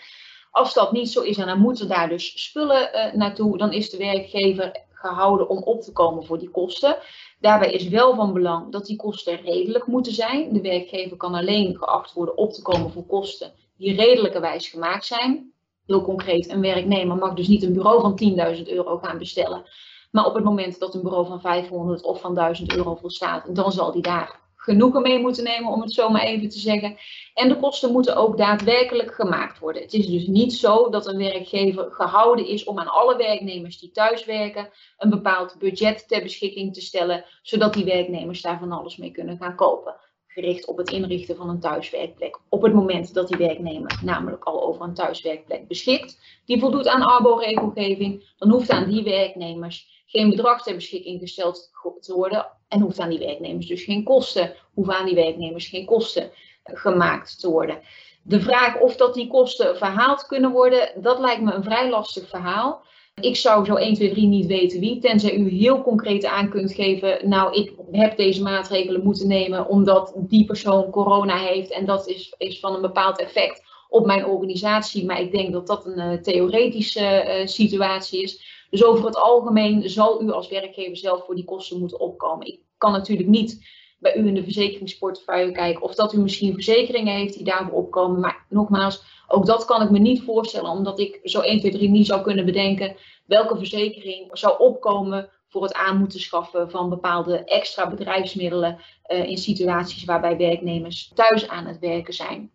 Als 0.55 0.73
dat 0.73 0.91
niet 0.91 1.09
zo 1.09 1.21
is 1.21 1.37
en 1.37 1.47
dan 1.47 1.59
moeten 1.59 1.87
daar 1.87 2.09
dus 2.09 2.43
spullen 2.43 2.89
uh, 2.93 3.13
naartoe, 3.13 3.57
dan 3.57 3.71
is 3.71 3.89
de 3.89 3.97
werkgever 3.97 4.85
gehouden 4.93 5.49
om 5.49 5.57
op 5.57 5.81
te 5.81 5.91
komen 5.91 6.25
voor 6.25 6.39
die 6.39 6.49
kosten. 6.49 6.97
Daarbij 7.39 7.71
is 7.71 7.87
wel 7.87 8.15
van 8.15 8.33
belang 8.33 8.71
dat 8.71 8.85
die 8.85 8.95
kosten 8.95 9.41
redelijk 9.41 9.87
moeten 9.87 10.13
zijn. 10.13 10.53
De 10.53 10.61
werkgever 10.61 11.17
kan 11.17 11.33
alleen 11.33 11.77
geacht 11.77 12.13
worden 12.13 12.37
op 12.37 12.51
te 12.51 12.61
komen 12.61 12.91
voor 12.91 13.05
kosten 13.05 13.53
die 13.77 13.95
redelijkerwijs 13.95 14.67
gemaakt 14.67 15.05
zijn. 15.05 15.51
Heel 15.85 16.01
concreet, 16.01 16.49
een 16.49 16.61
werknemer 16.61 17.17
mag 17.17 17.33
dus 17.33 17.47
niet 17.47 17.63
een 17.63 17.73
bureau 17.73 18.01
van 18.01 18.55
10.000 18.57 18.63
euro 18.63 18.97
gaan 18.97 19.17
bestellen. 19.17 19.63
Maar 20.11 20.25
op 20.25 20.33
het 20.33 20.43
moment 20.43 20.79
dat 20.79 20.95
een 20.95 21.01
bureau 21.01 21.27
van 21.27 21.41
500 21.41 22.03
of 22.03 22.21
van 22.21 22.35
1000 22.35 22.75
euro 22.75 22.95
volstaat, 22.95 23.55
dan 23.55 23.71
zal 23.71 23.91
die 23.91 24.01
daar 24.01 24.44
genoegen 24.65 25.01
mee 25.01 25.19
moeten 25.19 25.43
nemen, 25.43 25.71
om 25.71 25.81
het 25.81 25.93
zo 25.93 26.09
maar 26.09 26.21
even 26.21 26.49
te 26.49 26.59
zeggen. 26.59 26.97
En 27.33 27.49
de 27.49 27.57
kosten 27.57 27.91
moeten 27.91 28.15
ook 28.15 28.37
daadwerkelijk 28.37 29.13
gemaakt 29.13 29.59
worden. 29.59 29.81
Het 29.81 29.93
is 29.93 30.07
dus 30.07 30.27
niet 30.27 30.53
zo 30.53 30.89
dat 30.89 31.07
een 31.07 31.17
werkgever 31.17 31.91
gehouden 31.91 32.47
is 32.47 32.63
om 32.63 32.79
aan 32.79 32.87
alle 32.87 33.17
werknemers 33.17 33.79
die 33.79 33.91
thuis 33.91 34.25
werken 34.25 34.69
een 34.97 35.09
bepaald 35.09 35.55
budget 35.59 36.07
ter 36.07 36.21
beschikking 36.21 36.73
te 36.73 36.81
stellen, 36.81 37.25
zodat 37.41 37.73
die 37.73 37.85
werknemers 37.85 38.41
daar 38.41 38.59
van 38.59 38.71
alles 38.71 38.97
mee 38.97 39.11
kunnen 39.11 39.37
gaan 39.37 39.55
kopen. 39.55 39.95
Gericht 40.27 40.67
op 40.67 40.77
het 40.77 40.91
inrichten 40.91 41.35
van 41.35 41.49
een 41.49 41.59
thuiswerkplek. 41.59 42.39
Op 42.49 42.61
het 42.61 42.73
moment 42.73 43.13
dat 43.13 43.27
die 43.27 43.37
werknemer 43.37 43.99
namelijk 44.03 44.43
al 44.43 44.63
over 44.63 44.81
een 44.81 44.93
thuiswerkplek 44.93 45.67
beschikt, 45.67 46.41
die 46.45 46.59
voldoet 46.59 46.87
aan 46.87 47.01
ARBO-regelgeving, 47.01 48.33
dan 48.37 48.49
hoeft 48.49 48.69
aan 48.69 48.89
die 48.89 49.03
werknemers 49.03 50.03
geen 50.05 50.29
bedrag 50.29 50.63
ter 50.63 50.75
beschikking 50.75 51.19
gesteld 51.19 51.71
te 51.99 52.13
worden 52.13 52.47
en 52.75 52.81
hoeft 52.81 52.99
aan 52.99 53.09
die 53.09 53.19
werknemers 53.19 53.67
dus 53.67 53.83
geen 53.83 54.03
kosten, 54.03 54.53
hoeven 54.73 54.95
aan 54.95 55.05
die 55.05 55.15
werknemers 55.15 55.67
geen 55.67 55.85
kosten 55.85 56.31
gemaakt 56.63 57.39
te 57.39 57.49
worden. 57.49 57.79
De 58.23 58.41
vraag 58.41 58.79
of 58.79 58.95
dat 58.95 59.13
die 59.13 59.27
kosten 59.27 59.77
verhaald 59.77 60.25
kunnen 60.25 60.51
worden, 60.51 60.91
dat 60.95 61.19
lijkt 61.19 61.41
me 61.41 61.53
een 61.53 61.63
vrij 61.63 61.89
lastig 61.89 62.29
verhaal. 62.29 62.81
Ik 63.21 63.35
zou 63.35 63.65
zo 63.65 63.75
1, 63.75 63.93
2, 63.93 64.09
3 64.09 64.27
niet 64.27 64.45
weten 64.45 64.79
wie, 64.79 64.99
tenzij 64.99 65.35
u 65.35 65.49
heel 65.49 65.81
concreet 65.81 66.25
aan 66.25 66.49
kunt 66.49 66.73
geven, 66.73 67.29
nou 67.29 67.53
ik 67.53 67.73
heb 67.91 68.17
deze 68.17 68.41
maatregelen 68.41 69.03
moeten 69.03 69.27
nemen 69.27 69.67
omdat 69.67 70.13
die 70.17 70.45
persoon 70.45 70.89
corona 70.89 71.37
heeft 71.37 71.71
en 71.71 71.85
dat 71.85 72.07
is, 72.07 72.33
is 72.37 72.59
van 72.59 72.75
een 72.75 72.81
bepaald 72.81 73.19
effect 73.19 73.63
op 73.89 74.05
mijn 74.05 74.25
organisatie. 74.25 75.05
Maar 75.05 75.21
ik 75.21 75.31
denk 75.31 75.53
dat 75.53 75.67
dat 75.67 75.85
een 75.85 76.11
uh, 76.11 76.21
theoretische 76.21 77.25
uh, 77.27 77.47
situatie 77.47 78.21
is. 78.21 78.65
Dus 78.69 78.83
over 78.83 79.05
het 79.05 79.17
algemeen 79.17 79.89
zal 79.89 80.21
u 80.21 80.31
als 80.31 80.47
werkgever 80.47 80.97
zelf 80.97 81.25
voor 81.25 81.35
die 81.35 81.45
kosten 81.45 81.79
moeten 81.79 81.99
opkomen. 81.99 82.59
Kan 82.77 82.91
natuurlijk 82.91 83.29
niet 83.29 83.67
bij 83.99 84.15
u 84.15 84.27
in 84.27 84.33
de 84.33 84.43
verzekeringsportefeuille 84.43 85.51
kijken 85.51 85.81
of 85.81 85.95
dat 85.95 86.13
u 86.13 86.19
misschien 86.19 86.53
verzekeringen 86.53 87.15
heeft 87.15 87.33
die 87.33 87.43
daarvoor 87.43 87.77
opkomen. 87.77 88.19
Maar 88.19 88.45
nogmaals, 88.49 89.03
ook 89.27 89.45
dat 89.45 89.65
kan 89.65 89.81
ik 89.81 89.89
me 89.89 89.99
niet 89.99 90.21
voorstellen, 90.21 90.69
omdat 90.69 90.99
ik 90.99 91.19
zo 91.23 91.41
1, 91.41 91.59
2, 91.59 91.71
3 91.71 91.89
niet 91.89 92.05
zou 92.05 92.21
kunnen 92.21 92.45
bedenken 92.45 92.95
welke 93.25 93.57
verzekering 93.57 94.29
zou 94.37 94.59
opkomen 94.59 95.29
voor 95.47 95.63
het 95.63 95.73
aan 95.73 95.97
moeten 95.97 96.19
schaffen 96.19 96.69
van 96.69 96.89
bepaalde 96.89 97.43
extra 97.43 97.89
bedrijfsmiddelen 97.89 98.79
uh, 99.07 99.29
in 99.29 99.37
situaties 99.37 100.05
waarbij 100.05 100.37
werknemers 100.37 101.11
thuis 101.13 101.47
aan 101.47 101.65
het 101.65 101.79
werken 101.79 102.13
zijn. 102.13 102.51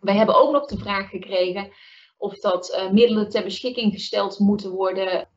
Wij 0.00 0.14
hebben 0.14 0.40
ook 0.40 0.52
nog 0.52 0.66
de 0.66 0.78
vraag 0.78 1.08
gekregen 1.08 1.70
of 2.18 2.38
dat 2.38 2.70
uh, 2.70 2.90
middelen 2.90 3.28
ter 3.28 3.42
beschikking 3.42 3.92
gesteld 3.92 4.38
moeten 4.38 4.70
worden 4.70 5.28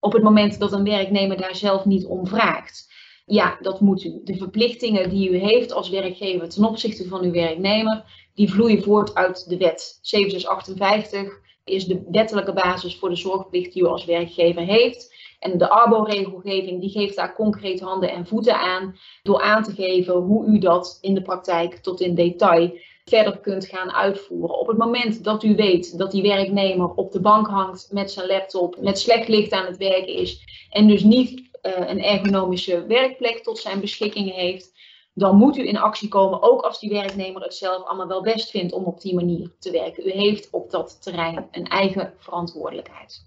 op 0.00 0.12
het 0.12 0.22
moment 0.22 0.58
dat 0.58 0.72
een 0.72 0.84
werknemer 0.84 1.36
daar 1.36 1.54
zelf 1.56 1.84
niet 1.84 2.06
om 2.06 2.26
vraagt. 2.26 2.92
Ja, 3.26 3.58
dat 3.60 3.80
moet 3.80 4.04
u. 4.04 4.20
De 4.24 4.36
verplichtingen 4.36 5.10
die 5.10 5.30
u 5.30 5.36
heeft 5.36 5.72
als 5.72 5.88
werkgever 5.88 6.48
ten 6.48 6.64
opzichte 6.64 7.08
van 7.08 7.22
uw 7.22 7.32
werknemer, 7.32 8.04
die 8.34 8.50
vloeien 8.50 8.82
voort 8.82 9.14
uit 9.14 9.48
de 9.48 9.56
wet. 9.56 9.98
7658 10.02 11.40
is 11.64 11.86
de 11.86 12.02
wettelijke 12.10 12.52
basis 12.52 12.96
voor 12.96 13.08
de 13.08 13.16
zorgplicht 13.16 13.72
die 13.72 13.82
u 13.82 13.86
als 13.86 14.04
werkgever 14.04 14.62
heeft. 14.62 15.14
En 15.38 15.58
de 15.58 15.68
ARBO-regelgeving 15.68 16.80
die 16.80 16.90
geeft 16.90 17.16
daar 17.16 17.34
concreet 17.34 17.80
handen 17.80 18.10
en 18.10 18.26
voeten 18.26 18.58
aan 18.58 18.98
door 19.22 19.42
aan 19.42 19.62
te 19.62 19.72
geven 19.72 20.14
hoe 20.14 20.46
u 20.46 20.58
dat 20.58 20.98
in 21.00 21.14
de 21.14 21.22
praktijk 21.22 21.76
tot 21.76 22.00
in 22.00 22.14
detail 22.14 22.78
verder 23.04 23.38
kunt 23.38 23.66
gaan 23.66 23.92
uitvoeren. 23.92 24.58
Op 24.58 24.66
het 24.66 24.76
moment 24.76 25.24
dat 25.24 25.42
u 25.42 25.54
weet 25.54 25.98
dat 25.98 26.10
die 26.10 26.22
werknemer 26.22 26.94
op 26.94 27.12
de 27.12 27.20
bank 27.20 27.46
hangt 27.46 27.88
met 27.92 28.10
zijn 28.10 28.26
laptop, 28.26 28.76
met 28.80 28.98
slecht 28.98 29.28
licht 29.28 29.52
aan 29.52 29.66
het 29.66 29.76
werken 29.76 30.14
is 30.14 30.40
en 30.70 30.88
dus 30.88 31.02
niet 31.02 31.42
een 31.64 32.02
ergonomische 32.02 32.86
werkplek 32.86 33.42
tot 33.42 33.58
zijn 33.58 33.80
beschikking 33.80 34.34
heeft, 34.34 34.72
dan 35.14 35.36
moet 35.36 35.56
u 35.56 35.68
in 35.68 35.78
actie 35.78 36.08
komen, 36.08 36.42
ook 36.42 36.62
als 36.62 36.80
die 36.80 36.90
werknemer 36.90 37.42
het 37.42 37.54
zelf 37.54 37.84
allemaal 37.84 38.08
wel 38.08 38.22
best 38.22 38.50
vindt 38.50 38.72
om 38.72 38.84
op 38.84 39.00
die 39.00 39.14
manier 39.14 39.50
te 39.58 39.70
werken. 39.70 40.06
U 40.06 40.10
heeft 40.10 40.48
op 40.50 40.70
dat 40.70 41.02
terrein 41.02 41.48
een 41.50 41.66
eigen 41.66 42.14
verantwoordelijkheid. 42.18 43.26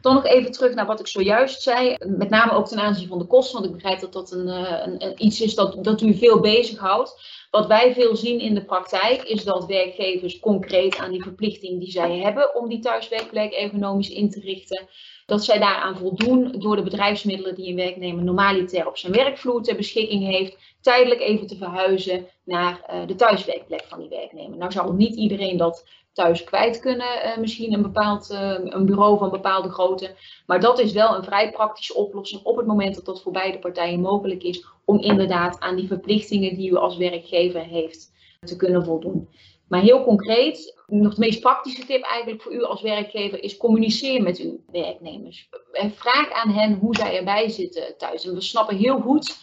Dan 0.00 0.14
nog 0.14 0.24
even 0.24 0.52
terug 0.52 0.74
naar 0.74 0.86
wat 0.86 1.00
ik 1.00 1.06
zojuist 1.06 1.62
zei, 1.62 1.96
met 1.98 2.30
name 2.30 2.52
ook 2.52 2.66
ten 2.66 2.78
aanzien 2.78 3.08
van 3.08 3.18
de 3.18 3.26
kosten, 3.26 3.54
want 3.54 3.66
ik 3.66 3.72
begrijp 3.72 4.00
dat 4.00 4.12
dat 4.12 4.32
een, 4.32 4.48
eh, 4.48 4.86
een 4.98 5.24
iets 5.24 5.40
is 5.40 5.54
dat, 5.54 5.84
dat 5.84 6.00
u 6.00 6.14
veel 6.14 6.40
bezighoudt. 6.40 7.36
Wat 7.50 7.66
wij 7.66 7.94
veel 7.94 8.16
zien 8.16 8.40
in 8.40 8.54
de 8.54 8.64
praktijk 8.64 9.22
is 9.22 9.44
dat 9.44 9.66
werkgevers 9.66 10.40
concreet 10.40 10.96
aan 10.96 11.10
die 11.10 11.22
verplichting 11.22 11.80
die 11.80 11.90
zij 11.90 12.18
hebben 12.18 12.54
om 12.54 12.68
die 12.68 12.78
thuiswerkplek 12.78 13.52
ergonomisch 13.52 14.10
in 14.10 14.30
te 14.30 14.40
richten, 14.40 14.88
dat 15.28 15.44
zij 15.44 15.58
daaraan 15.58 15.96
voldoen 15.96 16.54
door 16.58 16.76
de 16.76 16.82
bedrijfsmiddelen 16.82 17.54
die 17.54 17.68
een 17.68 17.76
werknemer 17.76 18.24
normaliter 18.24 18.86
op 18.86 18.96
zijn 18.96 19.12
werkvloer 19.12 19.62
ter 19.62 19.76
beschikking 19.76 20.24
heeft, 20.24 20.56
tijdelijk 20.80 21.20
even 21.20 21.46
te 21.46 21.56
verhuizen 21.56 22.26
naar 22.44 22.80
uh, 22.90 23.06
de 23.06 23.14
thuiswerkplek 23.14 23.84
van 23.88 23.98
die 23.98 24.08
werknemer. 24.08 24.58
Nou 24.58 24.72
zal 24.72 24.92
niet 24.92 25.14
iedereen 25.14 25.56
dat 25.56 25.88
thuis 26.12 26.44
kwijt 26.44 26.80
kunnen, 26.80 27.06
uh, 27.24 27.36
misschien 27.36 27.72
een 27.72 27.82
bepaald 27.82 28.30
uh, 28.30 28.54
een 28.58 28.86
bureau 28.86 29.18
van 29.18 29.30
bepaalde 29.30 29.70
grootte. 29.70 30.14
Maar 30.46 30.60
dat 30.60 30.78
is 30.78 30.92
wel 30.92 31.16
een 31.16 31.24
vrij 31.24 31.50
praktische 31.50 31.94
oplossing 31.94 32.42
op 32.42 32.56
het 32.56 32.66
moment 32.66 32.94
dat 32.94 33.04
dat 33.04 33.22
voor 33.22 33.32
beide 33.32 33.58
partijen 33.58 34.00
mogelijk 34.00 34.42
is, 34.42 34.66
om 34.84 35.00
inderdaad 35.00 35.60
aan 35.60 35.76
die 35.76 35.86
verplichtingen 35.86 36.54
die 36.54 36.70
u 36.70 36.74
als 36.74 36.96
werkgever 36.96 37.62
heeft 37.62 38.12
te 38.40 38.56
kunnen 38.56 38.84
voldoen. 38.84 39.28
Maar 39.68 39.80
heel 39.80 40.04
concreet, 40.04 40.82
nog 40.86 41.14
de 41.14 41.20
meest 41.20 41.40
praktische 41.40 41.86
tip 41.86 42.02
eigenlijk 42.02 42.42
voor 42.42 42.52
u 42.52 42.62
als 42.62 42.82
werkgever 42.82 43.42
is 43.42 43.56
communiceer 43.56 44.22
met 44.22 44.38
uw 44.38 44.60
werknemers. 44.72 45.48
Vraag 45.94 46.30
aan 46.30 46.50
hen 46.50 46.74
hoe 46.74 46.96
zij 46.96 47.16
erbij 47.16 47.48
zitten 47.48 47.96
thuis. 47.96 48.24
En 48.24 48.34
we 48.34 48.40
snappen 48.40 48.76
heel 48.76 49.00
goed 49.00 49.36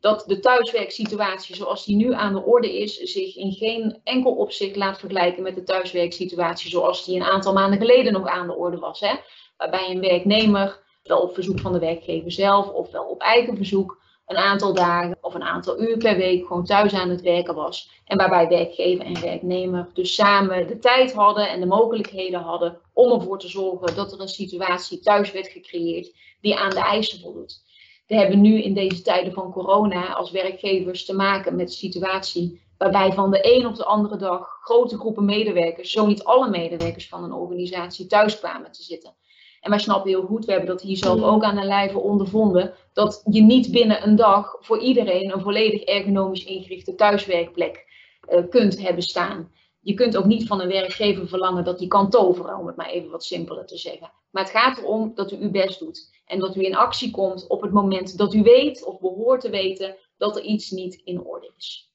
dat 0.00 0.24
de 0.26 0.40
thuiswerksituatie 0.40 1.56
zoals 1.56 1.84
die 1.84 1.96
nu 1.96 2.14
aan 2.14 2.32
de 2.32 2.44
orde 2.44 2.78
is, 2.78 2.96
zich 2.96 3.36
in 3.36 3.52
geen 3.52 4.00
enkel 4.04 4.32
opzicht 4.32 4.76
laat 4.76 4.98
vergelijken 4.98 5.42
met 5.42 5.54
de 5.54 5.62
thuiswerksituatie 5.62 6.70
zoals 6.70 7.04
die 7.04 7.16
een 7.16 7.26
aantal 7.26 7.52
maanden 7.52 7.78
geleden 7.78 8.12
nog 8.12 8.26
aan 8.26 8.46
de 8.46 8.56
orde 8.56 8.78
was. 8.78 9.00
Hè? 9.00 9.14
Waarbij 9.56 9.90
een 9.90 10.00
werknemer, 10.00 10.82
wel 11.02 11.20
op 11.20 11.34
verzoek 11.34 11.60
van 11.60 11.72
de 11.72 11.78
werkgever 11.78 12.32
zelf 12.32 12.68
of 12.68 12.90
wel 12.90 13.04
op 13.04 13.20
eigen 13.20 13.56
verzoek, 13.56 13.98
een 14.30 14.36
aantal 14.36 14.74
dagen 14.74 15.18
of 15.20 15.34
een 15.34 15.42
aantal 15.42 15.80
uur 15.80 15.96
per 15.96 16.16
week 16.16 16.46
gewoon 16.46 16.64
thuis 16.64 16.94
aan 16.94 17.10
het 17.10 17.20
werken 17.20 17.54
was. 17.54 17.90
En 18.04 18.16
waarbij 18.16 18.48
werkgever 18.48 19.04
en 19.04 19.20
werknemer 19.20 19.90
dus 19.92 20.14
samen 20.14 20.66
de 20.66 20.78
tijd 20.78 21.12
hadden 21.12 21.48
en 21.48 21.60
de 21.60 21.66
mogelijkheden 21.66 22.40
hadden 22.40 22.78
om 22.92 23.12
ervoor 23.12 23.38
te 23.38 23.48
zorgen 23.48 23.94
dat 23.94 24.12
er 24.12 24.20
een 24.20 24.28
situatie 24.28 25.00
thuis 25.00 25.32
werd 25.32 25.48
gecreëerd 25.48 26.14
die 26.40 26.56
aan 26.56 26.70
de 26.70 26.80
eisen 26.80 27.20
voldoet. 27.20 27.62
We 28.06 28.14
hebben 28.14 28.40
nu 28.40 28.62
in 28.62 28.74
deze 28.74 29.02
tijden 29.02 29.32
van 29.32 29.52
corona 29.52 30.12
als 30.12 30.30
werkgevers 30.30 31.04
te 31.04 31.14
maken 31.14 31.56
met 31.56 31.66
een 31.66 31.74
situatie 31.74 32.62
waarbij 32.78 33.12
van 33.12 33.30
de 33.30 33.56
een 33.56 33.66
op 33.66 33.76
de 33.76 33.84
andere 33.84 34.16
dag 34.16 34.48
grote 34.62 34.98
groepen 34.98 35.24
medewerkers, 35.24 35.90
zo 35.90 36.06
niet 36.06 36.24
alle 36.24 36.50
medewerkers 36.50 37.08
van 37.08 37.24
een 37.24 37.32
organisatie, 37.32 38.06
thuis 38.06 38.38
kwamen 38.38 38.72
te 38.72 38.82
zitten. 38.82 39.14
En 39.60 39.70
wij 39.70 39.78
snappen 39.78 40.10
heel 40.10 40.26
goed, 40.26 40.44
we 40.44 40.50
hebben 40.50 40.70
dat 40.70 40.82
hier 40.82 40.96
zelf 40.96 41.18
mm. 41.18 41.24
ook 41.24 41.42
aan 41.42 41.56
de 41.56 41.64
lijve 41.64 41.98
ondervonden, 41.98 42.74
dat 42.92 43.22
je 43.30 43.42
niet 43.42 43.70
binnen 43.70 44.06
een 44.06 44.16
dag 44.16 44.56
voor 44.60 44.78
iedereen 44.78 45.32
een 45.32 45.40
volledig 45.40 45.82
ergonomisch 45.82 46.44
ingerichte 46.44 46.94
thuiswerkplek 46.94 47.86
uh, 48.28 48.48
kunt 48.48 48.80
hebben 48.80 49.02
staan. 49.02 49.52
Je 49.80 49.94
kunt 49.94 50.16
ook 50.16 50.24
niet 50.24 50.46
van 50.46 50.60
een 50.60 50.68
werkgever 50.68 51.28
verlangen 51.28 51.64
dat 51.64 51.78
die 51.78 51.88
kan 51.88 52.10
toveren, 52.10 52.58
om 52.58 52.66
het 52.66 52.76
maar 52.76 52.88
even 52.88 53.10
wat 53.10 53.24
simpeler 53.24 53.66
te 53.66 53.76
zeggen. 53.76 54.12
Maar 54.30 54.42
het 54.42 54.52
gaat 54.52 54.78
erom 54.78 55.12
dat 55.14 55.32
u 55.32 55.36
uw 55.36 55.50
best 55.50 55.78
doet. 55.78 56.22
En 56.26 56.38
dat 56.38 56.56
u 56.56 56.64
in 56.64 56.76
actie 56.76 57.10
komt 57.10 57.46
op 57.46 57.62
het 57.62 57.72
moment 57.72 58.18
dat 58.18 58.34
u 58.34 58.42
weet 58.42 58.84
of 58.84 59.00
behoort 59.00 59.40
te 59.40 59.50
weten 59.50 59.96
dat 60.16 60.36
er 60.36 60.42
iets 60.42 60.70
niet 60.70 61.00
in 61.04 61.24
orde 61.24 61.52
is. 61.56 61.90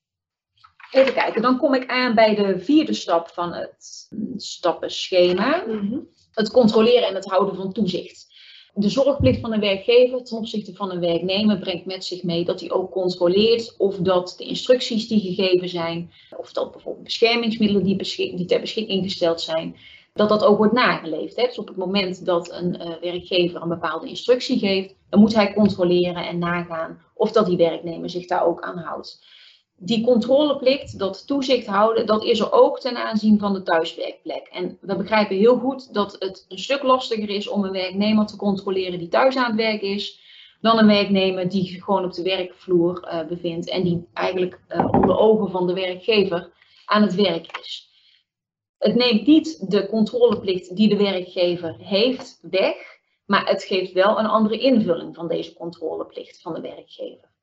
Even 0.92 1.14
kijken, 1.14 1.42
dan 1.42 1.58
kom 1.58 1.74
ik 1.74 1.90
aan 1.90 2.16
bij 2.16 2.36
de 2.36 2.60
vierde 2.60 2.94
stap 2.94 3.28
van 3.28 3.54
het 3.54 4.08
stappenschema. 4.36 5.64
Mm 5.68 6.08
Het 6.36 6.52
controleren 6.52 7.08
en 7.08 7.16
het 7.16 7.26
houden 7.26 7.56
van 7.56 7.74
toezicht. 7.74 8.34
De 8.74 8.90
zorgplicht 8.90 9.40
van 9.40 9.54
een 9.54 9.60
werkgever 9.60 10.24
ten 10.24 10.38
opzichte 10.38 10.74
van 10.74 10.92
een 10.92 11.00
werknemer 11.00 11.60
brengt 11.60 11.86
met 11.86 12.06
zich 12.06 12.24
mee 12.24 12.46
dat 12.46 12.60
hij 12.60 12.72
ook 12.72 12.92
controleert 12.92 13.76
of 13.78 13.96
dat 13.96 14.34
de 14.38 14.44
instructies 14.44 15.08
die 15.08 15.20
gegeven 15.20 15.70
zijn, 15.70 16.12
of 16.38 16.52
dat 16.52 16.72
bijvoorbeeld 16.72 17.04
beschermingsmiddelen 17.04 17.84
die, 17.84 17.96
die 18.36 18.46
ter 18.46 18.60
beschikking 18.60 19.04
gesteld 19.04 19.42
zijn, 19.42 19.76
dat 20.14 20.30
dat 20.30 20.44
ook 20.44 20.58
wordt 20.58 20.74
nageleefd. 20.74 21.36
Dus 21.36 21.58
op 21.58 21.68
het 21.68 21.78
moment 21.78 22.26
dat 22.26 22.52
een 22.52 22.82
uh, 22.82 22.96
werkgever 23.02 23.62
een 23.62 23.70
bepaalde 23.70 24.08
instructie 24.08 24.60
geeft, 24.60 24.96
dan 25.10 25.20
moet 25.20 25.36
hij 25.36 25.54
controleren 25.54 26.28
en 26.28 26.40
nagaan 26.40 27.02
of 27.14 27.32
dat 27.32 27.46
die 27.46 27.58
werknemer 27.58 28.10
zich 28.10 28.26
daar 28.26 28.46
ook 28.46 28.62
aan 28.62 28.78
houdt. 28.78 29.24
Die 29.78 30.04
controleplicht, 30.04 31.00
dat 31.00 31.28
toezicht 31.28 31.68
houden, 31.68 32.06
dat 32.06 32.24
is 32.24 32.40
er 32.40 32.52
ook 32.52 32.80
ten 32.80 32.98
aanzien 32.98 33.40
van 33.40 33.54
de 33.54 33.64
thuiswerkplek. 33.64 34.48
En 34.48 34.78
we 34.82 34.96
begrijpen 34.96 35.36
heel 35.36 35.58
goed 35.58 35.94
dat 35.94 36.16
het 36.20 36.46
een 36.50 36.60
stuk 36.60 36.84
lastiger 36.84 37.30
is 37.30 37.48
om 37.48 37.64
een 37.64 37.72
werknemer 37.72 38.26
te 38.26 38.36
controleren 38.36 39.00
die 39.00 39.08
thuis 39.08 39.36
aan 39.36 39.46
het 39.46 39.56
werk 39.56 39.82
is, 39.82 40.20
dan 40.62 40.78
een 40.78 40.88
werknemer 40.88 41.50
die 41.50 41.68
zich 41.68 41.84
gewoon 41.84 42.06
op 42.06 42.14
de 42.14 42.24
werkvloer 42.24 43.08
uh, 43.08 43.28
bevindt 43.28 43.70
en 43.70 43.84
die 43.84 44.08
eigenlijk 44.14 44.60
uh, 44.70 44.88
onder 44.92 45.18
ogen 45.18 45.52
van 45.52 45.68
de 45.68 45.74
werkgever 45.74 46.52
aan 46.86 47.02
het 47.02 47.16
werk 47.16 47.58
is. 47.58 47.90
Het 48.78 48.96
neemt 48.96 49.28
niet 49.28 49.72
de 49.72 49.88
controleplicht 49.88 50.76
die 50.76 50.90
de 50.90 50.98
werkgever 50.98 51.76
heeft 51.78 52.40
weg, 52.42 52.76
maar 53.26 53.48
het 53.48 53.64
geeft 53.64 53.92
wel 53.92 54.20
een 54.20 54.26
andere 54.26 54.60
invulling 54.60 55.16
van 55.16 55.28
deze 55.28 55.54
controleplicht 55.54 56.42
van 56.42 56.54
de 56.54 56.62
werkgever. 56.62 57.35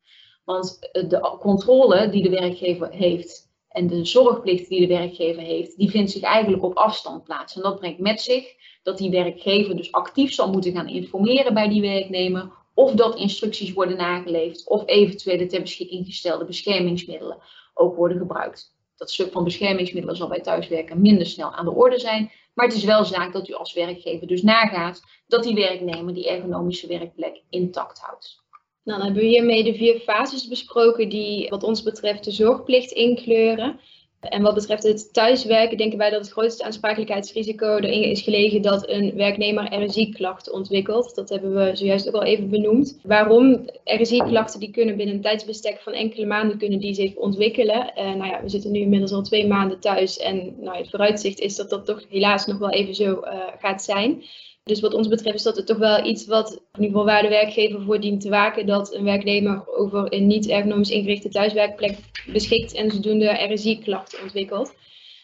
Want 0.44 0.78
de 0.92 1.36
controle 1.40 2.08
die 2.08 2.22
de 2.22 2.30
werkgever 2.30 2.90
heeft 2.90 3.50
en 3.68 3.86
de 3.86 4.04
zorgplicht 4.04 4.68
die 4.68 4.80
de 4.80 4.94
werkgever 4.94 5.42
heeft, 5.42 5.76
die 5.76 5.90
vindt 5.90 6.10
zich 6.10 6.22
eigenlijk 6.22 6.62
op 6.62 6.74
afstand 6.74 7.24
plaats. 7.24 7.56
En 7.56 7.62
dat 7.62 7.78
brengt 7.78 8.00
met 8.00 8.20
zich 8.20 8.54
dat 8.82 8.98
die 8.98 9.10
werkgever 9.10 9.76
dus 9.76 9.92
actief 9.92 10.32
zal 10.32 10.50
moeten 10.50 10.72
gaan 10.72 10.88
informeren 10.88 11.54
bij 11.54 11.68
die 11.68 11.80
werknemer 11.80 12.52
of 12.74 12.92
dat 12.92 13.18
instructies 13.18 13.72
worden 13.72 13.96
nageleefd 13.96 14.68
of 14.68 14.82
eventuele 14.86 15.46
ter 15.46 15.60
beschikking 15.60 16.06
gestelde 16.06 16.44
beschermingsmiddelen 16.44 17.38
ook 17.74 17.96
worden 17.96 18.18
gebruikt 18.18 18.74
dat 19.02 19.10
stuk 19.10 19.32
van 19.32 19.44
beschermingsmiddelen 19.44 20.16
zal 20.16 20.28
bij 20.28 20.40
thuiswerken 20.40 21.00
minder 21.00 21.26
snel 21.26 21.52
aan 21.52 21.64
de 21.64 21.70
orde 21.70 21.98
zijn. 21.98 22.30
Maar 22.54 22.66
het 22.66 22.74
is 22.76 22.84
wel 22.84 23.04
zaak 23.04 23.32
dat 23.32 23.48
u 23.48 23.52
als 23.52 23.72
werkgever 23.72 24.26
dus 24.26 24.42
nagaat 24.42 25.02
dat 25.26 25.42
die 25.42 25.54
werknemer 25.54 26.14
die 26.14 26.28
ergonomische 26.28 26.86
werkplek 26.86 27.42
intact 27.50 27.98
houdt. 27.98 28.41
Nou, 28.84 28.98
dan 28.98 29.06
hebben 29.06 29.22
we 29.22 29.28
hiermee 29.28 29.64
de 29.64 29.74
vier 29.74 29.98
fases 29.98 30.48
besproken 30.48 31.08
die 31.08 31.48
wat 31.48 31.62
ons 31.62 31.82
betreft 31.82 32.24
de 32.24 32.30
zorgplicht 32.30 32.90
inkleuren. 32.90 33.80
En 34.20 34.42
wat 34.42 34.54
betreft 34.54 34.82
het 34.82 35.12
thuiswerken 35.12 35.76
denken 35.76 35.98
wij 35.98 36.10
dat 36.10 36.20
het 36.20 36.30
grootste 36.30 36.64
aansprakelijkheidsrisico 36.64 37.76
erin 37.76 38.02
is 38.02 38.20
gelegen 38.20 38.62
dat 38.62 38.88
een 38.88 39.14
werknemer 39.14 39.84
RSI-klachten 39.84 40.52
ontwikkelt. 40.52 41.14
Dat 41.14 41.28
hebben 41.28 41.54
we 41.54 41.76
zojuist 41.76 42.08
ook 42.08 42.14
al 42.14 42.22
even 42.22 42.50
benoemd. 42.50 42.98
Waarom? 43.02 43.66
RSI-klachten 43.84 44.60
die 44.60 44.70
kunnen 44.70 44.96
binnen 44.96 45.14
een 45.14 45.22
tijdsbestek 45.22 45.80
van 45.80 45.92
enkele 45.92 46.26
maanden 46.26 46.58
kunnen 46.58 46.80
die 46.80 46.94
zich 46.94 47.14
ontwikkelen. 47.14 47.92
Uh, 47.96 48.04
nou 48.14 48.26
ja, 48.26 48.42
we 48.42 48.48
zitten 48.48 48.72
nu 48.72 48.80
inmiddels 48.80 49.12
al 49.12 49.22
twee 49.22 49.46
maanden 49.46 49.80
thuis 49.80 50.18
en 50.18 50.54
nou, 50.60 50.76
het 50.76 50.90
vooruitzicht 50.90 51.38
is 51.38 51.56
dat 51.56 51.70
dat 51.70 51.86
toch 51.86 52.02
helaas 52.08 52.46
nog 52.46 52.58
wel 52.58 52.70
even 52.70 52.94
zo 52.94 53.10
uh, 53.10 53.46
gaat 53.58 53.82
zijn. 53.82 54.22
Dus 54.64 54.80
wat 54.80 54.94
ons 54.94 55.08
betreft 55.08 55.36
is 55.36 55.42
dat 55.42 55.56
het 55.56 55.66
toch 55.66 55.78
wel 55.78 56.04
iets 56.04 56.26
wat, 56.26 56.50
in 56.52 56.60
ieder 56.72 56.86
geval 56.86 57.04
waar 57.04 57.22
de 57.22 57.28
werkgever 57.28 57.82
voor 57.82 58.00
dient 58.00 58.20
te 58.20 58.28
waken, 58.28 58.66
dat 58.66 58.94
een 58.94 59.04
werknemer 59.04 59.68
over 59.76 60.12
een 60.12 60.26
niet 60.26 60.48
ergonomisch 60.48 60.90
ingerichte 60.90 61.28
thuiswerkplek 61.28 61.98
beschikt 62.26 62.74
en 62.74 62.90
zodoende 62.90 63.52
RSI-klachten 63.52 64.22
ontwikkelt. 64.22 64.74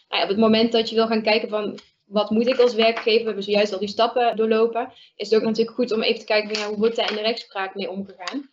Nou 0.09 0.21
ja, 0.21 0.23
op 0.23 0.29
het 0.29 0.37
moment 0.37 0.71
dat 0.71 0.89
je 0.89 0.95
wil 0.95 1.07
gaan 1.07 1.21
kijken 1.21 1.49
van 1.49 1.79
wat 2.05 2.29
moet 2.29 2.47
ik 2.47 2.59
als 2.59 2.73
werkgever, 2.73 3.19
we 3.19 3.25
hebben 3.25 3.43
zojuist 3.43 3.73
al 3.73 3.79
die 3.79 3.87
stappen 3.87 4.35
doorlopen, 4.35 4.93
is 5.15 5.29
het 5.29 5.39
ook 5.39 5.45
natuurlijk 5.45 5.75
goed 5.75 5.91
om 5.91 6.01
even 6.01 6.19
te 6.19 6.25
kijken 6.25 6.63
hoe 6.63 6.77
wordt 6.77 6.95
daar 6.95 7.09
in 7.09 7.15
de 7.15 7.21
rechtspraak 7.21 7.75
mee 7.75 7.89
omgegaan. 7.89 8.49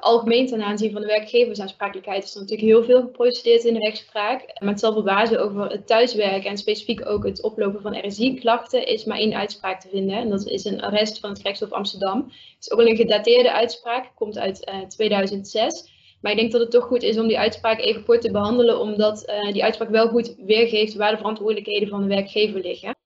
Algemeen 0.00 0.46
ten 0.46 0.62
aanzien 0.62 0.92
van 0.92 1.00
de 1.00 1.06
werkgeversaansprakelijkheid 1.06 2.24
is 2.24 2.34
er 2.34 2.40
natuurlijk 2.40 2.68
heel 2.68 2.84
veel 2.84 3.00
geprocedeerd 3.00 3.64
in 3.64 3.74
de 3.74 3.80
rechtspraak. 3.80 4.56
Maar 4.58 4.68
het 4.68 4.80
zal 4.80 4.92
verbazen 4.92 5.40
over 5.40 5.70
het 5.70 5.86
thuiswerken 5.86 6.50
en 6.50 6.58
specifiek 6.58 7.08
ook 7.08 7.24
het 7.24 7.42
oplopen 7.42 7.80
van 7.80 8.06
RSI-klachten 8.06 8.86
is 8.86 9.04
maar 9.04 9.18
één 9.18 9.34
uitspraak 9.34 9.80
te 9.80 9.88
vinden. 9.88 10.16
En 10.16 10.28
dat 10.28 10.46
is 10.46 10.64
een 10.64 10.82
arrest 10.82 11.20
van 11.20 11.30
het 11.30 11.38
gerechtshof 11.38 11.70
Amsterdam. 11.70 12.18
Het 12.24 12.56
is 12.60 12.70
ook 12.70 12.80
al 12.80 12.86
een 12.86 12.96
gedateerde 12.96 13.52
uitspraak, 13.52 14.12
komt 14.14 14.38
uit 14.38 14.72
2006. 14.88 15.82
Eh, 15.82 15.90
maar 16.20 16.32
ik 16.32 16.38
denk 16.38 16.52
dat 16.52 16.60
het 16.60 16.70
toch 16.70 16.84
goed 16.84 17.02
is 17.02 17.18
om 17.18 17.26
die 17.26 17.38
uitspraak 17.38 17.80
even 17.80 18.04
kort 18.04 18.20
te 18.20 18.30
behandelen, 18.30 18.80
omdat 18.80 19.28
uh, 19.28 19.52
die 19.52 19.64
uitspraak 19.64 19.90
wel 19.90 20.08
goed 20.08 20.34
weergeeft 20.38 20.94
waar 20.94 21.10
de 21.10 21.16
verantwoordelijkheden 21.16 21.88
van 21.88 22.02
de 22.02 22.08
werkgever 22.08 22.60
liggen. 22.60 22.97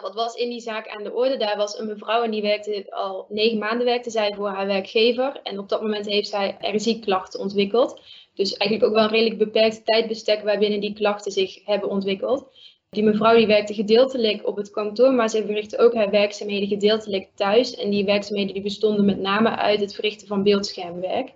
Wat 0.00 0.14
was 0.14 0.34
in 0.34 0.48
die 0.48 0.60
zaak 0.60 0.88
aan 0.88 1.02
de 1.02 1.12
orde? 1.12 1.36
Daar 1.36 1.56
was 1.56 1.78
een 1.78 1.86
mevrouw 1.86 2.22
en 2.22 2.30
die 2.30 2.42
werkte 2.42 2.86
al 2.90 3.26
negen 3.28 3.58
maanden 3.58 3.86
werkte 3.86 4.10
zij 4.10 4.34
voor 4.34 4.48
haar 4.48 4.66
werkgever. 4.66 5.40
En 5.42 5.58
op 5.58 5.68
dat 5.68 5.82
moment 5.82 6.06
heeft 6.06 6.28
zij 6.28 6.56
RSI-klachten 6.60 7.40
ontwikkeld. 7.40 8.00
Dus 8.34 8.56
eigenlijk 8.56 8.90
ook 8.90 8.96
wel 8.96 9.04
een 9.04 9.14
redelijk 9.14 9.38
beperkt 9.38 9.84
tijdbestek 9.84 10.42
waarbinnen 10.42 10.80
die 10.80 10.92
klachten 10.92 11.32
zich 11.32 11.64
hebben 11.64 11.88
ontwikkeld. 11.88 12.46
Die 12.90 13.02
mevrouw 13.02 13.36
die 13.36 13.46
werkte 13.46 13.74
gedeeltelijk 13.74 14.46
op 14.46 14.56
het 14.56 14.70
kantoor, 14.70 15.12
maar 15.12 15.28
ze 15.28 15.46
verrichtte 15.46 15.78
ook 15.78 15.94
haar 15.94 16.10
werkzaamheden 16.10 16.68
gedeeltelijk 16.68 17.28
thuis. 17.34 17.76
En 17.76 17.90
die 17.90 18.04
werkzaamheden 18.04 18.54
die 18.54 18.62
bestonden 18.62 19.04
met 19.04 19.18
name 19.18 19.56
uit 19.56 19.80
het 19.80 19.94
verrichten 19.94 20.26
van 20.26 20.42
beeldschermwerk. 20.42 21.32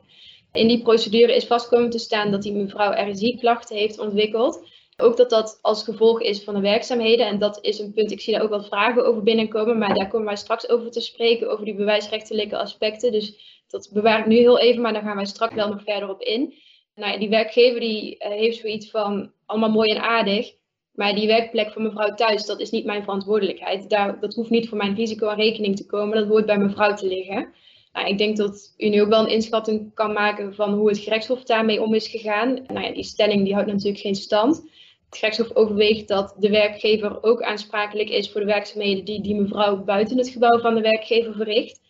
In 0.53 0.69
die 0.69 0.83
procedure 0.83 1.35
is 1.35 1.47
vastkomen 1.47 1.91
te 1.91 1.99
staan 1.99 2.31
dat 2.31 2.43
die 2.43 2.53
mevrouw 2.53 3.11
RSI-klachten 3.11 3.77
heeft 3.77 3.99
ontwikkeld. 3.99 4.63
Ook 4.97 5.17
dat 5.17 5.31
dat 5.31 5.59
als 5.63 5.85
gevolg 5.85 6.21
is 6.21 6.45
van 6.45 6.55
de 6.55 6.61
werkzaamheden. 6.61 7.27
En 7.27 7.39
dat 7.39 7.59
is 7.65 7.79
een 7.79 7.93
punt, 7.93 8.11
ik 8.11 8.21
zie 8.21 8.33
daar 8.33 8.43
ook 8.43 8.51
wat 8.51 8.67
vragen 8.67 9.07
over 9.07 9.23
binnenkomen. 9.23 9.79
Maar 9.79 9.95
daar 9.95 10.09
komen 10.09 10.27
wij 10.27 10.37
straks 10.37 10.69
over 10.69 10.91
te 10.91 11.01
spreken, 11.01 11.51
over 11.51 11.65
die 11.65 11.75
bewijsrechtelijke 11.75 12.59
aspecten. 12.59 13.13
Dus 13.13 13.63
dat 13.67 13.91
bewaar 13.93 14.19
ik 14.19 14.27
nu 14.27 14.37
heel 14.37 14.59
even, 14.59 14.83
maar 14.83 14.93
daar 14.93 15.03
gaan 15.03 15.17
wij 15.17 15.25
straks 15.25 15.55
wel 15.55 15.69
nog 15.69 15.83
verder 15.83 16.09
op 16.09 16.21
in. 16.21 16.55
Nou 16.95 17.19
die 17.19 17.29
werkgever 17.29 17.81
die 17.81 18.17
uh, 18.19 18.29
heeft 18.29 18.59
zoiets 18.59 18.91
van 18.91 19.33
allemaal 19.47 19.71
mooi 19.71 19.91
en 19.91 20.03
aardig. 20.03 20.55
Maar 20.93 21.15
die 21.15 21.27
werkplek 21.27 21.73
van 21.73 21.83
mevrouw 21.83 22.15
thuis, 22.15 22.47
dat 22.47 22.61
is 22.61 22.71
niet 22.71 22.85
mijn 22.85 23.03
verantwoordelijkheid. 23.03 23.91
Daar, 23.91 24.21
dat 24.21 24.35
hoeft 24.35 24.51
niet 24.51 24.69
voor 24.69 24.79
mijn 24.79 24.95
risico 24.95 25.29
aan 25.29 25.37
rekening 25.37 25.77
te 25.77 25.87
komen. 25.87 26.19
Dat 26.19 26.29
hoort 26.29 26.47
bij 26.47 26.59
mevrouw 26.59 26.95
te 26.95 27.07
liggen. 27.07 27.55
Nou, 27.93 28.09
ik 28.09 28.19
denk 28.19 28.37
dat 28.37 28.75
u 28.77 28.89
nu 28.89 29.03
ook 29.03 29.09
wel 29.09 29.23
een 29.23 29.33
inschatting 29.33 29.95
kan 29.95 30.13
maken 30.13 30.55
van 30.55 30.73
hoe 30.75 30.89
het 30.89 30.99
gerechtshof 30.99 31.43
daarmee 31.43 31.83
om 31.83 31.95
is 31.95 32.09
gegaan. 32.09 32.59
Nou 32.67 32.81
ja, 32.81 32.93
die 32.93 33.05
stelling 33.05 33.45
die 33.45 33.55
houdt 33.55 33.73
natuurlijk 33.73 34.01
geen 34.01 34.15
stand. 34.15 34.57
Het 35.05 35.19
gerechtshof 35.19 35.55
overweegt 35.55 36.09
dat 36.09 36.35
de 36.39 36.51
werkgever 36.51 37.23
ook 37.23 37.43
aansprakelijk 37.43 38.09
is 38.09 38.31
voor 38.31 38.41
de 38.41 38.47
werkzaamheden 38.47 39.05
die 39.05 39.23
die 39.23 39.41
mevrouw 39.41 39.77
buiten 39.85 40.19
het 40.19 40.29
gebouw 40.29 40.61
van 40.61 40.75
de 40.75 40.81
werkgever 40.81 41.35
verricht. 41.35 41.81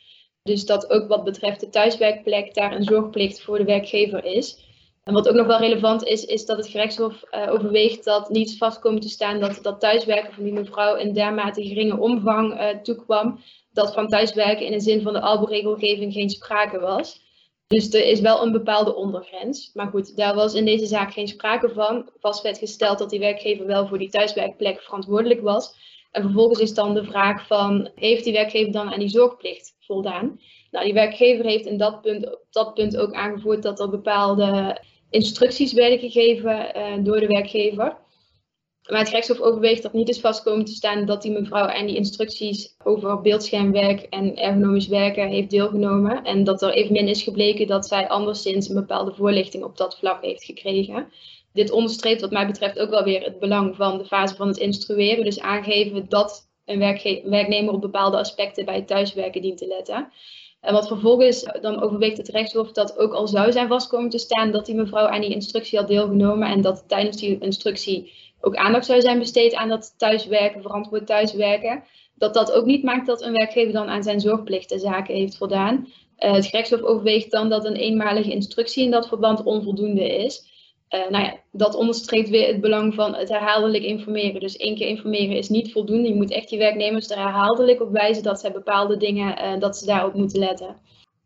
Dus 0.43 0.67
dat 0.67 0.91
ook 0.91 1.09
wat 1.09 1.25
betreft 1.25 1.61
de 1.61 1.69
thuiswerkplek 1.69 2.55
daar 2.55 2.73
een 2.73 2.85
zorgplicht 2.85 3.43
voor 3.43 3.59
de 3.59 3.65
werkgever 3.65 4.25
is. 4.25 4.59
En 5.05 5.12
wat 5.12 5.29
ook 5.29 5.35
nog 5.35 5.47
wel 5.47 5.59
relevant 5.59 6.05
is, 6.05 6.25
is 6.25 6.47
dat 6.47 6.57
het 6.57 6.69
gerechtshof 6.69 7.23
uh, 7.31 7.53
overweegt 7.53 8.05
dat 8.05 8.31
niet 8.31 8.59
vast 8.59 8.79
komt 8.81 9.03
te 9.03 9.09
staan 9.09 9.41
dat 9.41 9.59
dat 9.62 9.81
thuiswerken 9.81 10.35
van 10.35 10.45
die 10.45 10.53
mevrouw 10.53 10.97
in 10.97 11.12
dermate 11.12 11.62
geringe 11.62 11.99
omvang 11.99 12.53
uh, 12.53 12.69
toekwam, 12.69 13.41
dat 13.73 13.95
van 13.95 14.09
thuiswerken 14.09 14.67
in 14.67 14.73
de 14.73 14.81
zin 14.81 15.03
van 15.03 15.13
de 15.13 15.21
ALBO-regelgeving 15.21 16.13
geen 16.13 16.31
sprake 16.31 16.81
was. 16.81 17.21
Dus 17.67 17.93
er 17.93 18.07
is 18.07 18.21
wel 18.21 18.43
een 18.43 18.53
bepaalde 18.53 18.95
ondergrens. 18.95 19.71
Maar 19.75 19.87
goed, 19.87 20.17
daar 20.17 20.35
was 20.35 20.55
in 20.55 20.65
deze 20.65 20.87
zaak 20.87 21.13
geen 21.13 21.29
sprake 21.29 21.69
van. 21.69 22.11
Vast 22.21 22.43
werd 22.43 22.59
gesteld 22.59 22.99
dat 22.99 23.11
die 23.11 23.21
werkgever 23.21 23.67
wel 23.67 23.87
voor 23.87 23.99
die 23.99 24.11
thuiswerkplek 24.11 24.81
verantwoordelijk 24.81 25.41
was. 25.41 25.75
En 26.11 26.23
vervolgens 26.23 26.61
is 26.61 26.75
dan 26.75 26.95
de 26.95 27.05
vraag 27.05 27.47
van, 27.47 27.91
heeft 27.95 28.25
die 28.25 28.33
werkgever 28.33 28.73
dan 28.73 28.93
aan 28.93 28.99
die 28.99 29.09
zorgplicht 29.09 29.77
voldaan? 29.81 30.41
Nou, 30.71 30.85
die 30.85 30.95
werkgever 30.95 31.45
heeft 31.45 31.67
in 31.67 31.79
dat 31.79 32.01
punt, 32.01 32.27
op 32.27 32.47
dat 32.51 32.75
punt 32.75 32.97
ook 32.97 33.13
aangevoerd 33.13 33.63
dat 33.63 33.81
er 33.81 33.91
bepaalde 33.91 34.81
instructies 35.11 35.73
werden 35.73 35.99
gegeven 35.99 36.77
uh, 36.77 37.05
door 37.05 37.21
de 37.21 37.27
werkgever. 37.27 37.97
Maar 38.88 38.99
het 38.99 39.09
gerechtshof 39.09 39.40
overweegt 39.40 39.83
dat 39.83 39.92
niet 39.92 40.09
is 40.09 40.21
vastkomen 40.21 40.64
te 40.64 40.73
staan 40.73 41.05
dat 41.05 41.23
die 41.23 41.33
mevrouw 41.33 41.66
aan 41.66 41.87
die 41.87 41.97
instructies 41.97 42.75
over 42.85 43.21
beeldschermwerk 43.21 44.01
en 44.01 44.37
ergonomisch 44.37 44.87
werken 44.87 45.29
heeft 45.29 45.51
deelgenomen. 45.51 46.25
En 46.25 46.45
dat 46.45 46.62
er 46.62 46.73
evenmin 46.73 47.09
is 47.09 47.23
gebleken 47.23 47.66
dat 47.66 47.87
zij 47.87 48.09
anderszins 48.09 48.68
een 48.68 48.75
bepaalde 48.75 49.14
voorlichting 49.14 49.64
op 49.64 49.77
dat 49.77 49.99
vlak 49.99 50.23
heeft 50.23 50.45
gekregen. 50.45 51.12
Dit 51.53 51.71
onderstreept 51.71 52.21
wat 52.21 52.31
mij 52.31 52.47
betreft 52.47 52.79
ook 52.79 52.90
wel 52.90 53.05
weer 53.05 53.23
het 53.23 53.38
belang 53.38 53.77
van 53.77 53.99
de 53.99 54.05
fase 54.05 54.35
van 54.35 54.49
het 54.49 54.57
instrueren. 54.57 55.25
Dus 55.25 55.40
aangeven 55.40 56.09
dat 56.09 56.51
een 56.64 56.79
werknemer 57.31 57.75
op 57.75 57.81
bepaalde 57.81 58.16
aspecten 58.16 58.64
bij 58.64 58.75
het 58.75 58.87
thuiswerken 58.87 59.42
dient 59.42 59.59
te 59.59 59.66
letten. 59.66 60.12
En 60.61 60.73
wat 60.73 60.87
vervolgens 60.87 61.42
dan 61.61 61.83
overweegt 61.83 62.16
het 62.16 62.29
rechtshof 62.29 62.73
dat 62.73 62.99
ook 62.99 63.12
al 63.12 63.29
zou 63.29 63.53
zijn 63.53 63.68
vastkomen 63.68 64.11
te 64.11 64.18
staan 64.18 64.51
dat 64.51 64.66
die 64.66 64.75
mevrouw 64.75 65.07
aan 65.07 65.21
die 65.21 65.35
instructie 65.35 65.79
had 65.79 65.88
deelgenomen 65.88 66.49
en 66.49 66.61
dat 66.61 66.85
tijdens 66.88 67.16
die 67.16 67.38
instructie 67.38 68.12
ook 68.44 68.57
aandacht 68.57 68.87
zou 68.87 69.00
zijn 69.00 69.18
besteed 69.18 69.55
aan 69.55 69.68
dat 69.68 69.94
thuiswerken, 69.98 70.62
verantwoord 70.62 71.07
thuiswerken, 71.07 71.85
dat 72.14 72.35
dat 72.35 72.52
ook 72.52 72.64
niet 72.64 72.83
maakt 72.83 73.07
dat 73.07 73.22
een 73.22 73.33
werkgever 73.33 73.72
dan 73.72 73.88
aan 73.88 74.02
zijn 74.02 74.20
zorgplichtenzaken 74.20 75.14
heeft 75.14 75.37
voldaan. 75.37 75.88
Uh, 76.18 76.33
het 76.33 76.46
gerechtshof 76.46 76.83
overweegt 76.83 77.31
dan 77.31 77.48
dat 77.48 77.64
een 77.64 77.76
eenmalige 77.76 78.31
instructie 78.31 78.85
in 78.85 78.90
dat 78.90 79.09
verband 79.09 79.42
onvoldoende 79.42 80.16
is. 80.16 80.50
Uh, 80.90 81.09
nou 81.11 81.24
ja, 81.24 81.37
dat 81.52 81.74
onderstreept 81.74 82.28
weer 82.28 82.46
het 82.46 82.61
belang 82.61 82.94
van 82.94 83.14
het 83.14 83.28
herhaaldelijk 83.28 83.85
informeren. 83.85 84.40
Dus 84.40 84.57
één 84.57 84.76
keer 84.76 84.88
informeren 84.88 85.37
is 85.37 85.48
niet 85.48 85.72
voldoende. 85.72 86.09
Je 86.09 86.14
moet 86.14 86.31
echt 86.31 86.48
die 86.48 86.59
werknemers 86.59 87.11
er 87.11 87.18
herhaaldelijk 87.18 87.81
op 87.81 87.90
wijzen 87.90 88.22
dat 88.22 88.40
zij 88.40 88.52
bepaalde 88.52 88.96
dingen, 88.96 89.44
uh, 89.44 89.61
dat 89.61 89.76
ze 89.76 89.87
daarop 89.87 90.14
moeten 90.14 90.38
letten. 90.38 90.76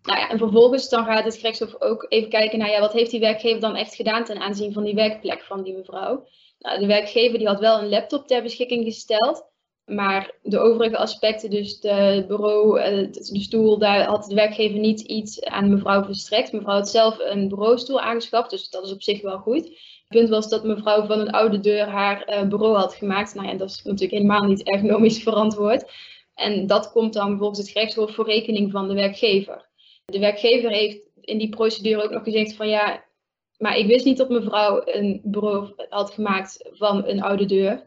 Nou 0.02 0.18
ja, 0.18 0.28
en 0.28 0.38
vervolgens 0.38 0.88
dan 0.88 1.04
gaat 1.04 1.24
het 1.24 1.36
gerechtshof 1.36 1.80
ook 1.80 2.06
even 2.08 2.30
kijken 2.30 2.58
naar 2.58 2.70
ja, 2.70 2.80
wat 2.80 2.92
heeft 2.92 3.10
die 3.10 3.20
werkgever 3.20 3.60
dan 3.60 3.76
echt 3.76 3.94
gedaan 3.94 4.24
ten 4.24 4.38
aanzien 4.38 4.72
van 4.72 4.84
die 4.84 4.94
werkplek 4.94 5.42
van 5.42 5.62
die 5.62 5.76
mevrouw. 5.76 6.26
Nou, 6.66 6.80
de 6.80 6.86
werkgever 6.86 7.38
die 7.38 7.46
had 7.46 7.60
wel 7.60 7.78
een 7.78 7.88
laptop 7.88 8.26
ter 8.26 8.42
beschikking 8.42 8.84
gesteld. 8.84 9.44
Maar 9.84 10.34
de 10.42 10.58
overige 10.58 10.96
aspecten, 10.96 11.50
dus 11.50 11.80
de 11.80 12.24
bureau, 12.28 12.80
eh, 12.80 13.12
de 13.12 13.40
stoel, 13.40 13.78
daar 13.78 14.04
had 14.06 14.24
de 14.24 14.34
werkgever 14.34 14.78
niet 14.78 15.00
iets 15.00 15.44
aan 15.44 15.70
mevrouw 15.70 16.04
verstrekt. 16.04 16.52
Mevrouw 16.52 16.74
had 16.74 16.88
zelf 16.88 17.18
een 17.18 17.48
bureaustoel 17.48 18.00
aangeschaft, 18.00 18.50
dus 18.50 18.70
dat 18.70 18.84
is 18.84 18.92
op 18.92 19.02
zich 19.02 19.22
wel 19.22 19.38
goed. 19.38 19.64
Het 19.64 20.08
punt 20.08 20.28
was 20.28 20.48
dat 20.48 20.64
mevrouw 20.64 21.06
van 21.06 21.20
een 21.20 21.30
oude 21.30 21.60
deur 21.60 21.88
haar 21.88 22.22
eh, 22.22 22.48
bureau 22.48 22.76
had 22.76 22.94
gemaakt. 22.94 23.34
Nou 23.34 23.48
ja, 23.48 23.54
dat 23.54 23.70
is 23.70 23.82
natuurlijk 23.82 24.12
helemaal 24.12 24.44
niet 24.44 24.62
ergonomisch 24.62 25.22
verantwoord. 25.28 25.92
En 26.34 26.66
dat 26.66 26.92
komt 26.92 27.12
dan 27.12 27.38
volgens 27.38 27.58
het 27.58 27.68
gerechtshof 27.68 28.14
voor 28.14 28.26
rekening 28.26 28.70
van 28.70 28.88
de 28.88 28.94
werkgever. 28.94 29.68
De 30.04 30.18
werkgever 30.18 30.70
heeft 30.70 31.08
in 31.20 31.38
die 31.38 31.48
procedure 31.48 32.02
ook 32.02 32.10
nog 32.10 32.22
gezegd 32.22 32.54
van 32.54 32.68
ja, 32.68 33.04
maar 33.58 33.76
ik 33.76 33.86
wist 33.86 34.04
niet 34.04 34.16
dat 34.16 34.28
mevrouw 34.28 34.82
een 34.84 35.20
bureau 35.24 35.72
had 35.88 36.10
gemaakt 36.10 36.68
van 36.72 37.06
een 37.06 37.22
oude 37.22 37.44
deur. 37.44 37.86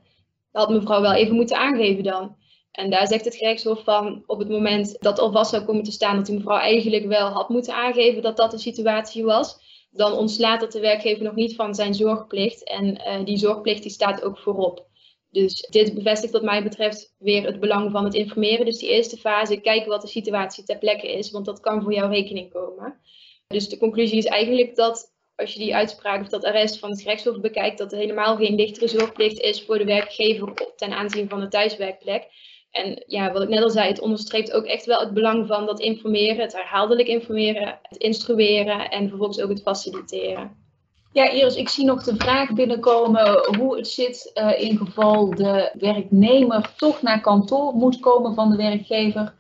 Dat 0.51 0.65
had 0.65 0.69
mevrouw 0.69 1.01
wel 1.01 1.13
even 1.13 1.35
moeten 1.35 1.57
aangeven 1.57 2.03
dan. 2.03 2.35
En 2.71 2.89
daar 2.89 3.07
zegt 3.07 3.25
het 3.25 3.35
gerechtshof 3.35 3.83
van 3.83 4.23
op 4.25 4.39
het 4.39 4.49
moment 4.49 4.95
dat 4.99 5.19
al 5.19 5.31
vast 5.31 5.51
zou 5.51 5.63
komen 5.63 5.83
te 5.83 5.91
staan 5.91 6.15
dat 6.15 6.25
die 6.25 6.35
mevrouw 6.35 6.57
eigenlijk 6.57 7.05
wel 7.05 7.27
had 7.27 7.49
moeten 7.49 7.73
aangeven 7.73 8.21
dat 8.21 8.37
dat 8.37 8.51
de 8.51 8.57
situatie 8.57 9.23
was, 9.23 9.57
dan 9.91 10.13
ontslaat 10.13 10.61
het 10.61 10.71
de 10.71 10.79
werkgever 10.79 11.23
nog 11.23 11.35
niet 11.35 11.55
van 11.55 11.75
zijn 11.75 11.93
zorgplicht. 11.93 12.63
En 12.63 12.85
uh, 12.85 13.25
die 13.25 13.37
zorgplicht 13.37 13.81
die 13.81 13.91
staat 13.91 14.23
ook 14.23 14.37
voorop. 14.37 14.87
Dus 15.31 15.67
dit 15.69 15.93
bevestigt 15.93 16.33
wat 16.33 16.43
mij 16.43 16.63
betreft 16.63 17.15
weer 17.17 17.45
het 17.45 17.59
belang 17.59 17.91
van 17.91 18.03
het 18.03 18.13
informeren. 18.13 18.65
Dus 18.65 18.77
die 18.77 18.89
eerste 18.89 19.17
fase, 19.17 19.61
kijken 19.61 19.89
wat 19.89 20.01
de 20.01 20.07
situatie 20.07 20.63
ter 20.63 20.77
plekke 20.77 21.11
is, 21.11 21.31
want 21.31 21.45
dat 21.45 21.59
kan 21.59 21.81
voor 21.81 21.93
jouw 21.93 22.09
rekening 22.09 22.51
komen. 22.51 22.99
Dus 23.47 23.69
de 23.69 23.77
conclusie 23.77 24.17
is 24.17 24.25
eigenlijk 24.25 24.75
dat 24.75 25.13
als 25.39 25.53
je 25.53 25.59
die 25.59 25.75
uitspraak 25.75 26.21
of 26.21 26.27
dat 26.27 26.45
arrest 26.45 26.79
van 26.79 26.89
het 26.89 27.01
gerechtshof 27.01 27.39
bekijkt, 27.39 27.77
dat 27.77 27.91
er 27.91 27.97
helemaal 27.97 28.35
geen 28.35 28.55
lichtere 28.55 28.87
zorgplicht 28.87 29.39
is 29.39 29.63
voor 29.63 29.77
de 29.77 29.85
werkgever 29.85 30.53
ten 30.75 30.93
aanzien 30.93 31.29
van 31.29 31.39
de 31.39 31.47
thuiswerkplek. 31.47 32.27
En 32.71 33.03
ja, 33.07 33.31
wat 33.31 33.41
ik 33.41 33.49
net 33.49 33.63
al 33.63 33.69
zei, 33.69 33.87
het 33.87 33.99
onderstreept 33.99 34.51
ook 34.51 34.65
echt 34.65 34.85
wel 34.85 34.99
het 34.99 35.13
belang 35.13 35.47
van 35.47 35.65
dat 35.65 35.79
informeren, 35.79 36.41
het 36.41 36.53
herhaaldelijk 36.53 37.07
informeren, 37.07 37.79
het 37.81 37.97
instrueren 37.97 38.89
en 38.89 39.07
vervolgens 39.09 39.41
ook 39.41 39.49
het 39.49 39.61
faciliteren. 39.61 40.67
Ja, 41.13 41.29
Iris, 41.29 41.55
ik 41.55 41.69
zie 41.69 41.85
nog 41.85 42.03
de 42.03 42.15
vraag 42.15 42.53
binnenkomen 42.53 43.55
hoe 43.57 43.77
het 43.77 43.87
zit 43.87 44.31
uh, 44.33 44.61
in 44.61 44.77
geval 44.77 45.29
de 45.29 45.71
werknemer 45.73 46.73
toch 46.77 47.01
naar 47.01 47.21
kantoor 47.21 47.73
moet 47.73 47.99
komen 47.99 48.35
van 48.35 48.49
de 48.49 48.57
werkgever, 48.57 49.35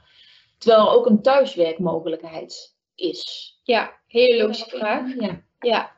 terwijl 0.57 0.87
er 0.87 0.93
ook 0.95 1.05
een 1.05 1.21
thuiswerkmogelijkheid 1.21 2.75
is. 2.95 3.53
Ja, 3.63 3.99
hele 4.07 4.41
logische 4.41 4.69
vraag. 4.69 5.15
Ja. 5.19 5.43
Ja, 5.59 5.91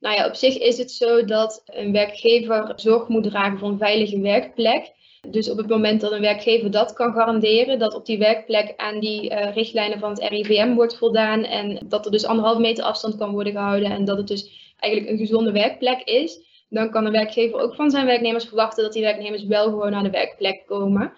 nou 0.00 0.16
ja, 0.16 0.26
op 0.26 0.34
zich 0.34 0.58
is 0.58 0.78
het 0.78 0.90
zo 0.90 1.24
dat 1.24 1.62
een 1.66 1.92
werkgever 1.92 2.72
zorg 2.76 3.08
moet 3.08 3.24
dragen 3.24 3.58
voor 3.58 3.68
een 3.68 3.78
veilige 3.78 4.20
werkplek. 4.20 4.92
Dus 5.28 5.50
op 5.50 5.56
het 5.56 5.68
moment 5.68 6.00
dat 6.00 6.12
een 6.12 6.20
werkgever 6.20 6.70
dat 6.70 6.92
kan 6.92 7.12
garanderen, 7.12 7.78
dat 7.78 7.94
op 7.94 8.06
die 8.06 8.18
werkplek 8.18 8.74
aan 8.76 9.00
die 9.00 9.30
uh, 9.30 9.54
richtlijnen 9.54 9.98
van 9.98 10.10
het 10.10 10.18
RIVM 10.18 10.74
wordt 10.74 10.98
voldaan 10.98 11.44
en 11.44 11.86
dat 11.88 12.04
er 12.04 12.12
dus 12.12 12.24
anderhalve 12.24 12.60
meter 12.60 12.84
afstand 12.84 13.16
kan 13.16 13.32
worden 13.32 13.52
gehouden 13.52 13.90
en 13.90 14.04
dat 14.04 14.16
het 14.16 14.28
dus 14.28 14.74
eigenlijk 14.76 15.12
een 15.12 15.26
gezonde 15.26 15.52
werkplek 15.52 16.02
is, 16.02 16.40
dan 16.68 16.90
kan 16.90 17.06
een 17.06 17.12
werkgever 17.12 17.60
ook 17.60 17.74
van 17.74 17.90
zijn 17.90 18.06
werknemers 18.06 18.44
verwachten 18.44 18.84
dat 18.84 18.92
die 18.92 19.02
werknemers 19.02 19.44
wel 19.44 19.64
gewoon 19.64 19.90
naar 19.90 20.02
de 20.02 20.10
werkplek 20.10 20.66
komen. 20.66 21.12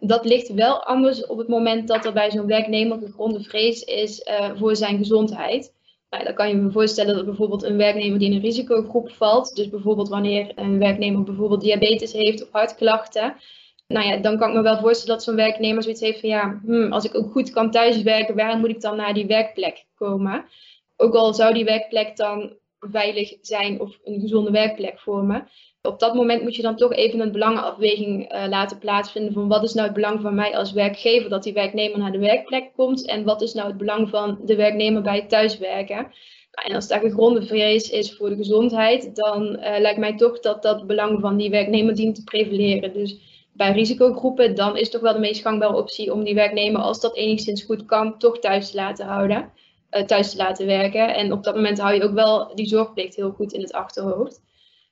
Dat 0.00 0.24
ligt 0.24 0.54
wel 0.54 0.84
anders 0.84 1.26
op 1.26 1.38
het 1.38 1.48
moment 1.48 1.88
dat 1.88 2.04
er 2.04 2.12
bij 2.12 2.30
zo'n 2.30 2.46
werknemer 2.46 2.98
gegronde 2.98 3.42
vrees 3.42 3.82
is 3.82 4.26
uh, 4.28 4.50
voor 4.56 4.76
zijn 4.76 4.98
gezondheid. 4.98 5.72
Nou, 6.10 6.24
dan 6.24 6.34
kan 6.34 6.48
je 6.48 6.54
me 6.54 6.70
voorstellen 6.70 7.14
dat 7.14 7.24
bijvoorbeeld 7.24 7.62
een 7.62 7.76
werknemer 7.76 8.18
die 8.18 8.28
in 8.28 8.34
een 8.34 8.42
risicogroep 8.42 9.10
valt, 9.10 9.56
dus 9.56 9.68
bijvoorbeeld 9.68 10.08
wanneer 10.08 10.52
een 10.54 10.78
werknemer 10.78 11.22
bijvoorbeeld 11.22 11.60
diabetes 11.60 12.12
heeft 12.12 12.42
of 12.42 12.48
hartklachten, 12.52 13.36
nou 13.88 14.06
ja, 14.06 14.16
dan 14.16 14.38
kan 14.38 14.48
ik 14.48 14.54
me 14.54 14.62
wel 14.62 14.78
voorstellen 14.78 15.14
dat 15.14 15.24
zo'n 15.24 15.34
werknemer 15.36 15.82
zoiets 15.82 16.00
heeft 16.00 16.20
van 16.20 16.28
ja, 16.28 16.60
hmm, 16.64 16.92
als 16.92 17.04
ik 17.04 17.14
ook 17.14 17.30
goed 17.30 17.50
kan 17.50 17.70
thuiswerken, 17.70 18.36
waarom 18.36 18.60
moet 18.60 18.68
ik 18.68 18.80
dan 18.80 18.96
naar 18.96 19.14
die 19.14 19.26
werkplek 19.26 19.86
komen? 19.94 20.44
Ook 20.96 21.14
al 21.14 21.34
zou 21.34 21.54
die 21.54 21.64
werkplek 21.64 22.16
dan 22.16 22.56
veilig 22.78 23.36
zijn 23.40 23.80
of 23.80 23.98
een 24.04 24.20
gezonde 24.20 24.50
werkplek 24.50 25.00
voor 25.00 25.24
me. 25.24 25.42
Op 25.82 25.98
dat 25.98 26.14
moment 26.14 26.42
moet 26.42 26.56
je 26.56 26.62
dan 26.62 26.76
toch 26.76 26.92
even 26.92 27.20
een 27.20 27.32
belangenafweging 27.32 28.32
uh, 28.32 28.46
laten 28.48 28.78
plaatsvinden 28.78 29.32
van 29.32 29.48
wat 29.48 29.62
is 29.62 29.74
nou 29.74 29.86
het 29.86 29.96
belang 29.96 30.20
van 30.20 30.34
mij 30.34 30.56
als 30.56 30.72
werkgever 30.72 31.30
dat 31.30 31.42
die 31.42 31.52
werknemer 31.52 31.98
naar 31.98 32.12
de 32.12 32.18
werkplek 32.18 32.70
komt 32.76 33.06
en 33.06 33.24
wat 33.24 33.42
is 33.42 33.54
nou 33.54 33.68
het 33.68 33.76
belang 33.76 34.08
van 34.08 34.38
de 34.44 34.56
werknemer 34.56 35.02
bij 35.02 35.16
het 35.16 35.28
thuiswerken. 35.28 35.96
Nou, 35.96 36.68
en 36.68 36.74
als 36.74 36.88
daar 36.88 37.00
gegronde 37.00 37.42
vrees 37.42 37.90
is 37.90 38.16
voor 38.16 38.28
de 38.28 38.36
gezondheid, 38.36 39.16
dan 39.16 39.42
uh, 39.42 39.78
lijkt 39.78 39.98
mij 39.98 40.16
toch 40.16 40.40
dat 40.40 40.62
dat 40.62 40.86
belang 40.86 41.20
van 41.20 41.36
die 41.36 41.50
werknemer 41.50 41.94
dient 41.94 42.14
te 42.14 42.24
prevaleren. 42.24 42.92
Dus 42.92 43.18
bij 43.52 43.72
risicogroepen, 43.72 44.54
dan 44.54 44.76
is 44.76 44.90
toch 44.90 45.00
wel 45.00 45.12
de 45.12 45.18
meest 45.18 45.42
gangbare 45.42 45.76
optie 45.76 46.12
om 46.12 46.24
die 46.24 46.34
werknemer, 46.34 46.80
als 46.80 47.00
dat 47.00 47.16
enigszins 47.16 47.62
goed 47.62 47.84
kan, 47.84 48.18
toch 48.18 48.38
thuis 48.38 48.70
te 48.70 48.76
laten 48.76 49.06
houden. 49.06 49.52
Uh, 49.90 50.02
thuis 50.02 50.30
te 50.30 50.36
laten 50.36 50.66
werken. 50.66 51.14
En 51.14 51.32
op 51.32 51.44
dat 51.44 51.54
moment 51.54 51.78
hou 51.78 51.94
je 51.94 52.02
ook 52.02 52.14
wel 52.14 52.54
die 52.54 52.66
zorgplicht 52.66 53.16
heel 53.16 53.30
goed 53.30 53.52
in 53.52 53.60
het 53.60 53.72
achterhoofd. 53.72 54.40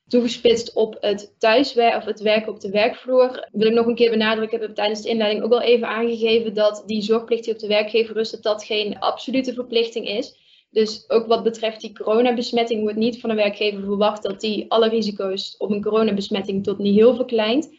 Toegespitst 0.09 0.75
op 0.75 0.97
het 1.01 1.35
thuiswerken 1.39 1.99
of 1.99 2.05
het 2.05 2.21
werken 2.21 2.53
op 2.53 2.61
de 2.61 2.71
werkvloer, 2.71 3.49
wil 3.53 3.67
ik 3.67 3.75
nog 3.75 3.87
een 3.87 3.95
keer 3.95 4.11
benadrukken. 4.11 4.61
Ik 4.61 4.67
heb 4.67 4.75
tijdens 4.75 5.03
de 5.03 5.09
inleiding 5.09 5.45
ook 5.45 5.53
al 5.53 5.61
even 5.61 5.89
aangegeven 5.89 6.55
dat 6.55 6.83
die 6.87 7.03
zorgplicht 7.03 7.45
die 7.45 7.53
op 7.53 7.59
de 7.59 7.67
werkgever 7.67 8.15
rust, 8.15 8.33
dat 8.33 8.43
dat 8.43 8.65
geen 8.65 8.99
absolute 8.99 9.55
verplichting 9.55 10.09
is. 10.09 10.37
Dus 10.71 11.05
ook 11.11 11.27
wat 11.27 11.43
betreft 11.43 11.81
die 11.81 11.93
coronabesmetting 11.93 12.83
wordt 12.83 12.97
niet 12.97 13.21
van 13.21 13.31
de 13.31 13.37
werkgever 13.37 13.81
verwacht 13.81 14.23
dat 14.23 14.41
die 14.41 14.71
alle 14.71 14.89
risico's 14.89 15.55
op 15.59 15.71
een 15.71 15.83
coronabesmetting 15.83 16.65
tot 16.65 16.79
niet 16.79 16.95
heel 16.95 17.15
verkleint. 17.15 17.71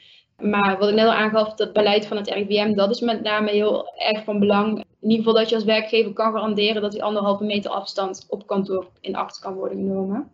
Maar 0.42 0.78
wat 0.78 0.90
ik 0.90 0.96
net 0.96 1.06
al 1.06 1.14
aangaf, 1.14 1.54
dat 1.54 1.74
beleid 1.74 2.06
van 2.06 2.18
het 2.18 2.30
RIVM, 2.30 2.74
dat 2.74 2.90
is 2.90 3.00
met 3.00 3.24
name 3.24 3.52
heel 3.52 3.88
erg 3.98 4.24
van 4.24 4.40
belang. 4.40 4.78
In 4.78 5.10
ieder 5.10 5.18
geval 5.18 5.34
dat 5.34 5.50
je 5.50 5.56
als 5.56 5.64
werkgever 5.64 6.14
kan 6.14 6.32
garanderen 6.32 6.82
dat 6.82 6.92
die 6.92 7.04
anderhalve 7.04 7.44
meter 7.44 7.72
afstand 7.72 8.26
op 8.30 8.48
kantoor 8.48 8.88
in 9.02 9.16
acht 9.16 9.40
kan 9.40 9.54
worden 9.54 9.78
genomen. 9.78 10.32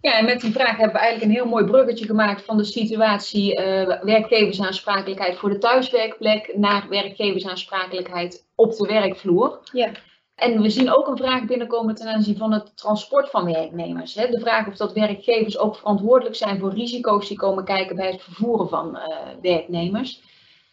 Ja, 0.00 0.18
en 0.18 0.24
met 0.24 0.40
die 0.40 0.52
vraag 0.52 0.76
hebben 0.76 0.92
we 0.92 0.98
eigenlijk 0.98 1.30
een 1.30 1.36
heel 1.36 1.50
mooi 1.50 1.64
bruggetje 1.64 2.06
gemaakt 2.06 2.42
van 2.44 2.56
de 2.56 2.64
situatie 2.64 3.58
uh, 3.58 4.02
werkgeversaansprakelijkheid 4.02 5.36
voor 5.36 5.50
de 5.50 5.58
thuiswerkplek 5.58 6.56
naar 6.56 6.88
werkgeversaansprakelijkheid 6.88 8.46
op 8.54 8.76
de 8.76 8.86
werkvloer. 8.86 9.60
Ja. 9.72 9.90
En 10.34 10.62
we 10.62 10.70
zien 10.70 10.92
ook 10.92 11.06
een 11.08 11.16
vraag 11.16 11.44
binnenkomen 11.44 11.94
ten 11.94 12.08
aanzien 12.08 12.36
van 12.36 12.52
het 12.52 12.76
transport 12.76 13.30
van 13.30 13.44
werknemers. 13.44 14.14
Hè. 14.14 14.28
De 14.28 14.40
vraag 14.40 14.66
of 14.66 14.76
dat 14.76 14.92
werkgevers 14.92 15.58
ook 15.58 15.76
verantwoordelijk 15.76 16.36
zijn 16.36 16.58
voor 16.58 16.74
risico's 16.74 17.28
die 17.28 17.36
komen 17.36 17.64
kijken 17.64 17.96
bij 17.96 18.10
het 18.10 18.22
vervoeren 18.22 18.68
van 18.68 18.96
uh, 18.96 19.16
werknemers. 19.42 20.22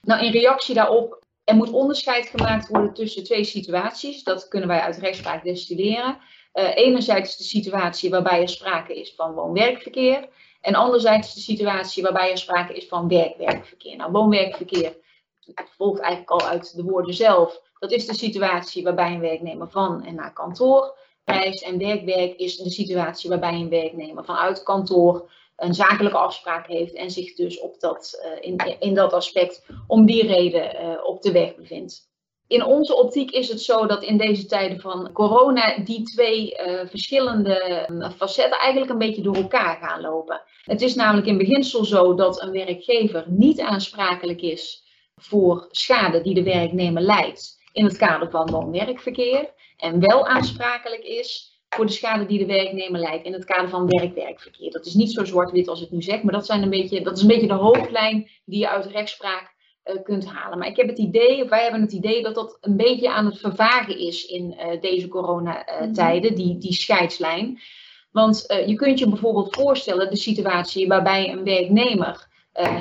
Nou, 0.02 0.26
in 0.26 0.32
reactie 0.32 0.76
daarop, 0.76 1.24
er 1.44 1.56
moet 1.56 1.72
onderscheid 1.72 2.26
gemaakt 2.26 2.68
worden 2.68 2.94
tussen 2.94 3.24
twee 3.24 3.44
situaties. 3.44 4.24
Dat 4.24 4.48
kunnen 4.48 4.70
wij 4.70 4.80
uit 4.80 4.98
rechtspraak 4.98 5.44
destilleren. 5.44 6.18
Uh, 6.54 6.76
enerzijds 6.76 7.38
de 7.38 7.43
situatie 7.43 8.10
waarbij 8.10 8.41
er 8.41 8.49
sprake 8.49 8.99
is 8.99 9.14
van 9.16 9.34
woon-werkverkeer. 9.34 10.30
En 10.62 10.76
anderzijds 10.76 11.34
de 11.34 11.39
situatie 11.39 12.04
waarbij 12.04 12.32
er 12.32 12.38
sprake 12.38 12.74
is 12.74 12.88
van 12.88 13.08
werk-werkverkeer. 13.08 13.95
Nou, 13.95 14.12
woon-werkverkeer 14.12 14.95
volgt 15.78 15.99
eigenlijk 15.99 16.41
al 16.41 16.47
uit 16.47 16.76
de 16.76 16.84
woorden 16.84 17.14
zelf. 17.14 17.62
Dat 17.80 17.91
is 17.91 18.06
de 18.06 18.14
situatie 18.14 18.84
waarbij 18.84 19.14
een 19.14 19.20
werknemer 19.20 19.70
van 19.70 20.06
en 20.06 20.16
naar 20.16 20.34
kantoor 20.34 20.97
reist. 21.26 21.64
En 21.64 21.78
werk-werk 21.78 22.36
is 22.36 22.58
de 22.58 22.70
situatie 22.70 23.30
waarbij 23.30 23.54
een 23.54 23.70
werknemer 23.70 24.26
vanuit 24.26 24.64
kantoor 24.64 25.32
een 25.56 25.74
zakelijke 25.74 26.18
afspraak 26.18 26.68
heeft 26.68 26.93
en 26.93 27.12
zich 27.12 27.36
dus 27.36 27.60
op 27.60 27.80
dat, 27.80 28.24
uh, 28.26 28.51
in, 28.51 28.80
in 28.80 28.93
dat 28.93 29.14
aspect 29.14 29.66
om 29.88 30.06
die 30.06 30.28
reden 30.28 30.86
uh, 30.86 31.06
op 31.06 31.22
de 31.22 31.32
weg 31.32 31.56
bevindt. 31.56 32.12
In 32.54 32.66
onze 32.66 32.95
optiek 32.95 33.32
is 33.32 33.49
het 33.49 33.62
zo 33.62 33.86
dat 33.86 34.04
in 34.04 34.18
deze 34.18 34.45
tijden 34.45 34.80
van 34.80 35.12
corona 35.12 35.78
die 35.78 36.04
twee 36.04 36.51
uh, 36.51 36.80
verschillende 36.86 37.89
facetten 38.18 38.60
eigenlijk 38.60 38.91
een 38.91 38.97
beetje 38.97 39.22
door 39.22 39.36
elkaar 39.36 39.78
gaan 39.82 40.01
lopen. 40.01 40.41
Het 40.64 40.82
is 40.82 40.95
namelijk 40.95 41.28
in 41.28 41.38
beginsel 41.38 41.86
zo 41.86 42.16
dat 42.16 42.41
een 42.41 42.51
werkgever 42.51 43.26
niet 43.28 43.60
aansprakelijk 43.60 44.41
is 44.41 44.84
voor 45.16 45.68
schade 45.72 46.22
die 46.22 46.34
de 46.34 46.43
werknemer 46.43 47.01
leidt 47.01 47.60
in 47.72 47.86
het 47.86 47.97
kader 47.97 48.30
van 48.30 48.51
woon-werkverkeer 48.51 49.54
en 49.78 49.99
wel 49.99 50.28
aansprakelijk 50.28 51.04
is 51.04 51.62
voor 51.70 51.86
de 51.86 51.91
schade 51.91 52.26
die 52.26 52.39
de 52.39 52.45
werknemer 52.45 52.99
leidt 52.99 53.26
in 53.26 53.34
het 53.34 53.45
kader 53.45 53.70
van 53.70 53.88
werk-werkverkeer. 53.88 54.72
Dat 54.72 54.86
is 54.86 54.93
niet 54.93 55.12
zo 55.12 55.26
zwart-wit 55.26 55.68
als 55.68 55.82
ik 55.82 55.91
nu 55.91 56.01
zeg, 56.01 56.24
maar 56.24 56.34
dat, 56.34 56.45
zijn 56.45 56.62
een 56.62 56.70
beetje, 56.70 57.01
dat 57.01 57.16
is 57.16 57.22
een 57.22 57.28
beetje 57.28 57.47
de 57.47 57.54
hoofdlijn 57.54 58.30
die 58.45 58.60
je 58.60 58.70
uit 58.70 58.86
rechtspraak 58.86 59.53
kunt 60.04 60.26
halen. 60.26 60.58
Maar 60.58 60.68
ik 60.68 60.78
heb 60.78 60.88
het 60.88 60.98
idee, 60.98 61.44
of 61.44 61.50
wij 61.50 61.62
hebben 61.62 61.82
het 61.82 61.92
idee 61.92 62.24
dat 62.24 62.36
dat 62.36 62.58
een 62.62 62.78
beetje 62.78 63.12
aan 63.12 63.26
het 63.26 63.40
vervagen 63.40 63.98
is 63.98 64.26
in 64.26 64.58
uh, 64.60 64.82
deze 64.82 65.08
coronatijden, 65.08 66.32
uh, 66.32 66.38
die, 66.38 66.58
die 66.58 66.74
scheidslijn. 66.74 67.60
Want 68.12 68.46
je 68.66 68.76
kunt 68.76 69.00
je 69.00 69.10
bijvoorbeeld 69.10 69.56
voorstellen 69.56 70.10
de 70.10 70.16
situatie 70.16 70.88
waarbij 70.88 71.32
een 71.32 71.44
werknemer 71.44 72.28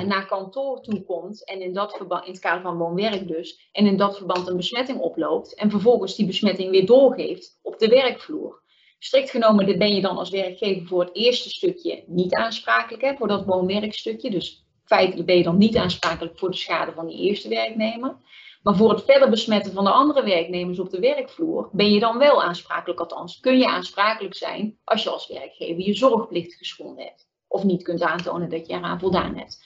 naar 0.05 0.25
kantoor 0.27 0.81
toe 0.81 1.03
komt 1.03 1.45
en 1.45 1.61
in, 1.61 1.73
dat 1.73 1.95
verband, 1.95 2.25
in 2.25 2.31
het 2.31 2.41
kader 2.41 2.61
van 2.61 2.77
woon-werk 2.77 3.27
dus, 3.27 3.69
en 3.71 3.85
in 3.85 3.97
dat 3.97 4.17
verband 4.17 4.47
een 4.47 4.57
besmetting 4.57 4.99
oploopt 4.99 5.55
en 5.55 5.69
vervolgens 5.69 6.15
die 6.15 6.25
besmetting 6.25 6.69
weer 6.69 6.85
doorgeeft 6.85 7.59
op 7.61 7.79
de 7.79 7.87
werkvloer. 7.87 8.61
Strikt 8.99 9.29
genomen 9.29 9.77
ben 9.77 9.95
je 9.95 10.01
dan 10.01 10.17
als 10.17 10.29
werkgever 10.29 10.87
voor 10.87 11.03
het 11.03 11.15
eerste 11.15 11.49
stukje 11.49 12.03
niet 12.07 12.33
aansprakelijk, 12.33 13.03
hè, 13.03 13.15
voor 13.15 13.27
dat 13.27 13.45
woon-werkstukje. 13.45 14.29
Dus 14.29 14.62
feitelijk 14.85 15.27
ben 15.27 15.37
je 15.37 15.43
dan 15.43 15.57
niet 15.57 15.77
aansprakelijk 15.77 16.39
voor 16.39 16.51
de 16.51 16.57
schade 16.57 16.91
van 16.91 17.07
die 17.07 17.19
eerste 17.19 17.49
werknemer. 17.49 18.15
Maar 18.63 18.75
voor 18.75 18.89
het 18.89 19.03
verder 19.03 19.29
besmetten 19.29 19.73
van 19.73 19.83
de 19.83 19.89
andere 19.89 20.23
werknemers 20.23 20.79
op 20.79 20.89
de 20.89 20.99
werkvloer 20.99 21.69
ben 21.71 21.91
je 21.91 21.99
dan 21.99 22.17
wel 22.17 22.43
aansprakelijk. 22.43 22.99
Althans, 22.99 23.39
kun 23.39 23.57
je 23.57 23.67
aansprakelijk 23.67 24.35
zijn 24.35 24.77
als 24.83 25.03
je 25.03 25.09
als 25.09 25.27
werkgever 25.27 25.83
je 25.83 25.93
zorgplicht 25.93 26.53
geschonden 26.53 27.03
hebt 27.05 27.27
of 27.47 27.63
niet 27.63 27.83
kunt 27.83 28.01
aantonen 28.01 28.49
dat 28.49 28.67
je 28.67 28.73
eraan 28.73 28.99
voldaan 28.99 29.35
hebt. 29.37 29.65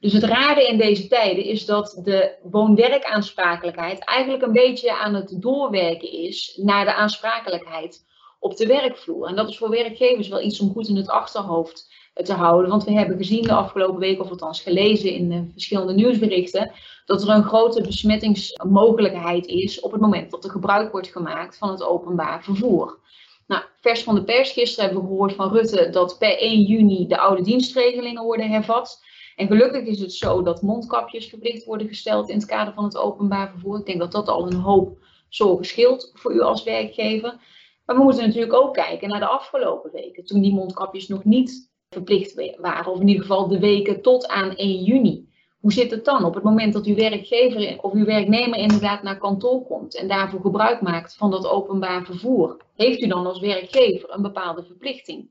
Dus 0.00 0.12
het 0.12 0.22
rare 0.22 0.66
in 0.66 0.78
deze 0.78 1.08
tijden 1.08 1.44
is 1.44 1.64
dat 1.66 2.00
de 2.02 2.38
woon-werkaansprakelijkheid 2.42 4.04
eigenlijk 4.04 4.42
een 4.42 4.52
beetje 4.52 4.96
aan 4.96 5.14
het 5.14 5.42
doorwerken 5.42 6.12
is 6.12 6.60
naar 6.62 6.84
de 6.84 6.94
aansprakelijkheid 6.94 8.04
op 8.38 8.56
de 8.56 8.66
werkvloer. 8.66 9.26
En 9.26 9.36
dat 9.36 9.48
is 9.48 9.58
voor 9.58 9.70
werkgevers 9.70 10.28
wel 10.28 10.40
iets 10.40 10.60
om 10.60 10.72
goed 10.72 10.88
in 10.88 10.96
het 10.96 11.08
achterhoofd 11.08 11.92
te 12.14 12.32
houden. 12.32 12.70
Want 12.70 12.84
we 12.84 12.92
hebben 12.92 13.16
gezien 13.16 13.42
de 13.42 13.52
afgelopen 13.52 14.00
week, 14.00 14.20
of 14.20 14.30
althans 14.30 14.60
gelezen 14.60 15.12
in 15.12 15.28
de 15.28 15.48
verschillende 15.52 15.94
nieuwsberichten, 15.94 16.72
dat 17.04 17.22
er 17.22 17.28
een 17.28 17.44
grote 17.44 17.82
besmettingsmogelijkheid 17.82 19.46
is 19.46 19.80
op 19.80 19.92
het 19.92 20.00
moment 20.00 20.30
dat 20.30 20.44
er 20.44 20.50
gebruik 20.50 20.92
wordt 20.92 21.08
gemaakt 21.08 21.58
van 21.58 21.70
het 21.70 21.82
openbaar 21.82 22.42
vervoer. 22.42 22.98
Nou, 23.46 23.62
vers 23.80 24.02
van 24.02 24.14
de 24.14 24.24
pers. 24.24 24.52
Gisteren 24.52 24.84
hebben 24.84 25.02
we 25.02 25.08
gehoord 25.08 25.34
van 25.34 25.52
Rutte 25.52 25.90
dat 25.90 26.18
per 26.18 26.38
1 26.38 26.60
juni 26.60 27.06
de 27.06 27.18
oude 27.18 27.42
dienstregelingen 27.42 28.22
worden 28.22 28.50
hervat. 28.50 29.02
En 29.36 29.46
gelukkig 29.46 29.84
is 29.84 30.00
het 30.00 30.12
zo 30.12 30.42
dat 30.42 30.62
mondkapjes 30.62 31.28
verplicht 31.28 31.64
worden 31.64 31.88
gesteld 31.88 32.28
in 32.28 32.36
het 32.36 32.46
kader 32.46 32.74
van 32.74 32.84
het 32.84 32.96
openbaar 32.96 33.50
vervoer. 33.50 33.78
Ik 33.78 33.86
denk 33.86 33.98
dat 33.98 34.12
dat 34.12 34.28
al 34.28 34.46
een 34.46 34.60
hoop 34.60 34.98
zorgen 35.28 35.64
scheelt 35.64 36.10
voor 36.14 36.34
u 36.34 36.40
als 36.40 36.62
werkgever. 36.62 37.38
Maar 37.84 37.96
we 37.96 38.02
moeten 38.02 38.26
natuurlijk 38.26 38.52
ook 38.52 38.74
kijken 38.74 39.08
naar 39.08 39.20
de 39.20 39.26
afgelopen 39.26 39.90
weken, 39.92 40.24
toen 40.24 40.40
die 40.40 40.54
mondkapjes 40.54 41.08
nog 41.08 41.24
niet 41.24 41.72
verplicht 41.94 42.56
waren. 42.60 42.92
Of 42.92 43.00
in 43.00 43.08
ieder 43.08 43.22
geval 43.22 43.48
de 43.48 43.58
weken 43.58 44.02
tot 44.02 44.28
aan 44.28 44.56
1 44.56 44.82
juni. 44.82 45.28
Hoe 45.60 45.72
zit 45.72 45.90
het 45.90 46.04
dan 46.04 46.24
op 46.24 46.34
het 46.34 46.42
moment 46.42 46.72
dat 46.72 46.86
uw 46.86 46.94
werkgever 46.94 47.78
of 47.82 47.92
uw 47.92 48.04
werknemer 48.04 48.58
inderdaad 48.58 49.02
naar 49.02 49.18
kantoor 49.18 49.66
komt 49.66 49.94
en 49.94 50.08
daarvoor 50.08 50.40
gebruik 50.40 50.80
maakt 50.80 51.16
van 51.16 51.30
dat 51.30 51.46
openbaar 51.46 52.04
vervoer? 52.04 52.56
Heeft 52.76 53.00
u 53.00 53.06
dan 53.06 53.26
als 53.26 53.40
werkgever 53.40 54.10
een 54.12 54.22
bepaalde 54.22 54.64
verplichting? 54.64 55.28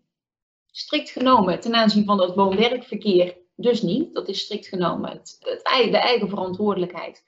Strikt 0.72 1.10
genomen 1.10 1.60
ten 1.60 1.74
aanzien 1.74 2.06
van 2.06 2.18
dat 2.18 2.36
woon-werkverkeer 2.36 3.38
dus 3.56 3.82
niet. 3.82 4.14
Dat 4.14 4.28
is 4.28 4.40
strikt 4.40 4.68
genomen 4.68 5.10
het, 5.10 5.38
de 5.92 5.98
eigen 5.98 6.30
verantwoordelijkheid 6.30 7.24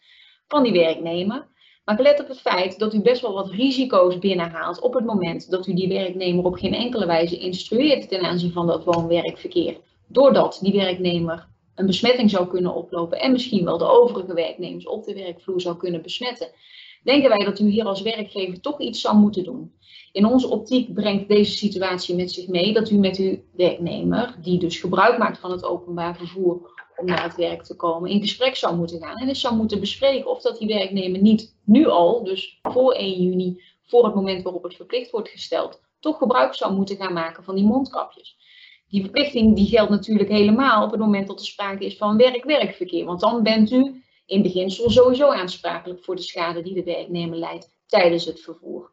van 0.48 0.64
die 0.64 0.72
werknemer. 0.72 1.48
Maar 1.86 2.02
let 2.02 2.22
op 2.22 2.28
het 2.28 2.40
feit 2.40 2.80
dat 2.80 2.94
u 2.94 3.02
best 3.02 3.22
wel 3.22 3.34
wat 3.34 3.50
risico's 3.50 4.20
binnenhaalt 4.20 4.80
op 4.80 4.94
het 4.94 5.06
moment 5.06 5.50
dat 5.50 5.68
u 5.68 5.74
die 5.74 5.88
werknemer 5.88 6.46
op 6.46 6.56
geen 6.56 6.74
enkele 6.74 7.06
wijze 7.06 7.38
instrueert 7.38 8.10
ten 8.10 8.22
aanzien 8.22 8.52
van 8.52 8.68
dat 8.68 8.84
woon-werkverkeer. 8.84 9.78
Doordat 10.08 10.60
die 10.62 10.74
werknemer 10.74 11.48
een 11.76 11.86
besmetting 11.86 12.30
zou 12.30 12.48
kunnen 12.48 12.74
oplopen 12.74 13.20
en 13.20 13.32
misschien 13.32 13.66
wel 13.66 13.78
de 13.78 13.90
overige 13.90 14.34
werknemers 14.34 14.88
op 14.88 15.04
de 15.04 15.14
werkvloer 15.14 15.62
zou 15.62 15.78
kunnen 15.78 16.02
besmetten, 16.02 16.48
denken 17.04 17.30
wij 17.30 17.46
dat 17.46 17.60
u 17.60 17.70
hier 17.70 17.86
als 17.86 18.02
werkgever 18.02 18.62
toch 18.62 18.80
iets 18.80 19.02
zou 19.02 19.18
moeten 19.18 19.44
doen. 19.44 19.74
In 20.12 20.26
onze 20.26 20.48
optiek 20.48 20.94
brengt 20.94 21.28
deze 21.28 21.52
situatie 21.52 22.16
met 22.16 22.32
zich 22.32 22.48
mee 22.48 22.74
dat 22.74 22.90
u 22.90 22.98
met 22.98 23.18
uw 23.18 23.38
werknemer, 23.52 24.36
die 24.42 24.60
dus 24.60 24.80
gebruik 24.80 25.18
maakt 25.18 25.40
van 25.40 25.52
het 25.52 25.66
openbaar 25.66 26.18
vervoer 26.18 26.75
om 26.98 27.06
naar 27.06 27.24
het 27.24 27.36
werk 27.36 27.64
te 27.64 27.76
komen, 27.76 28.10
in 28.10 28.22
gesprek 28.22 28.56
zou 28.56 28.76
moeten 28.76 29.00
gaan 29.00 29.16
en 29.16 29.28
eens 29.28 29.40
zou 29.40 29.56
moeten 29.56 29.80
bespreken 29.80 30.30
of 30.30 30.42
dat 30.42 30.58
die 30.58 30.68
werknemer 30.68 31.22
niet 31.22 31.56
nu 31.64 31.88
al, 31.88 32.24
dus 32.24 32.60
voor 32.62 32.94
1 32.94 33.22
juni, 33.22 33.64
voor 33.88 34.06
het 34.06 34.16
moment 34.16 34.44
waarop 34.44 34.64
het 34.64 34.76
verplicht 34.76 35.12
wordt 35.12 35.30
gesteld, 35.30 35.82
toch 36.00 36.18
gebruik 36.18 36.54
zou 36.54 36.74
moeten 36.74 36.96
gaan 36.96 37.14
maken 37.14 37.44
van 37.44 37.56
die 37.56 37.66
mondkapjes. 37.66 38.38
Die 38.90 39.02
verplichting 39.02 39.56
die 39.56 39.68
geldt 39.68 39.90
natuurlijk 39.90 40.30
helemaal 40.30 40.84
op 40.84 40.92
het 40.92 41.00
moment 41.00 41.28
dat 41.28 41.40
er 41.40 41.46
sprake 41.46 41.86
is 41.86 41.98
van 41.98 42.18
werk-werkverkeer. 42.18 43.06
Want 43.06 43.20
dan 43.20 43.44
bent 43.44 43.72
u 43.72 44.04
in 44.26 44.42
beginsel 44.42 44.90
sowieso 44.90 45.30
aansprakelijk 45.30 46.04
voor 46.04 46.16
de 46.16 46.22
schade 46.22 46.62
die 46.62 46.74
de 46.74 46.84
werknemer 46.84 47.38
leidt 47.38 47.70
tijdens 47.86 48.26
het 48.26 48.40
vervoer. 48.40 48.92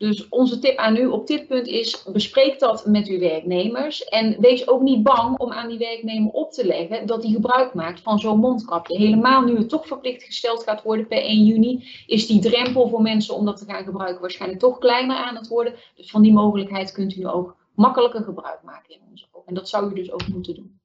Dus 0.00 0.28
onze 0.28 0.58
tip 0.58 0.76
aan 0.76 0.96
u 0.96 1.06
op 1.06 1.26
dit 1.26 1.46
punt 1.46 1.66
is: 1.66 2.04
bespreek 2.12 2.58
dat 2.58 2.86
met 2.86 3.08
uw 3.08 3.18
werknemers. 3.18 4.04
En 4.04 4.40
wees 4.40 4.68
ook 4.68 4.80
niet 4.80 5.02
bang 5.02 5.38
om 5.38 5.52
aan 5.52 5.68
die 5.68 5.78
werknemer 5.78 6.30
op 6.30 6.52
te 6.52 6.66
leggen 6.66 7.06
dat 7.06 7.22
hij 7.22 7.32
gebruik 7.32 7.74
maakt 7.74 8.00
van 8.00 8.18
zo'n 8.18 8.38
mondkapje. 8.38 8.96
Helemaal 8.96 9.42
nu 9.42 9.56
het 9.56 9.68
toch 9.68 9.86
verplicht 9.86 10.22
gesteld 10.22 10.62
gaat 10.62 10.82
worden 10.82 11.06
per 11.06 11.22
1 11.22 11.44
juni, 11.44 11.84
is 12.06 12.26
die 12.26 12.40
drempel 12.40 12.88
voor 12.88 13.02
mensen 13.02 13.34
om 13.34 13.44
dat 13.44 13.56
te 13.56 13.64
gaan 13.64 13.84
gebruiken 13.84 14.20
waarschijnlijk 14.20 14.60
toch 14.60 14.78
kleiner 14.78 15.16
aan 15.16 15.36
het 15.36 15.48
worden. 15.48 15.74
Dus 15.94 16.10
van 16.10 16.22
die 16.22 16.32
mogelijkheid 16.32 16.92
kunt 16.92 17.16
u 17.16 17.18
nu 17.18 17.26
ook 17.26 17.56
makkelijker 17.74 18.22
gebruik 18.22 18.62
maken 18.62 18.94
in 18.94 19.00
onze 19.10 19.26
ogen. 19.32 19.48
En 19.48 19.54
dat 19.54 19.68
zou 19.68 19.90
u 19.90 19.94
dus 19.94 20.12
ook 20.12 20.28
moeten 20.28 20.54
doen. 20.54 20.79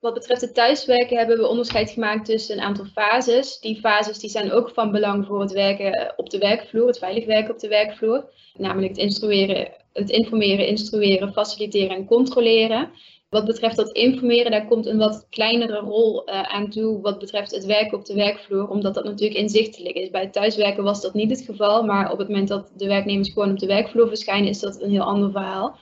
Wat 0.00 0.14
betreft 0.14 0.40
het 0.40 0.54
thuiswerken 0.54 1.16
hebben 1.16 1.38
we 1.38 1.46
onderscheid 1.46 1.90
gemaakt 1.90 2.24
tussen 2.24 2.56
een 2.56 2.62
aantal 2.62 2.84
fases. 2.84 3.60
Die 3.60 3.80
fases 3.80 4.18
die 4.18 4.30
zijn 4.30 4.52
ook 4.52 4.70
van 4.70 4.90
belang 4.90 5.26
voor 5.26 5.40
het 5.40 5.52
werken 5.52 6.12
op 6.16 6.30
de 6.30 6.38
werkvloer, 6.38 6.86
het 6.86 6.98
veilig 6.98 7.26
werken 7.26 7.54
op 7.54 7.60
de 7.60 7.68
werkvloer. 7.68 8.30
Namelijk 8.54 8.88
het, 8.88 8.98
instrueren, 8.98 9.72
het 9.92 10.10
informeren, 10.10 10.66
instrueren, 10.66 11.32
faciliteren 11.32 11.96
en 11.96 12.04
controleren. 12.04 12.90
Wat 13.28 13.44
betreft 13.44 13.76
dat 13.76 13.92
informeren, 13.92 14.50
daar 14.50 14.66
komt 14.66 14.86
een 14.86 14.98
wat 14.98 15.26
kleinere 15.30 15.78
rol 15.78 16.28
uh, 16.28 16.42
aan 16.42 16.70
toe 16.70 17.00
wat 17.00 17.18
betreft 17.18 17.50
het 17.50 17.64
werken 17.64 17.98
op 17.98 18.04
de 18.04 18.14
werkvloer, 18.14 18.68
omdat 18.68 18.94
dat 18.94 19.04
natuurlijk 19.04 19.40
inzichtelijk 19.40 19.96
is. 19.96 20.10
Bij 20.10 20.22
het 20.22 20.32
thuiswerken 20.32 20.84
was 20.84 21.00
dat 21.00 21.14
niet 21.14 21.30
het 21.30 21.40
geval, 21.40 21.82
maar 21.82 22.12
op 22.12 22.18
het 22.18 22.28
moment 22.28 22.48
dat 22.48 22.72
de 22.76 22.86
werknemers 22.86 23.32
gewoon 23.32 23.50
op 23.50 23.58
de 23.58 23.66
werkvloer 23.66 24.08
verschijnen, 24.08 24.48
is 24.48 24.60
dat 24.60 24.80
een 24.82 24.90
heel 24.90 25.02
ander 25.02 25.30
verhaal. 25.30 25.78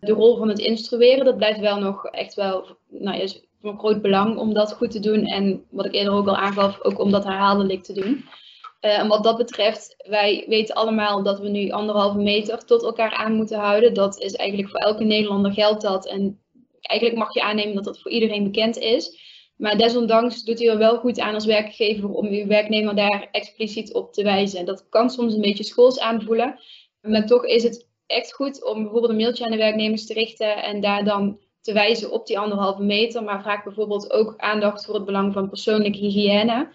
De 0.00 0.12
rol 0.12 0.36
van 0.36 0.48
het 0.48 0.58
instrueren, 0.58 1.24
dat 1.24 1.36
blijft 1.36 1.60
wel 1.60 1.78
nog 1.78 2.06
echt 2.06 2.34
wel 2.34 2.64
nou 2.88 3.18
ja, 3.18 3.26
van 3.62 3.78
groot 3.78 4.02
belang 4.02 4.38
om 4.38 4.54
dat 4.54 4.72
goed 4.72 4.90
te 4.90 5.00
doen. 5.00 5.24
En 5.24 5.64
wat 5.70 5.86
ik 5.86 5.94
eerder 5.94 6.12
ook 6.12 6.28
al 6.28 6.36
aangaf, 6.36 6.80
ook 6.82 6.98
om 6.98 7.10
dat 7.10 7.24
herhaaldelijk 7.24 7.82
te 7.82 7.92
doen. 7.92 8.24
Uh, 8.80 8.98
en 8.98 9.08
wat 9.08 9.24
dat 9.24 9.36
betreft, 9.36 9.94
wij 10.08 10.44
weten 10.48 10.74
allemaal 10.74 11.22
dat 11.22 11.40
we 11.40 11.48
nu 11.48 11.70
anderhalve 11.70 12.18
meter 12.18 12.64
tot 12.64 12.82
elkaar 12.82 13.12
aan 13.12 13.34
moeten 13.34 13.58
houden. 13.58 13.94
Dat 13.94 14.20
is 14.20 14.34
eigenlijk 14.34 14.70
voor 14.70 14.80
elke 14.80 15.04
Nederlander 15.04 15.52
geldt 15.52 15.82
dat. 15.82 16.06
En 16.06 16.40
eigenlijk 16.80 17.18
mag 17.20 17.34
je 17.34 17.42
aannemen 17.42 17.74
dat 17.74 17.84
dat 17.84 18.00
voor 18.00 18.10
iedereen 18.10 18.44
bekend 18.44 18.78
is. 18.78 19.18
Maar 19.56 19.76
desondanks 19.76 20.44
doet 20.44 20.60
u 20.60 20.66
er 20.66 20.78
wel 20.78 20.96
goed 20.96 21.20
aan 21.20 21.34
als 21.34 21.44
werkgever 21.44 22.08
om 22.08 22.26
uw 22.26 22.46
werknemer 22.46 22.94
daar 22.94 23.28
expliciet 23.30 23.94
op 23.94 24.12
te 24.12 24.22
wijzen. 24.22 24.64
Dat 24.64 24.88
kan 24.88 25.10
soms 25.10 25.34
een 25.34 25.40
beetje 25.40 25.64
schools 25.64 26.00
aanvoelen. 26.00 26.60
Maar 27.00 27.26
toch 27.26 27.44
is 27.44 27.62
het 27.62 27.88
echt 28.06 28.32
goed 28.32 28.64
om 28.64 28.82
bijvoorbeeld 28.82 29.12
een 29.12 29.18
mailtje 29.18 29.44
aan 29.44 29.50
de 29.50 29.56
werknemers 29.56 30.06
te 30.06 30.12
richten 30.12 30.62
en 30.62 30.80
daar 30.80 31.04
dan 31.04 31.38
te 31.60 31.72
wijzen 31.72 32.10
op 32.10 32.26
die 32.26 32.38
anderhalve 32.38 32.82
meter, 32.82 33.22
maar 33.22 33.42
vraag 33.42 33.64
bijvoorbeeld 33.64 34.12
ook 34.12 34.34
aandacht 34.36 34.84
voor 34.84 34.94
het 34.94 35.04
belang 35.04 35.32
van 35.32 35.48
persoonlijke 35.48 35.98
hygiëne. 35.98 36.68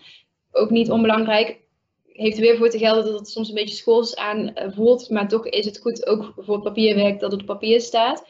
Ook 0.51 0.69
niet 0.69 0.91
onbelangrijk. 0.91 1.63
Heeft 2.07 2.35
er 2.35 2.43
weer 2.43 2.57
voor 2.57 2.69
te 2.69 2.77
gelden 2.77 3.05
dat 3.05 3.19
het 3.19 3.29
soms 3.29 3.49
een 3.49 3.55
beetje 3.55 3.75
schools 3.75 4.15
aan 4.15 4.53
eh, 4.53 4.71
voelt, 4.75 5.09
maar 5.09 5.27
toch 5.27 5.47
is 5.47 5.65
het 5.65 5.79
goed 5.81 6.07
ook 6.07 6.33
voor 6.37 6.61
papierwerk 6.61 7.19
dat 7.19 7.31
het 7.31 7.41
op 7.41 7.47
papier 7.47 7.81
staat. 7.81 8.25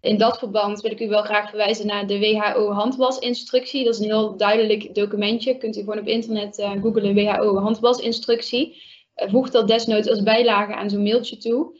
In 0.00 0.18
dat 0.18 0.38
verband 0.38 0.80
wil 0.80 0.90
ik 0.90 1.00
u 1.00 1.08
wel 1.08 1.22
graag 1.22 1.48
verwijzen 1.48 1.86
naar 1.86 2.06
de 2.06 2.18
WHO 2.18 2.70
handwasinstructie. 2.70 3.84
Dat 3.84 3.94
is 3.94 4.00
een 4.00 4.06
heel 4.06 4.36
duidelijk 4.36 4.94
documentje. 4.94 5.56
Kunt 5.56 5.76
u 5.76 5.80
gewoon 5.80 5.98
op 5.98 6.06
internet 6.06 6.58
uh, 6.58 6.70
googlen 6.82 7.14
WHO 7.14 7.58
handwasinstructie. 7.58 8.82
Uh, 9.16 9.30
voeg 9.30 9.50
dat 9.50 9.68
desnoods 9.68 10.08
als 10.08 10.22
bijlage 10.22 10.74
aan 10.74 10.90
zo'n 10.90 11.02
mailtje 11.02 11.36
toe. 11.36 11.78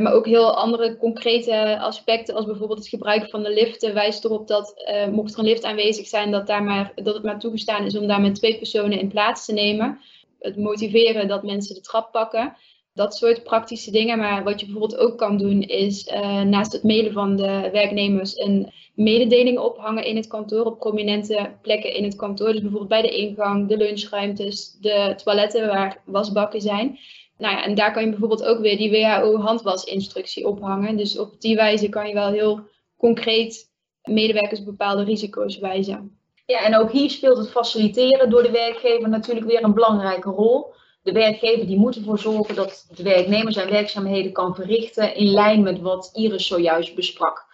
Maar 0.00 0.12
ook 0.12 0.26
heel 0.26 0.56
andere 0.56 0.96
concrete 0.96 1.78
aspecten, 1.80 2.34
als 2.34 2.44
bijvoorbeeld 2.44 2.78
het 2.78 2.88
gebruik 2.88 3.30
van 3.30 3.42
de 3.42 3.52
liften, 3.52 3.94
wijst 3.94 4.24
erop 4.24 4.48
dat 4.48 4.74
uh, 4.88 5.06
mocht 5.06 5.32
er 5.32 5.38
een 5.38 5.44
lift 5.44 5.64
aanwezig 5.64 6.06
zijn, 6.06 6.30
dat, 6.30 6.46
daar 6.46 6.62
maar, 6.62 6.92
dat 6.94 7.14
het 7.14 7.22
maar 7.22 7.38
toegestaan 7.38 7.84
is 7.84 7.96
om 7.96 8.06
daar 8.06 8.20
met 8.20 8.34
twee 8.34 8.58
personen 8.58 9.00
in 9.00 9.08
plaats 9.08 9.44
te 9.44 9.52
nemen. 9.52 9.98
Het 10.38 10.56
motiveren 10.56 11.28
dat 11.28 11.42
mensen 11.42 11.74
de 11.74 11.80
trap 11.80 12.12
pakken. 12.12 12.56
Dat 12.94 13.14
soort 13.14 13.42
praktische 13.42 13.90
dingen. 13.90 14.18
Maar 14.18 14.44
wat 14.44 14.60
je 14.60 14.66
bijvoorbeeld 14.66 15.00
ook 15.00 15.18
kan 15.18 15.38
doen, 15.38 15.62
is 15.62 16.06
uh, 16.06 16.42
naast 16.42 16.72
het 16.72 16.82
mailen 16.82 17.12
van 17.12 17.36
de 17.36 17.68
werknemers 17.72 18.38
een 18.38 18.72
mededeling 18.94 19.58
ophangen 19.58 20.04
in 20.04 20.16
het 20.16 20.26
kantoor, 20.26 20.64
op 20.64 20.78
prominente 20.78 21.50
plekken 21.62 21.94
in 21.94 22.04
het 22.04 22.16
kantoor. 22.16 22.52
Dus 22.52 22.60
bijvoorbeeld 22.60 22.88
bij 22.88 23.02
de 23.02 23.16
ingang, 23.16 23.68
de 23.68 23.76
lunchruimtes, 23.76 24.76
de 24.80 25.14
toiletten 25.24 25.66
waar 25.66 26.02
wasbakken 26.04 26.60
zijn 26.60 26.98
nou 27.40 27.56
ja, 27.56 27.64
en 27.64 27.74
daar 27.74 27.92
kan 27.92 28.02
je 28.04 28.10
bijvoorbeeld 28.10 28.44
ook 28.44 28.60
weer 28.60 28.76
die 28.76 28.90
WHO-handwasinstructie 28.90 30.46
ophangen. 30.46 30.96
Dus 30.96 31.18
op 31.18 31.40
die 31.40 31.56
wijze 31.56 31.88
kan 31.88 32.08
je 32.08 32.14
wel 32.14 32.30
heel 32.30 32.60
concreet 32.96 33.70
medewerkers 34.02 34.64
bepaalde 34.64 35.02
risico's 35.02 35.58
wijzen. 35.58 36.18
Ja, 36.46 36.64
en 36.64 36.76
ook 36.76 36.90
hier 36.90 37.10
speelt 37.10 37.38
het 37.38 37.50
faciliteren 37.50 38.30
door 38.30 38.42
de 38.42 38.50
werkgever 38.50 39.08
natuurlijk 39.08 39.46
weer 39.46 39.64
een 39.64 39.74
belangrijke 39.74 40.30
rol. 40.30 40.72
De 41.02 41.12
werkgever 41.12 41.66
die 41.66 41.78
moet 41.78 41.96
ervoor 41.96 42.18
zorgen 42.18 42.54
dat 42.54 42.86
de 42.96 43.02
werknemer 43.02 43.52
zijn 43.52 43.70
werkzaamheden 43.70 44.32
kan 44.32 44.54
verrichten 44.54 45.14
in 45.14 45.26
lijn 45.26 45.62
met 45.62 45.80
wat 45.80 46.10
Iris 46.14 46.46
zojuist 46.46 46.94
besprak. 46.94 47.46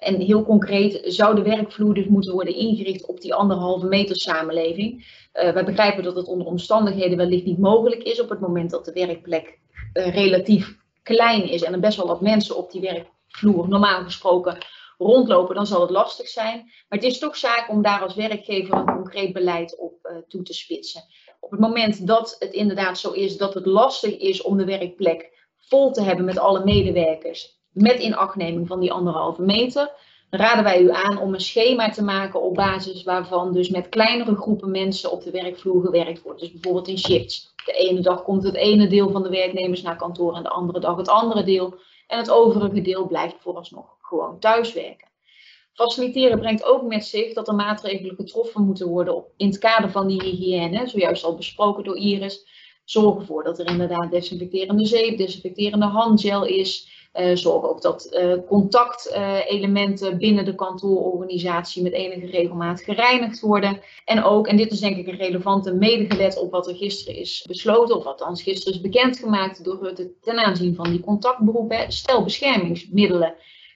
En 0.00 0.20
heel 0.20 0.44
concreet 0.44 1.00
zou 1.04 1.34
de 1.34 1.42
werkvloer 1.42 1.94
dus 1.94 2.06
moeten 2.06 2.32
worden 2.32 2.54
ingericht 2.54 3.06
op 3.06 3.20
die 3.20 3.34
anderhalve 3.34 3.86
meter 3.86 4.16
samenleving. 4.16 4.92
Uh, 5.32 5.52
wij 5.52 5.64
begrijpen 5.64 6.02
dat 6.02 6.16
het 6.16 6.26
onder 6.26 6.46
omstandigheden 6.46 7.16
wellicht 7.16 7.44
niet 7.44 7.58
mogelijk 7.58 8.02
is 8.02 8.20
op 8.20 8.28
het 8.28 8.40
moment 8.40 8.70
dat 8.70 8.84
de 8.84 8.92
werkplek 8.92 9.58
uh, 9.92 10.14
relatief 10.14 10.76
klein 11.02 11.48
is 11.48 11.62
en 11.62 11.72
er 11.72 11.80
best 11.80 11.96
wel 11.96 12.06
wat 12.06 12.20
mensen 12.20 12.56
op 12.56 12.70
die 12.70 12.80
werkvloer 12.80 13.68
normaal 13.68 14.02
gesproken 14.02 14.58
rondlopen, 14.98 15.54
dan 15.54 15.66
zal 15.66 15.80
het 15.80 15.90
lastig 15.90 16.28
zijn. 16.28 16.56
Maar 16.58 16.98
het 16.98 17.04
is 17.04 17.18
toch 17.18 17.36
zaak 17.36 17.68
om 17.68 17.82
daar 17.82 18.02
als 18.02 18.14
werkgever 18.14 18.74
een 18.74 18.94
concreet 18.94 19.32
beleid 19.32 19.78
op 19.78 19.94
uh, 20.02 20.16
toe 20.28 20.42
te 20.42 20.54
spitsen. 20.54 21.02
Op 21.40 21.50
het 21.50 21.60
moment 21.60 22.06
dat 22.06 22.36
het 22.38 22.52
inderdaad 22.52 22.98
zo 22.98 23.10
is 23.10 23.36
dat 23.36 23.54
het 23.54 23.66
lastig 23.66 24.16
is 24.18 24.42
om 24.42 24.56
de 24.56 24.64
werkplek 24.64 25.48
vol 25.56 25.90
te 25.90 26.02
hebben 26.02 26.24
met 26.24 26.38
alle 26.38 26.64
medewerkers, 26.64 27.59
met 27.72 27.98
inachtneming 27.98 28.66
van 28.66 28.80
die 28.80 28.92
anderhalve 28.92 29.42
meter, 29.42 29.92
raden 30.30 30.64
wij 30.64 30.80
u 30.80 30.90
aan 30.90 31.18
om 31.18 31.34
een 31.34 31.40
schema 31.40 31.90
te 31.90 32.04
maken 32.04 32.42
op 32.42 32.54
basis 32.54 33.02
waarvan 33.02 33.52
dus 33.52 33.68
met 33.68 33.88
kleinere 33.88 34.36
groepen 34.36 34.70
mensen 34.70 35.10
op 35.10 35.22
de 35.22 35.30
werkvloer 35.30 35.84
gewerkt 35.84 36.22
wordt. 36.22 36.40
Dus 36.40 36.52
bijvoorbeeld 36.52 36.88
in 36.88 36.98
shifts. 36.98 37.54
De 37.64 37.72
ene 37.72 38.00
dag 38.00 38.22
komt 38.22 38.42
het 38.42 38.54
ene 38.54 38.86
deel 38.86 39.10
van 39.10 39.22
de 39.22 39.28
werknemers 39.28 39.82
naar 39.82 39.96
kantoor 39.96 40.36
en 40.36 40.42
de 40.42 40.48
andere 40.48 40.80
dag 40.80 40.96
het 40.96 41.08
andere 41.08 41.44
deel. 41.44 41.74
En 42.06 42.18
het 42.18 42.30
overige 42.30 42.82
deel 42.82 43.06
blijft 43.06 43.36
vooralsnog 43.38 43.96
gewoon 44.00 44.38
thuiswerken. 44.38 45.08
Faciliteren 45.72 46.38
brengt 46.38 46.64
ook 46.64 46.82
met 46.82 47.04
zich 47.04 47.32
dat 47.32 47.48
er 47.48 47.54
maatregelen 47.54 48.14
getroffen 48.14 48.64
moeten 48.64 48.88
worden 48.88 49.24
in 49.36 49.46
het 49.46 49.58
kader 49.58 49.90
van 49.90 50.06
die 50.06 50.22
hygiëne, 50.22 50.88
zojuist 50.88 51.24
al 51.24 51.36
besproken 51.36 51.84
door 51.84 51.96
Iris. 51.96 52.46
Zorg 52.84 53.18
ervoor 53.18 53.44
dat 53.44 53.58
er 53.58 53.66
inderdaad 53.66 54.10
desinfecterende 54.10 54.86
zeep, 54.86 55.18
desinfecterende 55.18 55.86
handgel 55.86 56.44
is. 56.44 56.99
Uh, 57.14 57.36
zorg 57.36 57.64
ook 57.64 57.82
dat 57.82 58.08
uh, 58.12 58.34
contactelementen 58.48 60.18
binnen 60.18 60.44
de 60.44 60.54
kantoororganisatie 60.54 61.82
met 61.82 61.92
enige 61.92 62.26
regelmaat 62.26 62.82
gereinigd 62.82 63.40
worden. 63.40 63.80
En 64.04 64.24
ook, 64.24 64.46
en 64.46 64.56
dit 64.56 64.72
is 64.72 64.80
denk 64.80 64.96
ik 64.96 65.06
een 65.06 65.16
relevante, 65.16 65.74
medegelet 65.74 66.38
op 66.38 66.50
wat 66.50 66.68
er 66.68 66.74
gisteren 66.74 67.20
is 67.20 67.44
besloten, 67.46 67.96
of 67.96 68.04
althans 68.04 68.42
gisteren 68.42 68.74
is 68.74 68.80
bekendgemaakt 68.80 69.64
door 69.64 69.78
Rutte 69.82 70.12
ten 70.20 70.38
aanzien 70.38 70.74
van 70.74 70.90
die 70.90 71.00
contactberoepen, 71.00 71.92
stel 71.92 72.24
beschermingsmiddelen 72.24 73.34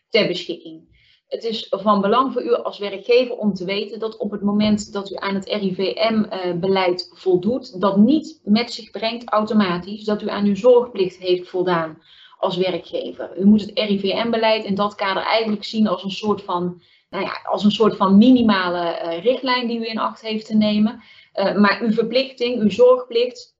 ter 0.08 0.26
beschikking. 0.26 0.92
Het 1.28 1.44
is 1.44 1.66
van 1.70 2.00
belang 2.00 2.32
voor 2.32 2.42
u 2.42 2.54
als 2.54 2.78
werkgever 2.78 3.36
om 3.36 3.54
te 3.54 3.64
weten 3.64 3.98
dat 3.98 4.16
op 4.16 4.30
het 4.30 4.42
moment 4.42 4.92
dat 4.92 5.10
u 5.10 5.14
aan 5.18 5.34
het 5.34 5.48
RIVM-beleid 5.48 7.10
voldoet, 7.14 7.80
dat 7.80 7.96
niet 7.96 8.40
met 8.44 8.72
zich 8.72 8.90
brengt 8.90 9.28
automatisch 9.28 10.04
dat 10.04 10.22
u 10.22 10.28
aan 10.28 10.44
uw 10.44 10.56
zorgplicht 10.56 11.18
heeft 11.18 11.48
voldaan 11.48 11.98
als 12.44 12.56
werkgever. 12.56 13.38
U 13.38 13.44
moet 13.44 13.60
het 13.60 13.70
RIVM-beleid 13.74 14.64
in 14.64 14.74
dat 14.74 14.94
kader 14.94 15.22
eigenlijk 15.22 15.64
zien 15.64 15.86
als 15.86 16.04
een 16.04 16.10
soort 16.10 16.42
van, 16.42 16.82
nou 17.10 17.24
ja, 17.24 17.40
als 17.44 17.64
een 17.64 17.70
soort 17.70 17.96
van 17.96 18.18
minimale 18.18 19.00
uh, 19.04 19.22
richtlijn 19.22 19.66
die 19.66 19.78
u 19.78 19.86
in 19.86 19.98
acht 19.98 20.20
heeft 20.20 20.46
te 20.46 20.56
nemen. 20.56 21.02
Uh, 21.34 21.54
maar 21.54 21.80
uw 21.82 21.92
verplichting, 21.92 22.60
uw 22.60 22.70
zorgplicht, 22.70 23.56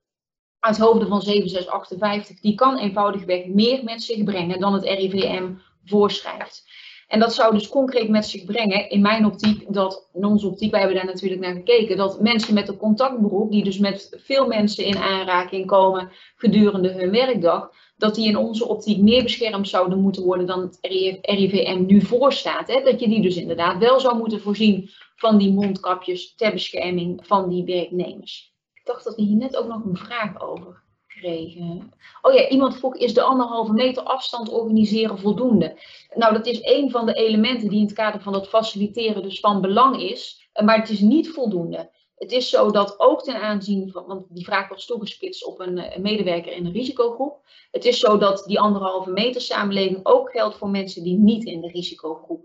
uit 0.59 0.78
hoofde 0.78 1.07
van 1.07 1.22
7658, 1.22 2.41
die 2.41 2.55
kan 2.55 2.78
eenvoudigweg 2.78 3.47
meer 3.47 3.85
met 3.85 4.03
zich 4.03 4.24
brengen 4.24 4.61
dan 4.61 4.72
het 4.72 4.85
RIVM 4.85 5.53
voorschrijft. 5.85 6.64
En 7.09 7.20
dat 7.20 7.35
zou 7.35 7.55
dus 7.55 7.68
concreet 7.68 8.09
met 8.09 8.26
zich 8.26 8.45
brengen, 8.45 8.91
in 8.91 9.01
mijn 9.01 9.26
optiek, 9.26 9.72
dat, 9.72 10.09
in 10.12 10.24
onze 10.24 10.47
optiek, 10.47 10.70
wij 10.70 10.80
hebben 10.80 10.99
daar 10.99 11.07
natuurlijk 11.07 11.41
naar 11.41 11.55
gekeken, 11.55 11.97
dat 11.97 12.20
mensen 12.20 12.55
met 12.55 12.68
een 12.68 12.76
contactberoep, 12.76 13.51
die 13.51 13.64
dus 13.64 13.78
met 13.78 14.16
veel 14.24 14.47
mensen 14.47 14.85
in 14.85 14.97
aanraking 14.97 15.66
komen 15.66 16.11
gedurende 16.37 16.93
hun 16.93 17.11
werkdag, 17.11 17.70
dat 17.97 18.14
die 18.14 18.28
in 18.28 18.36
onze 18.36 18.68
optiek 18.68 18.99
meer 18.99 19.22
beschermd 19.22 19.68
zouden 19.68 19.99
moeten 19.99 20.22
worden 20.22 20.47
dan 20.47 20.61
het 20.61 20.78
RIVM 21.22 21.84
nu 21.86 22.01
voorstaat. 22.01 22.68
Hè? 22.68 22.82
Dat 22.82 23.01
je 23.01 23.09
die 23.09 23.22
dus 23.22 23.36
inderdaad 23.36 23.78
wel 23.78 24.01
zou 24.01 24.16
moeten 24.16 24.40
voorzien 24.40 24.90
van 25.16 25.38
die 25.38 25.53
mondkapjes 25.53 26.34
ter 26.34 26.53
bescherming 26.53 27.26
van 27.26 27.49
die 27.49 27.64
werknemers. 27.64 28.53
Ik 28.74 28.84
dacht 28.84 29.05
dat 29.05 29.14
we 29.14 29.22
hier 29.22 29.36
net 29.36 29.57
ook 29.57 29.66
nog 29.68 29.84
een 29.84 29.97
vraag 29.97 30.40
over 30.40 30.82
gekregen. 31.07 31.92
Oh 32.22 32.32
ja, 32.32 32.49
iemand 32.49 32.76
vroeg, 32.76 32.97
is 32.97 33.14
de 33.14 33.22
anderhalve 33.22 33.72
meter 33.72 34.03
afstand 34.03 34.49
organiseren 34.49 35.18
voldoende? 35.18 35.78
Nou, 36.14 36.32
dat 36.32 36.47
is 36.47 36.59
een 36.62 36.90
van 36.90 37.07
de 37.07 37.12
elementen 37.12 37.68
die 37.68 37.78
in 37.78 37.84
het 37.84 37.95
kader 37.95 38.20
van 38.20 38.32
dat 38.32 38.49
faciliteren 38.49 39.22
dus 39.22 39.40
van 39.40 39.61
belang 39.61 40.03
is. 40.03 40.49
Maar 40.64 40.78
het 40.78 40.90
is 40.90 41.01
niet 41.01 41.30
voldoende. 41.30 41.90
Het 42.14 42.32
is 42.32 42.48
zo 42.48 42.70
dat 42.70 43.00
ook 43.00 43.22
ten 43.22 43.40
aanzien 43.40 43.90
van, 43.90 44.06
want 44.06 44.26
die 44.28 44.44
vraag 44.44 44.68
was 44.68 44.86
toegespitst 44.86 45.44
op 45.44 45.60
een, 45.60 45.94
een, 45.94 46.02
medewerker 46.02 46.52
in 46.52 46.66
een 46.66 46.72
risicogroep. 46.72 47.40
Het 47.70 47.84
is 47.84 47.98
zo 47.98 48.18
dat 48.18 48.44
die 48.46 48.60
anderhalve 48.60 49.10
meter 49.10 49.40
samenleving 49.40 50.00
ook 50.02 50.30
geldt 50.30 50.56
voor 50.56 50.68
mensen 50.68 51.02
die 51.02 51.18
niet 51.18 51.44
in 51.44 51.60
de 51.60 51.68
risicogroep 51.68 52.44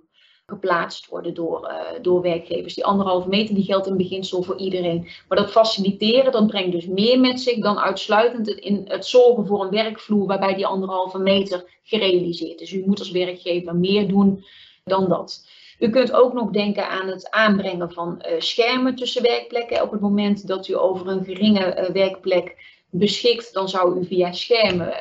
geplaatst 0.49 1.07
worden 1.07 1.33
door, 1.33 1.71
uh, 1.71 2.01
door 2.01 2.21
werkgevers. 2.21 2.73
Die 2.73 2.85
anderhalve 2.85 3.29
meter 3.29 3.55
die 3.55 3.63
geldt 3.63 3.87
in 3.87 3.97
beginsel 3.97 4.43
voor 4.43 4.57
iedereen. 4.57 5.07
Maar 5.27 5.37
dat 5.37 5.51
faciliteren, 5.51 6.31
dat 6.31 6.47
brengt 6.47 6.71
dus 6.71 6.87
meer 6.87 7.19
met 7.19 7.41
zich 7.41 7.59
dan 7.59 7.79
uitsluitend 7.79 8.47
het, 8.47 8.57
in 8.57 8.85
het 8.87 9.05
zorgen 9.05 9.45
voor 9.45 9.63
een 9.63 9.69
werkvloer 9.69 10.27
waarbij 10.27 10.55
die 10.55 10.65
anderhalve 10.65 11.19
meter 11.19 11.79
gerealiseerd 11.83 12.61
is. 12.61 12.71
U 12.71 12.83
moet 12.85 12.99
als 12.99 13.11
werkgever 13.11 13.75
meer 13.75 14.07
doen 14.07 14.45
dan 14.83 15.09
dat. 15.09 15.47
U 15.79 15.89
kunt 15.89 16.11
ook 16.11 16.33
nog 16.33 16.51
denken 16.51 16.89
aan 16.89 17.07
het 17.07 17.29
aanbrengen 17.29 17.91
van 17.91 18.25
uh, 18.25 18.39
schermen 18.39 18.95
tussen 18.95 19.21
werkplekken. 19.21 19.81
Op 19.81 19.91
het 19.91 20.01
moment 20.01 20.47
dat 20.47 20.67
u 20.67 20.77
over 20.77 21.07
een 21.07 21.23
geringe 21.23 21.77
uh, 21.77 21.89
werkplek 21.89 22.77
beschikt, 22.89 23.53
dan 23.53 23.69
zou 23.69 23.99
u 23.99 24.05
via 24.05 24.31
schermen 24.31 24.93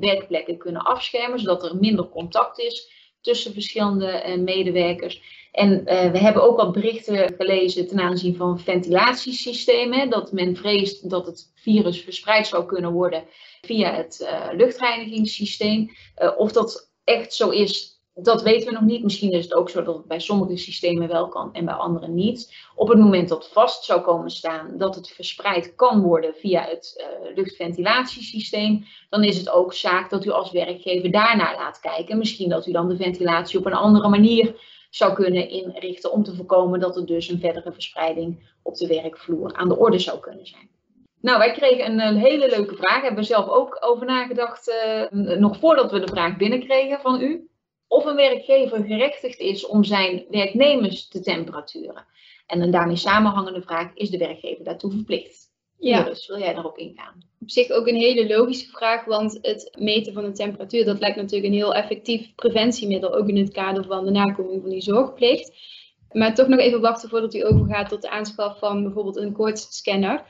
werkplekken 0.00 0.56
kunnen 0.56 0.82
afschermen, 0.82 1.38
zodat 1.38 1.64
er 1.64 1.76
minder 1.76 2.08
contact 2.08 2.58
is 2.58 2.90
tussen 3.20 3.52
verschillende 3.52 4.24
uh, 4.26 4.36
medewerkers. 4.36 5.36
En 5.52 5.84
we 5.84 6.18
hebben 6.18 6.42
ook 6.42 6.56
wat 6.56 6.72
berichten 6.72 7.34
gelezen 7.36 7.88
ten 7.88 8.00
aanzien 8.00 8.36
van 8.36 8.60
ventilatiesystemen. 8.60 10.10
Dat 10.10 10.32
men 10.32 10.56
vreest 10.56 11.10
dat 11.10 11.26
het 11.26 11.52
virus 11.54 12.00
verspreid 12.00 12.46
zou 12.46 12.66
kunnen 12.66 12.92
worden 12.92 13.24
via 13.60 13.92
het 13.94 14.28
luchtreinigingssysteem. 14.52 15.90
of 16.36 16.52
dat 16.52 16.90
echt 17.04 17.34
zo 17.34 17.50
is, 17.50 17.97
dat 18.22 18.42
weten 18.42 18.68
we 18.68 18.74
nog 18.74 18.82
niet. 18.82 19.02
Misschien 19.02 19.32
is 19.32 19.44
het 19.44 19.54
ook 19.54 19.70
zo 19.70 19.82
dat 19.82 19.96
het 19.96 20.06
bij 20.06 20.20
sommige 20.20 20.56
systemen 20.56 21.08
wel 21.08 21.28
kan 21.28 21.52
en 21.52 21.64
bij 21.64 21.74
andere 21.74 22.08
niet. 22.08 22.54
Op 22.74 22.88
het 22.88 22.98
moment 22.98 23.28
dat 23.28 23.48
vast 23.48 23.84
zou 23.84 24.00
komen 24.00 24.30
staan 24.30 24.76
dat 24.76 24.94
het 24.94 25.08
verspreid 25.08 25.74
kan 25.74 26.02
worden 26.02 26.34
via 26.34 26.62
het 26.62 27.06
uh, 27.22 27.36
luchtventilatiesysteem, 27.36 28.84
dan 29.08 29.24
is 29.24 29.38
het 29.38 29.50
ook 29.50 29.72
zaak 29.72 30.10
dat 30.10 30.24
u 30.24 30.30
als 30.30 30.50
werkgever 30.50 31.10
daarnaar 31.10 31.54
laat 31.56 31.80
kijken. 31.80 32.18
Misschien 32.18 32.48
dat 32.48 32.66
u 32.66 32.72
dan 32.72 32.88
de 32.88 32.96
ventilatie 32.96 33.58
op 33.58 33.66
een 33.66 33.72
andere 33.72 34.08
manier 34.08 34.60
zou 34.90 35.14
kunnen 35.14 35.48
inrichten 35.48 36.12
om 36.12 36.22
te 36.22 36.34
voorkomen 36.34 36.80
dat 36.80 36.96
er 36.96 37.06
dus 37.06 37.28
een 37.28 37.40
verdere 37.40 37.72
verspreiding 37.72 38.50
op 38.62 38.74
de 38.74 38.86
werkvloer 38.86 39.54
aan 39.54 39.68
de 39.68 39.78
orde 39.78 39.98
zou 39.98 40.20
kunnen 40.20 40.46
zijn. 40.46 40.68
Nou, 41.20 41.38
wij 41.38 41.52
kregen 41.52 41.92
een, 41.92 42.00
een 42.00 42.16
hele 42.16 42.48
leuke 42.48 42.76
vraag. 42.76 43.02
Hebben 43.02 43.20
we 43.20 43.26
zelf 43.26 43.48
ook 43.48 43.78
over 43.80 44.06
nagedacht, 44.06 44.68
uh, 45.10 45.36
nog 45.38 45.58
voordat 45.58 45.90
we 45.90 46.00
de 46.00 46.06
vraag 46.06 46.36
binnenkregen 46.36 47.00
van 47.00 47.20
u 47.20 47.48
of 47.88 48.04
een 48.04 48.16
werkgever 48.16 48.84
gerechtigd 48.84 49.38
is 49.38 49.66
om 49.66 49.84
zijn 49.84 50.24
werknemers 50.30 51.08
te 51.08 51.20
temperaturen. 51.20 52.06
En 52.46 52.60
een 52.60 52.70
daarmee 52.70 52.96
samenhangende 52.96 53.62
vraag, 53.62 53.90
is 53.94 54.10
de 54.10 54.18
werkgever 54.18 54.64
daartoe 54.64 54.90
verplicht? 54.90 55.46
Ja. 55.78 56.02
Dus 56.02 56.26
wil 56.26 56.38
jij 56.38 56.54
daarop 56.54 56.78
ingaan? 56.78 57.22
Op 57.40 57.50
zich 57.50 57.70
ook 57.70 57.86
een 57.86 57.94
hele 57.94 58.26
logische 58.36 58.70
vraag, 58.70 59.04
want 59.04 59.38
het 59.42 59.76
meten 59.78 60.12
van 60.12 60.24
de 60.24 60.32
temperatuur, 60.32 60.84
dat 60.84 61.00
lijkt 61.00 61.16
natuurlijk 61.16 61.52
een 61.52 61.58
heel 61.58 61.74
effectief 61.74 62.34
preventiemiddel, 62.34 63.14
ook 63.14 63.28
in 63.28 63.36
het 63.36 63.52
kader 63.52 63.84
van 63.84 64.04
de 64.04 64.10
nakoming 64.10 64.60
van 64.60 64.70
die 64.70 64.80
zorgplicht. 64.80 65.52
Maar 66.12 66.34
toch 66.34 66.48
nog 66.48 66.58
even 66.58 66.80
wachten 66.80 67.08
voordat 67.08 67.34
u 67.34 67.46
overgaat 67.46 67.88
tot 67.88 68.02
de 68.02 68.10
aanschaf 68.10 68.58
van 68.58 68.82
bijvoorbeeld 68.82 69.16
een 69.16 69.32
koortsscanner 69.32 70.24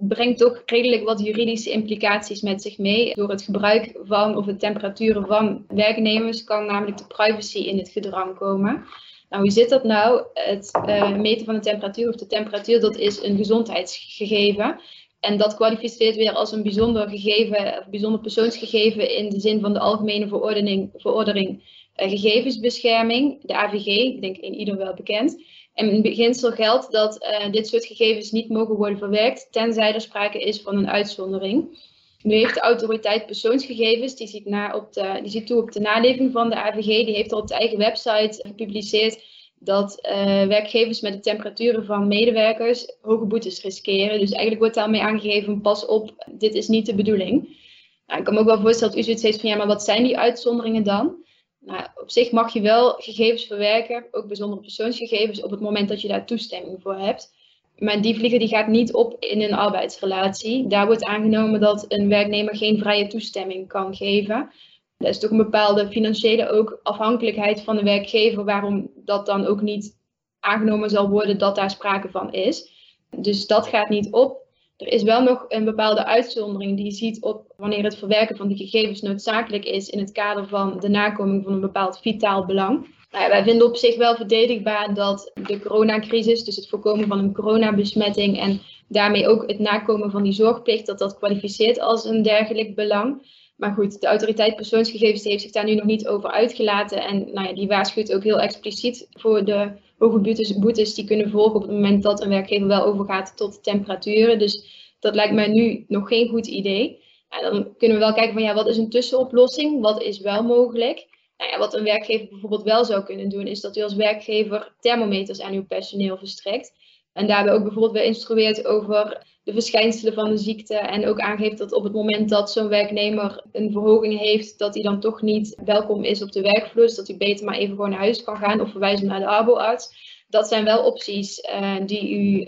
brengt 0.00 0.38
toch 0.38 0.62
redelijk 0.66 1.04
wat 1.04 1.20
juridische 1.24 1.70
implicaties 1.70 2.40
met 2.40 2.62
zich 2.62 2.78
mee. 2.78 3.14
Door 3.14 3.30
het 3.30 3.42
gebruik 3.42 3.98
van 4.02 4.36
of 4.36 4.44
de 4.44 4.56
temperaturen 4.56 5.26
van 5.26 5.64
werknemers 5.68 6.44
kan 6.44 6.66
namelijk 6.66 6.96
de 6.96 7.06
privacy 7.06 7.58
in 7.58 7.78
het 7.78 7.88
gedrang 7.88 8.38
komen. 8.38 8.84
Nou, 9.28 9.42
hoe 9.42 9.50
zit 9.52 9.68
dat 9.68 9.84
nou? 9.84 10.24
Het 10.34 10.70
uh, 10.86 11.16
meten 11.16 11.44
van 11.44 11.54
de 11.54 11.60
temperatuur 11.60 12.08
of 12.08 12.14
de 12.14 12.26
temperatuur, 12.26 12.80
dat 12.80 12.96
is 12.96 13.22
een 13.22 13.36
gezondheidsgegeven. 13.36 14.80
En 15.20 15.38
dat 15.38 15.54
kwalificeert 15.54 16.16
weer 16.16 16.32
als 16.32 16.52
een 16.52 16.62
bijzonder 16.62 17.08
gegeven, 17.08 17.78
of 17.78 17.88
bijzonder 17.90 18.20
persoonsgegeven 18.20 19.16
in 19.16 19.28
de 19.30 19.40
zin 19.40 19.60
van 19.60 19.72
de 19.72 19.78
Algemene 19.78 20.28
Verordening, 20.28 20.90
Verordening 20.96 21.62
Gegevensbescherming, 22.08 23.38
de 23.42 23.54
AVG, 23.54 23.86
ik 23.86 24.20
denk 24.20 24.36
in 24.36 24.54
ieder 24.54 24.76
wel 24.76 24.94
bekend. 24.94 25.42
En 25.80 25.90
in 25.90 26.02
beginsel 26.02 26.50
geldt 26.50 26.92
dat 26.92 27.22
uh, 27.22 27.52
dit 27.52 27.68
soort 27.68 27.84
gegevens 27.84 28.30
niet 28.30 28.48
mogen 28.48 28.74
worden 28.74 28.98
verwerkt, 28.98 29.48
tenzij 29.50 29.94
er 29.94 30.00
sprake 30.00 30.40
is 30.40 30.60
van 30.60 30.76
een 30.76 30.88
uitzondering. 30.88 31.78
Nu 32.22 32.34
heeft 32.34 32.54
de 32.54 32.60
autoriteit 32.60 33.26
persoonsgegevens, 33.26 34.16
die 34.16 34.26
ziet, 34.26 34.46
na 34.46 34.74
op 34.74 34.92
de, 34.92 35.18
die 35.22 35.30
ziet 35.30 35.46
toe 35.46 35.62
op 35.62 35.72
de 35.72 35.80
naleving 35.80 36.32
van 36.32 36.50
de 36.50 36.56
AVG, 36.56 36.84
die 36.84 37.14
heeft 37.14 37.32
al 37.32 37.40
op 37.40 37.46
de 37.46 37.54
eigen 37.54 37.78
website 37.78 38.44
gepubliceerd 38.46 39.22
dat 39.58 39.98
uh, 40.02 40.46
werkgevers 40.46 41.00
met 41.00 41.12
de 41.12 41.20
temperaturen 41.20 41.84
van 41.84 42.08
medewerkers 42.08 42.96
hoge 43.00 43.24
boetes 43.24 43.62
riskeren. 43.62 44.20
Dus 44.20 44.30
eigenlijk 44.30 44.60
wordt 44.60 44.74
daarmee 44.74 45.02
aangegeven, 45.02 45.60
pas 45.60 45.86
op, 45.86 46.24
dit 46.30 46.54
is 46.54 46.68
niet 46.68 46.86
de 46.86 46.94
bedoeling. 46.94 47.58
Nou, 48.06 48.18
ik 48.18 48.24
kan 48.24 48.34
me 48.34 48.40
ook 48.40 48.46
wel 48.46 48.60
voorstellen 48.60 48.94
dat 48.94 49.02
u 49.02 49.04
zoiets 49.04 49.22
heeft 49.22 49.40
van, 49.40 49.50
ja, 49.50 49.56
maar 49.56 49.66
wat 49.66 49.84
zijn 49.84 50.02
die 50.02 50.18
uitzonderingen 50.18 50.82
dan? 50.82 51.28
Nou, 51.60 51.86
op 51.94 52.10
zich 52.10 52.30
mag 52.30 52.52
je 52.52 52.60
wel 52.60 52.92
gegevens 52.92 53.46
verwerken, 53.46 54.04
ook 54.10 54.26
bijzondere 54.26 54.60
persoonsgegevens, 54.60 55.42
op 55.42 55.50
het 55.50 55.60
moment 55.60 55.88
dat 55.88 56.00
je 56.00 56.08
daar 56.08 56.26
toestemming 56.26 56.82
voor 56.82 56.98
hebt. 56.98 57.32
Maar 57.78 58.02
die 58.02 58.16
vliegen 58.16 58.38
die 58.38 58.48
gaat 58.48 58.66
niet 58.66 58.92
op 58.92 59.16
in 59.18 59.42
een 59.42 59.54
arbeidsrelatie. 59.54 60.66
Daar 60.66 60.86
wordt 60.86 61.04
aangenomen 61.04 61.60
dat 61.60 61.84
een 61.88 62.08
werknemer 62.08 62.56
geen 62.56 62.78
vrije 62.78 63.06
toestemming 63.06 63.68
kan 63.68 63.94
geven. 63.96 64.50
Er 64.96 65.08
is 65.08 65.18
toch 65.18 65.30
een 65.30 65.36
bepaalde 65.36 65.88
financiële 65.88 66.48
ook 66.48 66.80
afhankelijkheid 66.82 67.60
van 67.60 67.76
de 67.76 67.82
werkgever, 67.82 68.44
waarom 68.44 68.90
dat 68.94 69.26
dan 69.26 69.46
ook 69.46 69.60
niet 69.60 69.98
aangenomen 70.40 70.90
zal 70.90 71.08
worden 71.08 71.38
dat 71.38 71.56
daar 71.56 71.70
sprake 71.70 72.08
van 72.08 72.32
is. 72.32 72.70
Dus 73.16 73.46
dat 73.46 73.66
gaat 73.66 73.88
niet 73.88 74.12
op. 74.12 74.48
Er 74.80 74.92
is 74.92 75.02
wel 75.02 75.22
nog 75.22 75.44
een 75.48 75.64
bepaalde 75.64 76.04
uitzondering 76.04 76.76
die 76.76 76.84
je 76.84 76.90
ziet 76.90 77.22
op 77.22 77.52
wanneer 77.56 77.84
het 77.84 77.98
verwerken 77.98 78.36
van 78.36 78.48
die 78.48 78.56
gegevens 78.56 79.00
noodzakelijk 79.00 79.64
is 79.64 79.88
in 79.88 79.98
het 79.98 80.12
kader 80.12 80.48
van 80.48 80.80
de 80.80 80.88
nakoming 80.88 81.44
van 81.44 81.52
een 81.52 81.60
bepaald 81.60 81.98
vitaal 81.98 82.46
belang. 82.46 82.98
Nou 83.10 83.28
wij 83.28 83.42
vinden 83.42 83.66
op 83.66 83.76
zich 83.76 83.96
wel 83.96 84.14
verdedigbaar 84.16 84.94
dat 84.94 85.32
de 85.46 85.60
coronacrisis, 85.60 86.44
dus 86.44 86.56
het 86.56 86.68
voorkomen 86.68 87.08
van 87.08 87.18
een 87.18 87.32
coronabesmetting 87.32 88.38
en 88.38 88.60
daarmee 88.88 89.28
ook 89.28 89.46
het 89.46 89.58
nakomen 89.58 90.10
van 90.10 90.22
die 90.22 90.32
zorgplicht, 90.32 90.86
dat 90.86 90.98
dat 90.98 91.18
kwalificeert 91.18 91.80
als 91.80 92.04
een 92.04 92.22
dergelijk 92.22 92.74
belang. 92.74 93.26
Maar 93.60 93.72
goed, 93.72 94.00
de 94.00 94.06
autoriteit 94.06 94.56
persoonsgegevens 94.56 95.24
heeft 95.24 95.42
zich 95.42 95.50
daar 95.50 95.64
nu 95.64 95.74
nog 95.74 95.84
niet 95.84 96.08
over 96.08 96.30
uitgelaten. 96.30 97.02
En 97.02 97.32
nou 97.32 97.48
ja, 97.48 97.54
die 97.54 97.68
waarschuwt 97.68 98.14
ook 98.14 98.22
heel 98.22 98.40
expliciet 98.40 99.08
voor 99.10 99.44
de 99.44 99.70
hoge 99.98 100.18
boetes, 100.18 100.58
boetes 100.58 100.94
die 100.94 101.04
kunnen 101.04 101.30
volgen 101.30 101.54
op 101.54 101.62
het 101.62 101.70
moment 101.70 102.02
dat 102.02 102.22
een 102.22 102.28
werkgever 102.28 102.66
wel 102.66 102.84
overgaat 102.84 103.36
tot 103.36 103.62
temperaturen. 103.62 104.38
Dus 104.38 104.64
dat 105.00 105.14
lijkt 105.14 105.34
mij 105.34 105.48
nu 105.48 105.84
nog 105.88 106.08
geen 106.08 106.28
goed 106.28 106.46
idee. 106.46 107.02
En 107.28 107.42
dan 107.42 107.76
kunnen 107.78 107.98
we 107.98 108.04
wel 108.04 108.14
kijken 108.14 108.32
van 108.32 108.42
ja, 108.42 108.54
wat 108.54 108.66
is 108.66 108.76
een 108.76 108.90
tussenoplossing? 108.90 109.80
Wat 109.80 110.02
is 110.02 110.20
wel 110.20 110.42
mogelijk? 110.42 111.06
Nou 111.36 111.50
ja, 111.50 111.58
wat 111.58 111.74
een 111.74 111.84
werkgever 111.84 112.28
bijvoorbeeld 112.28 112.62
wel 112.62 112.84
zou 112.84 113.04
kunnen 113.04 113.28
doen, 113.28 113.46
is 113.46 113.60
dat 113.60 113.76
u 113.76 113.82
als 113.82 113.94
werkgever 113.94 114.72
thermometers 114.80 115.40
aan 115.40 115.52
uw 115.52 115.66
personeel 115.66 116.16
verstrekt. 116.16 116.72
En 117.12 117.26
daarbij 117.26 117.52
ook 117.54 117.62
bijvoorbeeld 117.62 117.92
weer 117.92 118.04
instrueert 118.04 118.66
over 118.66 119.26
de 119.50 119.60
verschijnselen 119.60 120.14
van 120.14 120.30
de 120.30 120.36
ziekte. 120.36 120.74
En 120.74 121.06
ook 121.06 121.20
aangeeft 121.20 121.58
dat 121.58 121.72
op 121.72 121.84
het 121.84 121.92
moment 121.92 122.28
dat 122.28 122.52
zo'n 122.52 122.68
werknemer 122.68 123.44
een 123.52 123.72
verhoging 123.72 124.18
heeft, 124.18 124.58
dat 124.58 124.74
hij 124.74 124.82
dan 124.82 125.00
toch 125.00 125.22
niet 125.22 125.60
welkom 125.64 126.04
is 126.04 126.22
op 126.22 126.32
de 126.32 126.40
werkvloer. 126.40 126.86
Dus 126.86 126.96
dat 126.96 127.06
hij 127.06 127.16
beter 127.16 127.44
maar 127.44 127.56
even 127.56 127.74
gewoon 127.74 127.90
naar 127.90 127.98
huis 127.98 128.22
kan 128.22 128.36
gaan 128.36 128.60
of 128.60 128.70
verwijzen 128.70 129.06
naar 129.06 129.20
de 129.20 129.26
arboarts. 129.26 129.88
Dat 130.28 130.48
zijn 130.48 130.64
wel 130.64 130.84
opties 130.84 131.38
uh, 131.38 131.76
die 131.86 132.14
u 132.18 132.46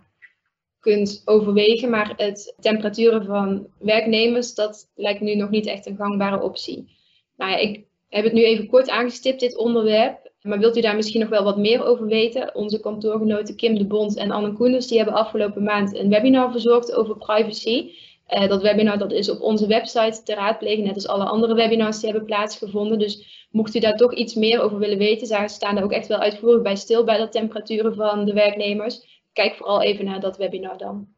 kunt 0.81 1.23
overwegen. 1.25 1.91
Maar 1.91 2.13
het 2.17 2.55
temperaturen 2.61 3.25
van 3.25 3.67
werknemers, 3.79 4.55
dat 4.55 4.91
lijkt 4.95 5.21
nu 5.21 5.35
nog 5.35 5.51
niet 5.51 5.67
echt 5.67 5.87
een 5.87 5.97
gangbare 5.97 6.43
optie. 6.43 6.97
Nou 7.37 7.61
ik 7.61 7.85
heb 8.09 8.25
het 8.25 8.33
nu 8.33 8.45
even 8.45 8.67
kort 8.67 8.91
aangestipt, 8.91 9.41
dit 9.41 9.57
onderwerp. 9.57 10.32
Maar 10.43 10.59
wilt 10.59 10.77
u 10.77 10.81
daar 10.81 10.97
misschien 10.97 11.21
nog 11.21 11.29
wel 11.29 11.45
wat 11.45 11.57
meer 11.57 11.85
over 11.85 12.07
weten? 12.07 12.55
Onze 12.55 12.81
kantoorgenoten 12.81 13.57
Kim 13.57 13.79
de 13.79 13.87
Bond 13.87 14.17
en 14.17 14.31
Anne 14.31 14.53
Koenders 14.53 14.87
die 14.87 14.97
hebben 14.97 15.15
afgelopen 15.15 15.63
maand 15.63 15.95
een 15.97 16.09
webinar 16.09 16.51
verzorgd 16.51 16.93
over 16.93 17.17
privacy. 17.17 17.91
Uh, 18.29 18.49
dat 18.49 18.63
webinar 18.63 18.99
dat 18.99 19.13
is 19.13 19.31
op 19.31 19.41
onze 19.41 19.67
website 19.67 20.23
te 20.23 20.35
raadplegen, 20.35 20.85
net 20.85 20.95
als 20.95 21.07
alle 21.07 21.25
andere 21.25 21.55
webinars 21.55 22.01
die 22.01 22.09
hebben 22.11 22.27
plaatsgevonden. 22.27 22.99
Dus 22.99 23.47
mocht 23.51 23.75
u 23.75 23.79
daar 23.79 23.97
toch 23.97 24.15
iets 24.15 24.35
meer 24.35 24.61
over 24.61 24.79
willen 24.79 24.99
weten, 24.99 25.27
zij 25.27 25.49
staan 25.49 25.75
daar 25.75 25.85
ook 25.85 25.93
echt 25.93 26.07
wel 26.07 26.19
uitvoerig 26.19 26.63
bij 26.63 26.77
stil 26.77 27.05
bij 27.05 27.19
de 27.19 27.29
temperaturen 27.29 27.95
van 27.95 28.25
de 28.25 28.33
werknemers. 28.33 29.21
Kijk 29.33 29.55
vooral 29.55 29.83
even 29.83 30.05
naar 30.05 30.21
dat 30.21 30.37
webinar 30.37 30.79
dan. 30.79 31.09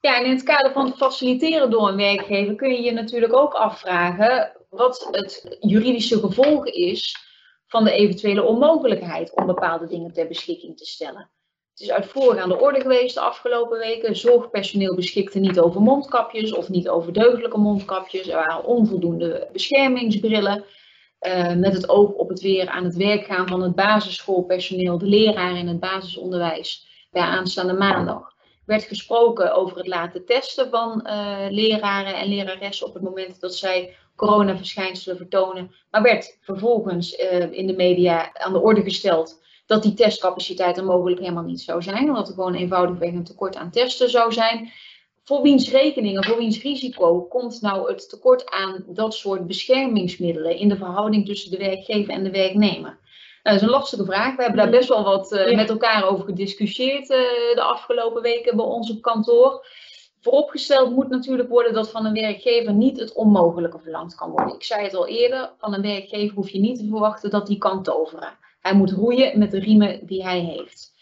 Ja, 0.00 0.18
en 0.18 0.24
in 0.24 0.30
het 0.30 0.42
kader 0.42 0.72
van 0.72 0.96
faciliteren 0.96 1.70
door 1.70 1.88
een 1.88 1.96
werkgever 1.96 2.54
kun 2.54 2.70
je 2.74 2.82
je 2.82 2.92
natuurlijk 2.92 3.36
ook 3.36 3.52
afvragen 3.52 4.52
wat 4.70 5.08
het 5.10 5.56
juridische 5.60 6.18
gevolg 6.18 6.66
is 6.66 7.16
van 7.70 7.84
de 7.84 7.92
eventuele 7.92 8.42
onmogelijkheid 8.42 9.34
om 9.34 9.46
bepaalde 9.46 9.86
dingen 9.86 10.12
ter 10.12 10.26
beschikking 10.26 10.76
te 10.76 10.84
stellen. 10.84 11.30
Het 11.70 11.80
is 11.80 11.90
uitvoerig 11.90 12.42
aan 12.42 12.48
de 12.48 12.60
orde 12.60 12.80
geweest 12.80 13.14
de 13.14 13.20
afgelopen 13.20 13.78
weken. 13.78 14.16
Zorgpersoneel 14.16 14.94
beschikte 14.94 15.38
niet 15.38 15.60
over 15.60 15.80
mondkapjes 15.80 16.52
of 16.52 16.68
niet 16.68 16.88
over 16.88 17.12
deugdelijke 17.12 17.58
mondkapjes. 17.58 18.28
Er 18.28 18.36
waren 18.36 18.64
onvoldoende 18.64 19.48
beschermingsbrillen. 19.52 20.64
Uh, 21.20 21.54
met 21.54 21.72
het 21.72 21.88
oog 21.88 22.10
op 22.10 22.28
het 22.28 22.40
weer 22.40 22.68
aan 22.68 22.84
het 22.84 22.96
werk 22.96 23.24
gaan 23.24 23.48
van 23.48 23.62
het 23.62 23.74
basisschoolpersoneel, 23.74 24.98
de 24.98 25.06
leraren 25.06 25.56
in 25.56 25.68
het 25.68 25.80
basisonderwijs 25.80 26.86
bij 27.10 27.22
aanstaande 27.22 27.72
maandag. 27.72 28.34
Werd 28.66 28.82
gesproken 28.82 29.54
over 29.54 29.76
het 29.76 29.86
laten 29.86 30.24
testen 30.24 30.70
van 30.70 31.06
uh, 31.06 31.46
leraren 31.50 32.14
en 32.14 32.28
leraressen 32.28 32.86
op 32.86 32.94
het 32.94 33.02
moment 33.02 33.40
dat 33.40 33.54
zij 33.54 33.96
coronaverschijnselen 34.20 35.16
vertonen. 35.16 35.74
Maar 35.90 36.02
werd 36.02 36.38
vervolgens 36.40 37.18
uh, 37.18 37.52
in 37.52 37.66
de 37.66 37.76
media 37.76 38.34
aan 38.34 38.52
de 38.52 38.60
orde 38.60 38.82
gesteld 38.82 39.42
dat 39.66 39.82
die 39.82 39.94
testcapaciteit 39.94 40.76
er 40.76 40.84
mogelijk 40.84 41.20
helemaal 41.20 41.42
niet 41.42 41.60
zou 41.60 41.82
zijn. 41.82 42.08
Omdat 42.08 42.28
er 42.28 42.34
gewoon 42.34 42.54
eenvoudigweg 42.54 43.12
een 43.12 43.24
tekort 43.24 43.56
aan 43.56 43.70
testen 43.70 44.10
zou 44.10 44.32
zijn. 44.32 44.72
Voor 45.24 45.42
wiens 45.42 45.70
rekening 45.70 46.26
voor 46.26 46.36
wiens 46.36 46.62
risico 46.62 47.22
komt 47.22 47.60
nou 47.60 47.88
het 47.88 48.08
tekort 48.08 48.50
aan 48.50 48.84
dat 48.86 49.14
soort 49.14 49.46
beschermingsmiddelen 49.46 50.56
in 50.56 50.68
de 50.68 50.76
verhouding 50.76 51.26
tussen 51.26 51.50
de 51.50 51.58
werkgever 51.58 52.14
en 52.14 52.24
de 52.24 52.30
werknemer? 52.30 52.98
Nou, 53.42 53.54
dat 53.54 53.54
is 53.54 53.62
een 53.62 53.68
lastige 53.68 54.04
vraag. 54.04 54.36
We 54.36 54.42
hebben 54.42 54.60
daar 54.60 54.78
best 54.78 54.88
wel 54.88 55.04
wat 55.04 55.32
uh, 55.32 55.56
met 55.56 55.68
elkaar 55.68 56.08
over 56.08 56.24
gediscussieerd 56.24 57.10
uh, 57.10 57.18
de 57.54 57.62
afgelopen 57.62 58.22
weken 58.22 58.56
bij 58.56 58.64
ons 58.64 58.90
op 58.90 59.02
kantoor. 59.02 59.66
Vooropgesteld 60.20 60.90
moet 60.90 61.08
natuurlijk 61.08 61.48
worden 61.48 61.72
dat 61.72 61.90
van 61.90 62.06
een 62.06 62.12
werkgever 62.12 62.72
niet 62.72 63.00
het 63.00 63.12
onmogelijke 63.12 63.78
verlangd 63.78 64.14
kan 64.14 64.30
worden. 64.30 64.54
Ik 64.54 64.62
zei 64.62 64.82
het 64.82 64.94
al 64.94 65.06
eerder, 65.06 65.52
van 65.58 65.74
een 65.74 65.82
werkgever 65.82 66.34
hoef 66.34 66.50
je 66.50 66.60
niet 66.60 66.78
te 66.78 66.86
verwachten 66.88 67.30
dat 67.30 67.46
die 67.46 67.58
kan 67.58 67.82
toveren. 67.82 68.38
Hij 68.60 68.74
moet 68.74 68.90
roeien 68.90 69.38
met 69.38 69.50
de 69.50 69.58
riemen 69.58 70.06
die 70.06 70.22
hij 70.22 70.40
heeft. 70.40 70.92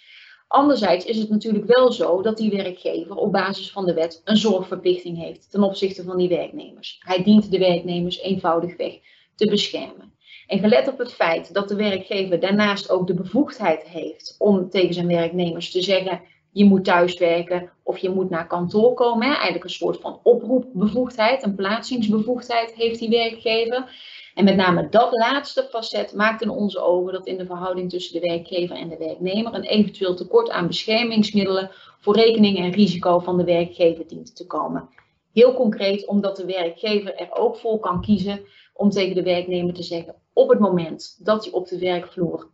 Anderzijds 0.48 1.04
is 1.04 1.18
het 1.18 1.28
natuurlijk 1.28 1.64
wel 1.66 1.92
zo 1.92 2.22
dat 2.22 2.36
die 2.36 2.50
werkgever 2.50 3.16
op 3.16 3.32
basis 3.32 3.72
van 3.72 3.86
de 3.86 3.94
wet 3.94 4.20
een 4.24 4.36
zorgverplichting 4.36 5.18
heeft 5.18 5.50
ten 5.50 5.62
opzichte 5.62 6.04
van 6.04 6.16
die 6.16 6.28
werknemers. 6.28 6.96
Hij 7.04 7.22
dient 7.22 7.50
de 7.50 7.58
werknemers 7.58 8.18
eenvoudigweg 8.18 8.98
te 9.34 9.46
beschermen. 9.46 10.12
En 10.46 10.58
gelet 10.58 10.88
op 10.88 10.98
het 10.98 11.12
feit 11.12 11.54
dat 11.54 11.68
de 11.68 11.76
werkgever 11.76 12.40
daarnaast 12.40 12.90
ook 12.90 13.06
de 13.06 13.14
bevoegdheid 13.14 13.82
heeft 13.82 14.34
om 14.38 14.70
tegen 14.70 14.94
zijn 14.94 15.06
werknemers 15.06 15.70
te 15.70 15.82
zeggen: 15.82 16.20
je 16.52 16.64
moet 16.64 16.84
thuiswerken 16.84 17.70
of 17.82 17.98
je 17.98 18.10
moet 18.10 18.30
naar 18.30 18.46
kantoor 18.46 18.94
komen. 18.94 19.26
Eigenlijk 19.26 19.64
een 19.64 19.70
soort 19.70 20.00
van 20.00 20.20
oproepbevoegdheid, 20.22 21.42
een 21.42 21.54
plaatsingsbevoegdheid 21.54 22.74
heeft 22.74 22.98
die 22.98 23.08
werkgever. 23.08 24.06
En 24.34 24.44
met 24.44 24.56
name 24.56 24.88
dat 24.88 25.12
laatste 25.12 25.68
facet 25.70 26.14
maakt 26.14 26.42
in 26.42 26.50
onze 26.50 26.80
ogen 26.80 27.12
dat 27.12 27.26
in 27.26 27.38
de 27.38 27.46
verhouding 27.46 27.90
tussen 27.90 28.20
de 28.20 28.28
werkgever 28.28 28.76
en 28.76 28.88
de 28.88 28.96
werknemer 28.96 29.54
een 29.54 29.64
eventueel 29.64 30.14
tekort 30.14 30.50
aan 30.50 30.66
beschermingsmiddelen 30.66 31.70
voor 32.00 32.16
rekening 32.16 32.58
en 32.58 32.70
risico 32.70 33.18
van 33.18 33.36
de 33.36 33.44
werkgever 33.44 34.06
dient 34.08 34.36
te 34.36 34.46
komen. 34.46 34.88
Heel 35.32 35.54
concreet 35.54 36.06
omdat 36.06 36.36
de 36.36 36.44
werkgever 36.44 37.14
er 37.14 37.32
ook 37.32 37.56
voor 37.56 37.78
kan 37.78 38.00
kiezen 38.00 38.40
om 38.74 38.90
tegen 38.90 39.14
de 39.14 39.22
werknemer 39.22 39.74
te 39.74 39.82
zeggen 39.82 40.14
op 40.32 40.48
het 40.48 40.58
moment 40.58 41.18
dat 41.24 41.44
hij 41.44 41.52
op 41.52 41.68
de 41.68 41.78
werkvloer 41.78 42.50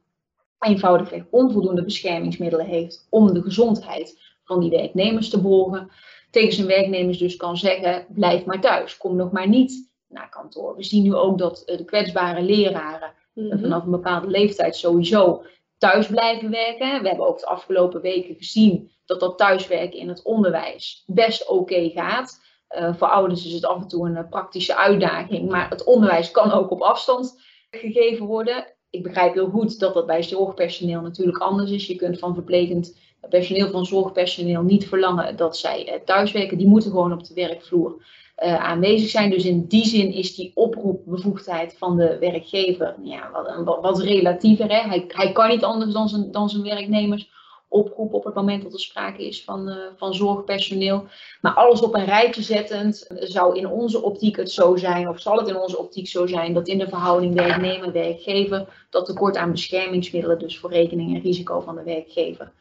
eenvoudigweg 0.64 1.22
onvoldoende 1.30 1.84
beschermingsmiddelen 1.84 2.66
heeft 2.66 3.06
om 3.10 3.34
de 3.34 3.42
gezondheid 3.42 4.20
van 4.44 4.60
die 4.60 4.70
werknemers 4.70 5.28
te 5.28 5.40
borgen, 5.40 5.90
tegen 6.30 6.52
zijn 6.52 6.66
werknemers 6.66 7.18
dus 7.18 7.36
kan 7.36 7.56
zeggen 7.56 8.06
blijf 8.08 8.44
maar 8.44 8.60
thuis, 8.60 8.96
kom 8.96 9.16
nog 9.16 9.32
maar 9.32 9.48
niet 9.48 9.92
naar 10.08 10.28
kantoor. 10.28 10.76
We 10.76 10.84
zien 10.84 11.02
nu 11.02 11.14
ook 11.14 11.38
dat 11.38 11.62
eh, 11.64 11.76
de 11.76 11.84
kwetsbare 11.84 12.42
leraren 12.42 13.12
mm 13.34 13.58
vanaf 13.58 13.84
een 13.84 13.90
bepaalde 13.90 14.26
leeftijd 14.26 14.76
sowieso 14.76 15.44
thuis 15.78 16.06
blijven 16.06 16.50
werken. 16.50 17.02
We 17.02 17.08
hebben 17.08 17.26
ook 17.26 17.38
de 17.38 17.46
afgelopen 17.46 18.00
weken 18.00 18.34
gezien 18.34 18.90
dat 19.04 19.20
dat 19.20 19.38
thuiswerken 19.38 19.98
in 19.98 20.08
het 20.08 20.22
onderwijs 20.22 21.02
best 21.06 21.48
oké 21.48 21.88
gaat. 21.88 22.42
Uh, 22.78 22.94
voor 22.94 23.08
ouders 23.08 23.46
is 23.46 23.52
het 23.52 23.64
af 23.64 23.80
en 23.80 23.88
toe 23.88 24.08
een 24.08 24.28
praktische 24.28 24.76
uitdaging, 24.76 25.50
maar 25.50 25.70
het 25.70 25.84
onderwijs 25.84 26.30
kan 26.30 26.52
ook 26.52 26.70
op 26.70 26.80
afstand 26.80 27.40
gegeven 27.70 28.26
worden. 28.26 28.73
Ik 28.94 29.02
begrijp 29.02 29.34
heel 29.34 29.48
goed 29.48 29.78
dat 29.78 29.94
dat 29.94 30.06
bij 30.06 30.22
zorgpersoneel 30.22 31.00
natuurlijk 31.00 31.38
anders 31.38 31.70
is. 31.70 31.86
Je 31.86 31.96
kunt 31.96 32.18
van 32.18 32.34
verplegend 32.34 32.96
personeel 33.28 33.70
van 33.70 33.86
zorgpersoneel 33.86 34.62
niet 34.62 34.88
verlangen 34.88 35.36
dat 35.36 35.56
zij 35.56 36.02
thuiswerken. 36.04 36.58
Die 36.58 36.66
moeten 36.66 36.90
gewoon 36.90 37.12
op 37.12 37.24
de 37.26 37.34
werkvloer 37.34 37.96
uh, 38.44 38.64
aanwezig 38.64 39.08
zijn. 39.08 39.30
Dus 39.30 39.44
in 39.44 39.66
die 39.66 39.86
zin 39.86 40.12
is 40.12 40.34
die 40.34 40.50
oproepbevoegdheid 40.54 41.74
van 41.78 41.96
de 41.96 42.16
werkgever 42.18 42.94
ja, 43.02 43.30
wat, 43.64 43.80
wat 43.80 44.00
relatiever. 44.00 44.68
Hè? 44.68 44.88
Hij, 44.88 45.04
hij 45.08 45.32
kan 45.32 45.48
niet 45.48 45.64
anders 45.64 45.92
dan 45.92 46.08
zijn, 46.08 46.30
dan 46.30 46.48
zijn 46.48 46.62
werknemers 46.62 47.30
oproepen 47.74 48.18
op 48.18 48.24
het 48.24 48.34
moment 48.34 48.62
dat 48.62 48.72
er 48.72 48.80
sprake 48.80 49.26
is 49.26 49.44
van, 49.44 49.68
uh, 49.68 49.76
van 49.96 50.14
zorgpersoneel. 50.14 51.04
Maar 51.40 51.54
alles 51.54 51.80
op 51.80 51.94
een 51.94 52.04
rijtje 52.04 52.42
zettend 52.42 53.06
zou 53.08 53.58
in 53.58 53.68
onze 53.68 54.02
optiek 54.02 54.36
het 54.36 54.50
zo 54.50 54.76
zijn, 54.76 55.08
of 55.08 55.20
zal 55.20 55.38
het 55.38 55.48
in 55.48 55.56
onze 55.56 55.78
optiek 55.78 56.08
zo 56.08 56.26
zijn, 56.26 56.54
dat 56.54 56.68
in 56.68 56.78
de 56.78 56.88
verhouding 56.88 57.34
werknemer-werkgever 57.34 58.86
dat 58.90 59.06
tekort 59.06 59.36
aan 59.36 59.50
beschermingsmiddelen, 59.50 60.38
dus 60.38 60.58
voor 60.58 60.70
rekening 60.70 61.14
en 61.14 61.22
risico 61.22 61.60
van 61.60 61.74
de 61.76 61.82
werkgever, 61.82 62.52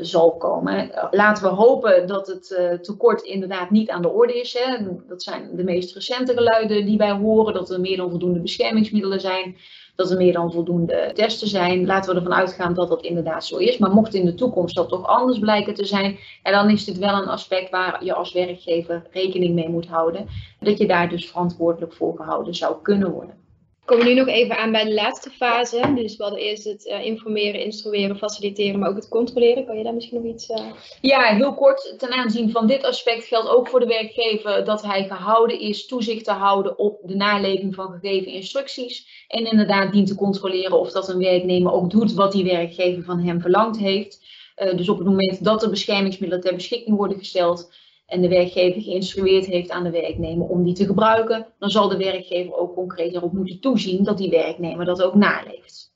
zal 0.00 0.36
komen. 0.36 0.90
Laten 1.10 1.42
we 1.42 1.48
hopen 1.48 2.06
dat 2.06 2.26
het 2.26 2.78
tekort 2.82 3.22
inderdaad 3.22 3.70
niet 3.70 3.90
aan 3.90 4.02
de 4.02 4.10
orde 4.10 4.40
is. 4.40 4.58
Hè. 4.58 4.76
Dat 5.08 5.22
zijn 5.22 5.56
de 5.56 5.64
meest 5.64 5.94
recente 5.94 6.32
geluiden 6.32 6.86
die 6.86 6.98
wij 6.98 7.12
horen, 7.12 7.54
dat 7.54 7.70
er 7.70 7.80
meer 7.80 7.96
dan 7.96 8.10
voldoende 8.10 8.40
beschermingsmiddelen 8.40 9.20
zijn, 9.20 9.56
dat 9.94 10.10
er 10.10 10.16
meer 10.16 10.32
dan 10.32 10.52
voldoende 10.52 11.10
testen 11.14 11.48
zijn. 11.48 11.86
Laten 11.86 12.10
we 12.10 12.20
ervan 12.20 12.34
uitgaan 12.34 12.74
dat 12.74 12.88
dat 12.88 13.02
inderdaad 13.02 13.44
zo 13.44 13.56
is. 13.56 13.78
Maar 13.78 13.90
mocht 13.90 14.14
in 14.14 14.24
de 14.24 14.34
toekomst 14.34 14.74
dat 14.74 14.88
toch 14.88 15.06
anders 15.06 15.38
blijken 15.38 15.74
te 15.74 15.84
zijn, 15.84 16.18
en 16.42 16.52
dan 16.52 16.70
is 16.70 16.84
dit 16.84 16.98
wel 16.98 17.22
een 17.22 17.28
aspect 17.28 17.70
waar 17.70 18.04
je 18.04 18.14
als 18.14 18.32
werkgever 18.32 19.06
rekening 19.10 19.54
mee 19.54 19.68
moet 19.68 19.86
houden, 19.86 20.26
dat 20.60 20.78
je 20.78 20.86
daar 20.86 21.08
dus 21.08 21.30
verantwoordelijk 21.30 21.92
voor 21.92 22.16
gehouden 22.16 22.54
zou 22.54 22.76
kunnen 22.82 23.10
worden. 23.10 23.43
We 23.84 23.90
komen 23.90 24.06
nu 24.06 24.14
nog 24.14 24.28
even 24.28 24.58
aan 24.58 24.72
bij 24.72 24.84
de 24.84 24.94
laatste 24.94 25.30
fase. 25.30 25.92
Dus 25.94 26.16
we 26.16 26.22
hadden 26.22 26.42
eerst 26.42 26.64
het 26.64 26.86
uh, 26.86 27.04
informeren, 27.04 27.64
instrueren, 27.64 28.16
faciliteren, 28.16 28.78
maar 28.78 28.88
ook 28.88 28.96
het 28.96 29.08
controleren. 29.08 29.66
Kan 29.66 29.78
je 29.78 29.84
daar 29.84 29.94
misschien 29.94 30.22
nog 30.22 30.32
iets... 30.32 30.48
Uh... 30.48 30.70
Ja, 31.00 31.20
heel 31.20 31.54
kort. 31.54 31.94
Ten 31.98 32.12
aanzien 32.12 32.50
van 32.50 32.66
dit 32.66 32.84
aspect 32.84 33.24
geldt 33.24 33.48
ook 33.48 33.68
voor 33.68 33.80
de 33.80 33.86
werkgever 33.86 34.64
dat 34.64 34.82
hij 34.82 35.04
gehouden 35.04 35.60
is 35.60 35.86
toezicht 35.86 36.24
te 36.24 36.32
houden 36.32 36.78
op 36.78 37.00
de 37.02 37.14
naleving 37.14 37.74
van 37.74 37.98
gegeven 38.00 38.32
instructies. 38.32 39.24
En 39.28 39.50
inderdaad 39.50 39.92
dient 39.92 40.06
te 40.06 40.14
controleren 40.14 40.80
of 40.80 40.92
dat 40.92 41.08
een 41.08 41.18
werknemer 41.18 41.72
ook 41.72 41.90
doet 41.90 42.14
wat 42.14 42.32
die 42.32 42.44
werkgever 42.44 43.02
van 43.02 43.18
hem 43.18 43.40
verlangd 43.40 43.78
heeft. 43.78 44.24
Uh, 44.56 44.76
dus 44.76 44.88
op 44.88 44.98
het 44.98 45.06
moment 45.06 45.44
dat 45.44 45.62
er 45.62 45.70
beschermingsmiddelen 45.70 46.44
ter 46.44 46.54
beschikking 46.54 46.96
worden 46.96 47.18
gesteld, 47.18 47.72
en 48.06 48.20
de 48.20 48.28
werkgever 48.28 48.82
geïnstrueerd 48.82 49.46
heeft 49.46 49.70
aan 49.70 49.84
de 49.84 49.90
werknemer 49.90 50.46
om 50.46 50.64
die 50.64 50.74
te 50.74 50.86
gebruiken, 50.86 51.46
dan 51.58 51.70
zal 51.70 51.88
de 51.88 51.96
werkgever 51.96 52.56
ook 52.56 52.74
concreet 52.74 53.14
erop 53.14 53.32
moeten 53.32 53.60
toezien 53.60 54.04
dat 54.04 54.18
die 54.18 54.30
werknemer 54.30 54.84
dat 54.84 55.02
ook 55.02 55.14
naleeft. 55.14 55.92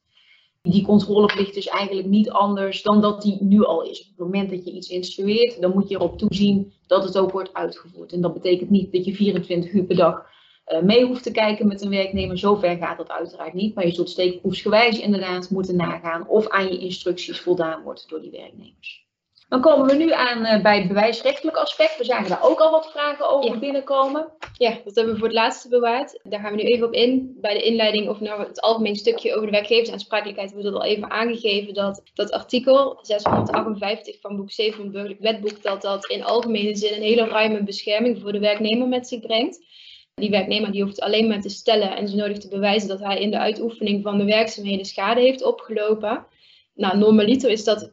Die 0.62 0.84
controleplicht 0.84 1.56
is 1.56 1.66
eigenlijk 1.66 2.08
niet 2.08 2.30
anders 2.30 2.82
dan 2.82 3.00
dat 3.00 3.22
die 3.22 3.42
nu 3.42 3.64
al 3.64 3.82
is. 3.82 4.00
Op 4.00 4.06
het 4.06 4.18
moment 4.18 4.50
dat 4.50 4.64
je 4.64 4.72
iets 4.72 4.88
instrueert, 4.88 5.60
dan 5.60 5.72
moet 5.74 5.88
je 5.88 5.94
erop 5.94 6.18
toezien 6.18 6.72
dat 6.86 7.04
het 7.04 7.18
ook 7.18 7.30
wordt 7.30 7.54
uitgevoerd. 7.54 8.12
En 8.12 8.20
dat 8.20 8.32
betekent 8.32 8.70
niet 8.70 8.92
dat 8.92 9.04
je 9.04 9.14
24 9.14 9.72
uur 9.72 9.84
per 9.84 9.96
dag 9.96 10.26
uh, 10.68 10.82
mee 10.82 11.06
hoeft 11.06 11.22
te 11.22 11.30
kijken 11.30 11.66
met 11.66 11.82
een 11.82 11.90
werknemer. 11.90 12.38
Zover 12.38 12.76
gaat 12.76 12.96
dat 12.96 13.10
uiteraard 13.10 13.54
niet. 13.54 13.74
Maar 13.74 13.86
je 13.86 13.94
zult 13.94 14.10
steekproefsgewijs 14.10 15.00
inderdaad 15.00 15.50
moeten 15.50 15.76
nagaan 15.76 16.28
of 16.28 16.48
aan 16.48 16.72
je 16.72 16.78
instructies 16.78 17.40
voldaan 17.40 17.82
wordt 17.82 18.08
door 18.08 18.20
die 18.20 18.30
werknemers. 18.30 19.07
Dan 19.48 19.60
komen 19.60 19.86
we 19.86 19.94
nu 19.94 20.12
aan 20.12 20.46
uh, 20.46 20.62
bij 20.62 20.78
het 20.78 20.88
bewijsrechtelijk 20.88 21.56
aspect. 21.56 21.96
We 21.98 22.04
zagen 22.04 22.28
daar 22.28 22.42
ook 22.42 22.60
al 22.60 22.70
wat 22.70 22.90
vragen 22.90 23.28
over 23.28 23.58
binnenkomen. 23.58 24.32
Ja, 24.52 24.70
dat 24.84 24.94
hebben 24.94 25.12
we 25.12 25.18
voor 25.18 25.28
het 25.28 25.36
laatste 25.36 25.68
bewaard. 25.68 26.20
Daar 26.22 26.40
gaan 26.40 26.50
we 26.50 26.62
nu 26.62 26.68
even 26.68 26.86
op 26.86 26.92
in. 26.92 27.36
Bij 27.40 27.54
de 27.54 27.62
inleiding 27.62 28.08
of 28.08 28.20
nou 28.20 28.46
het 28.46 28.60
algemeen 28.60 28.96
stukje 28.96 29.34
over 29.34 29.46
de 29.46 29.52
werkgeversaansprakelijkheid 29.52 30.50
hebben 30.50 30.66
we 30.66 30.72
dat 30.72 30.82
al 30.82 30.88
even 30.88 31.10
aangegeven. 31.10 31.74
Dat 31.74 32.02
dat 32.14 32.30
artikel 32.30 32.98
658 33.02 34.20
van 34.20 34.36
boek 34.36 34.50
7 34.50 34.74
van 34.74 34.82
het 34.82 34.92
burgerlijk 34.92 35.20
wetboek, 35.20 35.62
dat 35.62 35.82
dat 35.82 36.06
in 36.06 36.24
algemene 36.24 36.76
zin 36.76 36.94
een 36.94 37.02
hele 37.02 37.26
ruime 37.26 37.62
bescherming 37.62 38.20
voor 38.20 38.32
de 38.32 38.38
werknemer 38.38 38.88
met 38.88 39.08
zich 39.08 39.20
brengt. 39.20 39.66
Die 40.14 40.30
werknemer 40.30 40.72
die 40.72 40.82
hoeft 40.82 41.00
alleen 41.00 41.28
maar 41.28 41.40
te 41.40 41.48
stellen 41.48 41.96
en 41.96 42.08
ze 42.08 42.16
nodig 42.16 42.38
te 42.38 42.48
bewijzen 42.48 42.88
dat 42.88 43.00
hij 43.00 43.20
in 43.20 43.30
de 43.30 43.38
uitoefening 43.38 44.02
van 44.02 44.18
de 44.18 44.24
werkzaamheden 44.24 44.84
schade 44.84 45.20
heeft 45.20 45.42
opgelopen. 45.42 46.26
Nou, 46.74 46.98
normaliter 46.98 47.50
is 47.50 47.64
dat 47.64 47.92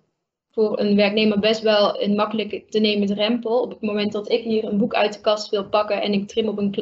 voor 0.56 0.80
een 0.80 0.96
werknemer 0.96 1.40
best 1.40 1.62
wel 1.62 2.02
een 2.02 2.16
makkelijk 2.16 2.70
te 2.70 2.80
nemen 2.80 3.08
drempel. 3.08 3.62
Op 3.62 3.70
het 3.70 3.82
moment 3.82 4.12
dat 4.12 4.32
ik 4.32 4.44
hier 4.44 4.64
een 4.64 4.78
boek 4.78 4.94
uit 4.94 5.14
de 5.14 5.22
kast 5.22 5.50
wil 5.50 5.70
pakken 5.70 6.02
en 6.02 6.14
ik 6.14 6.48
op 6.48 6.58
een, 6.58 6.76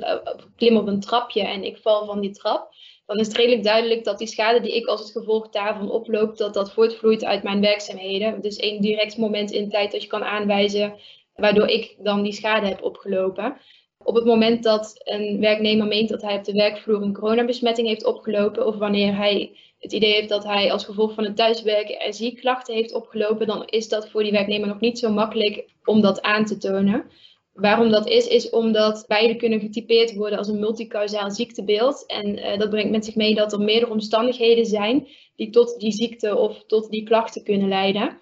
klim 0.55 0.77
op 0.77 0.87
een 0.87 0.99
trapje 0.99 1.41
en 1.41 1.63
ik 1.63 1.77
val 1.77 2.05
van 2.05 2.19
die 2.19 2.31
trap, 2.31 2.73
dan 3.05 3.19
is 3.19 3.27
het 3.27 3.35
redelijk 3.35 3.63
duidelijk 3.63 4.03
dat 4.03 4.17
die 4.17 4.27
schade 4.27 4.61
die 4.61 4.75
ik 4.75 4.85
als 4.85 4.99
het 4.99 5.11
gevolg 5.11 5.49
daarvan 5.49 5.91
oploop, 5.91 6.37
dat 6.37 6.53
dat 6.53 6.73
voortvloeit 6.73 7.23
uit 7.25 7.43
mijn 7.43 7.61
werkzaamheden. 7.61 8.41
Dus 8.41 8.57
één 8.57 8.81
direct 8.81 9.17
moment 9.17 9.51
in 9.51 9.69
tijd 9.69 9.91
dat 9.91 10.01
je 10.01 10.07
kan 10.07 10.23
aanwijzen 10.23 10.93
waardoor 11.35 11.67
ik 11.67 11.95
dan 11.99 12.23
die 12.23 12.33
schade 12.33 12.67
heb 12.67 12.83
opgelopen. 12.83 13.57
Op 13.97 14.15
het 14.15 14.25
moment 14.25 14.63
dat 14.63 14.93
een 15.03 15.39
werknemer 15.39 15.87
meent 15.87 16.09
dat 16.09 16.21
hij 16.21 16.35
op 16.35 16.43
de 16.43 16.53
werkvloer 16.53 17.01
een 17.01 17.13
coronabesmetting 17.13 17.87
heeft 17.87 18.05
opgelopen, 18.05 18.65
of 18.65 18.75
wanneer 18.75 19.15
hij 19.15 19.57
het 19.83 19.93
idee 19.93 20.13
heeft 20.13 20.29
dat 20.29 20.43
hij 20.43 20.71
als 20.71 20.85
gevolg 20.85 21.13
van 21.13 21.23
het 21.23 21.35
thuiswerken 21.35 21.99
er 21.99 22.13
ziekklachten 22.13 22.73
heeft 22.75 22.93
opgelopen, 22.93 23.47
dan 23.47 23.65
is 23.65 23.89
dat 23.89 24.09
voor 24.09 24.23
die 24.23 24.31
werknemer 24.31 24.67
nog 24.67 24.79
niet 24.79 24.99
zo 24.99 25.11
makkelijk 25.11 25.65
om 25.83 26.01
dat 26.01 26.21
aan 26.21 26.45
te 26.45 26.57
tonen. 26.57 27.05
Waarom 27.53 27.89
dat 27.89 28.07
is, 28.07 28.27
is 28.27 28.49
omdat 28.49 29.05
beide 29.07 29.35
kunnen 29.35 29.59
getypeerd 29.59 30.15
worden 30.15 30.37
als 30.37 30.47
een 30.47 30.59
multicausaal 30.59 31.31
ziektebeeld. 31.31 32.05
En 32.05 32.37
uh, 32.37 32.57
dat 32.57 32.69
brengt 32.69 32.91
met 32.91 33.05
zich 33.05 33.15
mee 33.15 33.35
dat 33.35 33.53
er 33.53 33.59
meerdere 33.59 33.91
omstandigheden 33.91 34.65
zijn 34.65 35.07
die 35.35 35.49
tot 35.49 35.79
die 35.79 35.91
ziekte 35.91 36.37
of 36.37 36.63
tot 36.67 36.89
die 36.89 37.03
klachten 37.03 37.43
kunnen 37.43 37.67
leiden. 37.67 38.17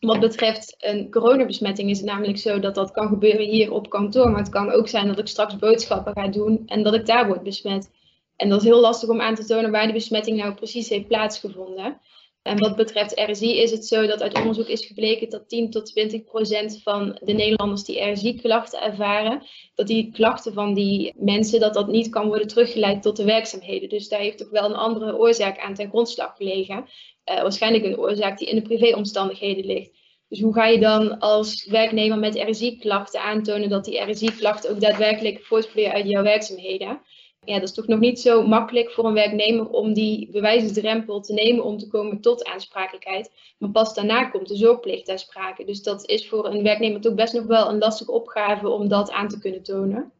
Wat 0.00 0.20
betreft 0.20 0.74
een 0.78 1.10
coronabesmetting 1.10 1.90
is 1.90 1.98
het 1.98 2.06
namelijk 2.06 2.38
zo 2.38 2.58
dat 2.58 2.74
dat 2.74 2.90
kan 2.90 3.08
gebeuren 3.08 3.46
hier 3.46 3.72
op 3.72 3.90
kantoor. 3.90 4.30
Maar 4.30 4.40
het 4.40 4.48
kan 4.48 4.70
ook 4.70 4.88
zijn 4.88 5.06
dat 5.06 5.18
ik 5.18 5.26
straks 5.26 5.56
boodschappen 5.56 6.12
ga 6.12 6.28
doen 6.28 6.62
en 6.66 6.82
dat 6.82 6.94
ik 6.94 7.06
daar 7.06 7.26
word 7.26 7.42
besmet. 7.42 7.90
En 8.36 8.48
dat 8.48 8.60
is 8.60 8.66
heel 8.66 8.80
lastig 8.80 9.08
om 9.08 9.20
aan 9.20 9.34
te 9.34 9.44
tonen 9.44 9.70
waar 9.70 9.86
de 9.86 9.92
besmetting 9.92 10.38
nou 10.38 10.54
precies 10.54 10.88
heeft 10.88 11.06
plaatsgevonden. 11.06 12.00
En 12.46 12.58
wat 12.58 12.76
betreft 12.76 13.20
RSI 13.30 13.60
is 13.60 13.70
het 13.70 13.86
zo 13.86 14.06
dat 14.06 14.22
uit 14.22 14.34
onderzoek 14.34 14.66
is 14.66 14.86
gebleken 14.86 15.30
dat 15.30 15.48
10 15.48 15.70
tot 15.70 15.86
20 15.86 16.24
procent 16.24 16.80
van 16.82 17.18
de 17.24 17.32
Nederlanders 17.32 17.84
die 17.84 18.10
RSI-klachten 18.10 18.82
ervaren, 18.82 19.42
dat 19.74 19.86
die 19.86 20.10
klachten 20.12 20.52
van 20.52 20.74
die 20.74 21.12
mensen, 21.16 21.60
dat 21.60 21.74
dat 21.74 21.88
niet 21.88 22.08
kan 22.08 22.26
worden 22.26 22.46
teruggeleid 22.46 23.02
tot 23.02 23.16
de 23.16 23.24
werkzaamheden. 23.24 23.88
Dus 23.88 24.08
daar 24.08 24.20
heeft 24.20 24.38
toch 24.38 24.50
wel 24.50 24.64
een 24.64 24.74
andere 24.74 25.16
oorzaak 25.16 25.58
aan 25.58 25.74
ten 25.74 25.88
grondslag 25.88 26.36
gelegen. 26.36 26.76
Uh, 26.76 27.42
waarschijnlijk 27.42 27.84
een 27.84 27.98
oorzaak 27.98 28.38
die 28.38 28.48
in 28.48 28.56
de 28.56 28.62
privéomstandigheden 28.62 29.66
ligt. 29.66 29.90
Dus 30.28 30.40
hoe 30.40 30.54
ga 30.54 30.66
je 30.66 30.78
dan 30.78 31.18
als 31.18 31.66
werknemer 31.70 32.18
met 32.18 32.44
RSI-klachten 32.48 33.20
aantonen 33.20 33.68
dat 33.68 33.84
die 33.84 34.10
RSI-klachten 34.10 34.70
ook 34.70 34.80
daadwerkelijk 34.80 35.44
voortvloeien 35.44 35.92
uit 35.92 36.08
jouw 36.08 36.22
werkzaamheden? 36.22 37.00
Ja, 37.46 37.54
dat 37.54 37.68
is 37.68 37.74
toch 37.74 37.86
nog 37.86 37.98
niet 37.98 38.20
zo 38.20 38.46
makkelijk 38.46 38.90
voor 38.90 39.04
een 39.04 39.12
werknemer 39.12 39.68
om 39.68 39.92
die 39.92 40.28
bewijsdrempel 40.30 41.20
te 41.20 41.32
nemen 41.32 41.64
om 41.64 41.78
te 41.78 41.88
komen 41.88 42.20
tot 42.20 42.44
aansprakelijkheid. 42.44 43.32
Maar 43.58 43.70
pas 43.70 43.94
daarna 43.94 44.24
komt 44.24 44.48
de 44.48 44.56
zorgplicht 44.56 45.04
ter. 45.04 45.66
Dus 45.66 45.82
dat 45.82 46.08
is 46.08 46.28
voor 46.28 46.46
een 46.46 46.62
werknemer 46.62 47.00
toch 47.00 47.14
best 47.14 47.32
nog 47.32 47.44
wel 47.44 47.68
een 47.68 47.78
lastige 47.78 48.12
opgave 48.12 48.68
om 48.68 48.88
dat 48.88 49.10
aan 49.10 49.28
te 49.28 49.38
kunnen 49.38 49.62
tonen. 49.62 50.12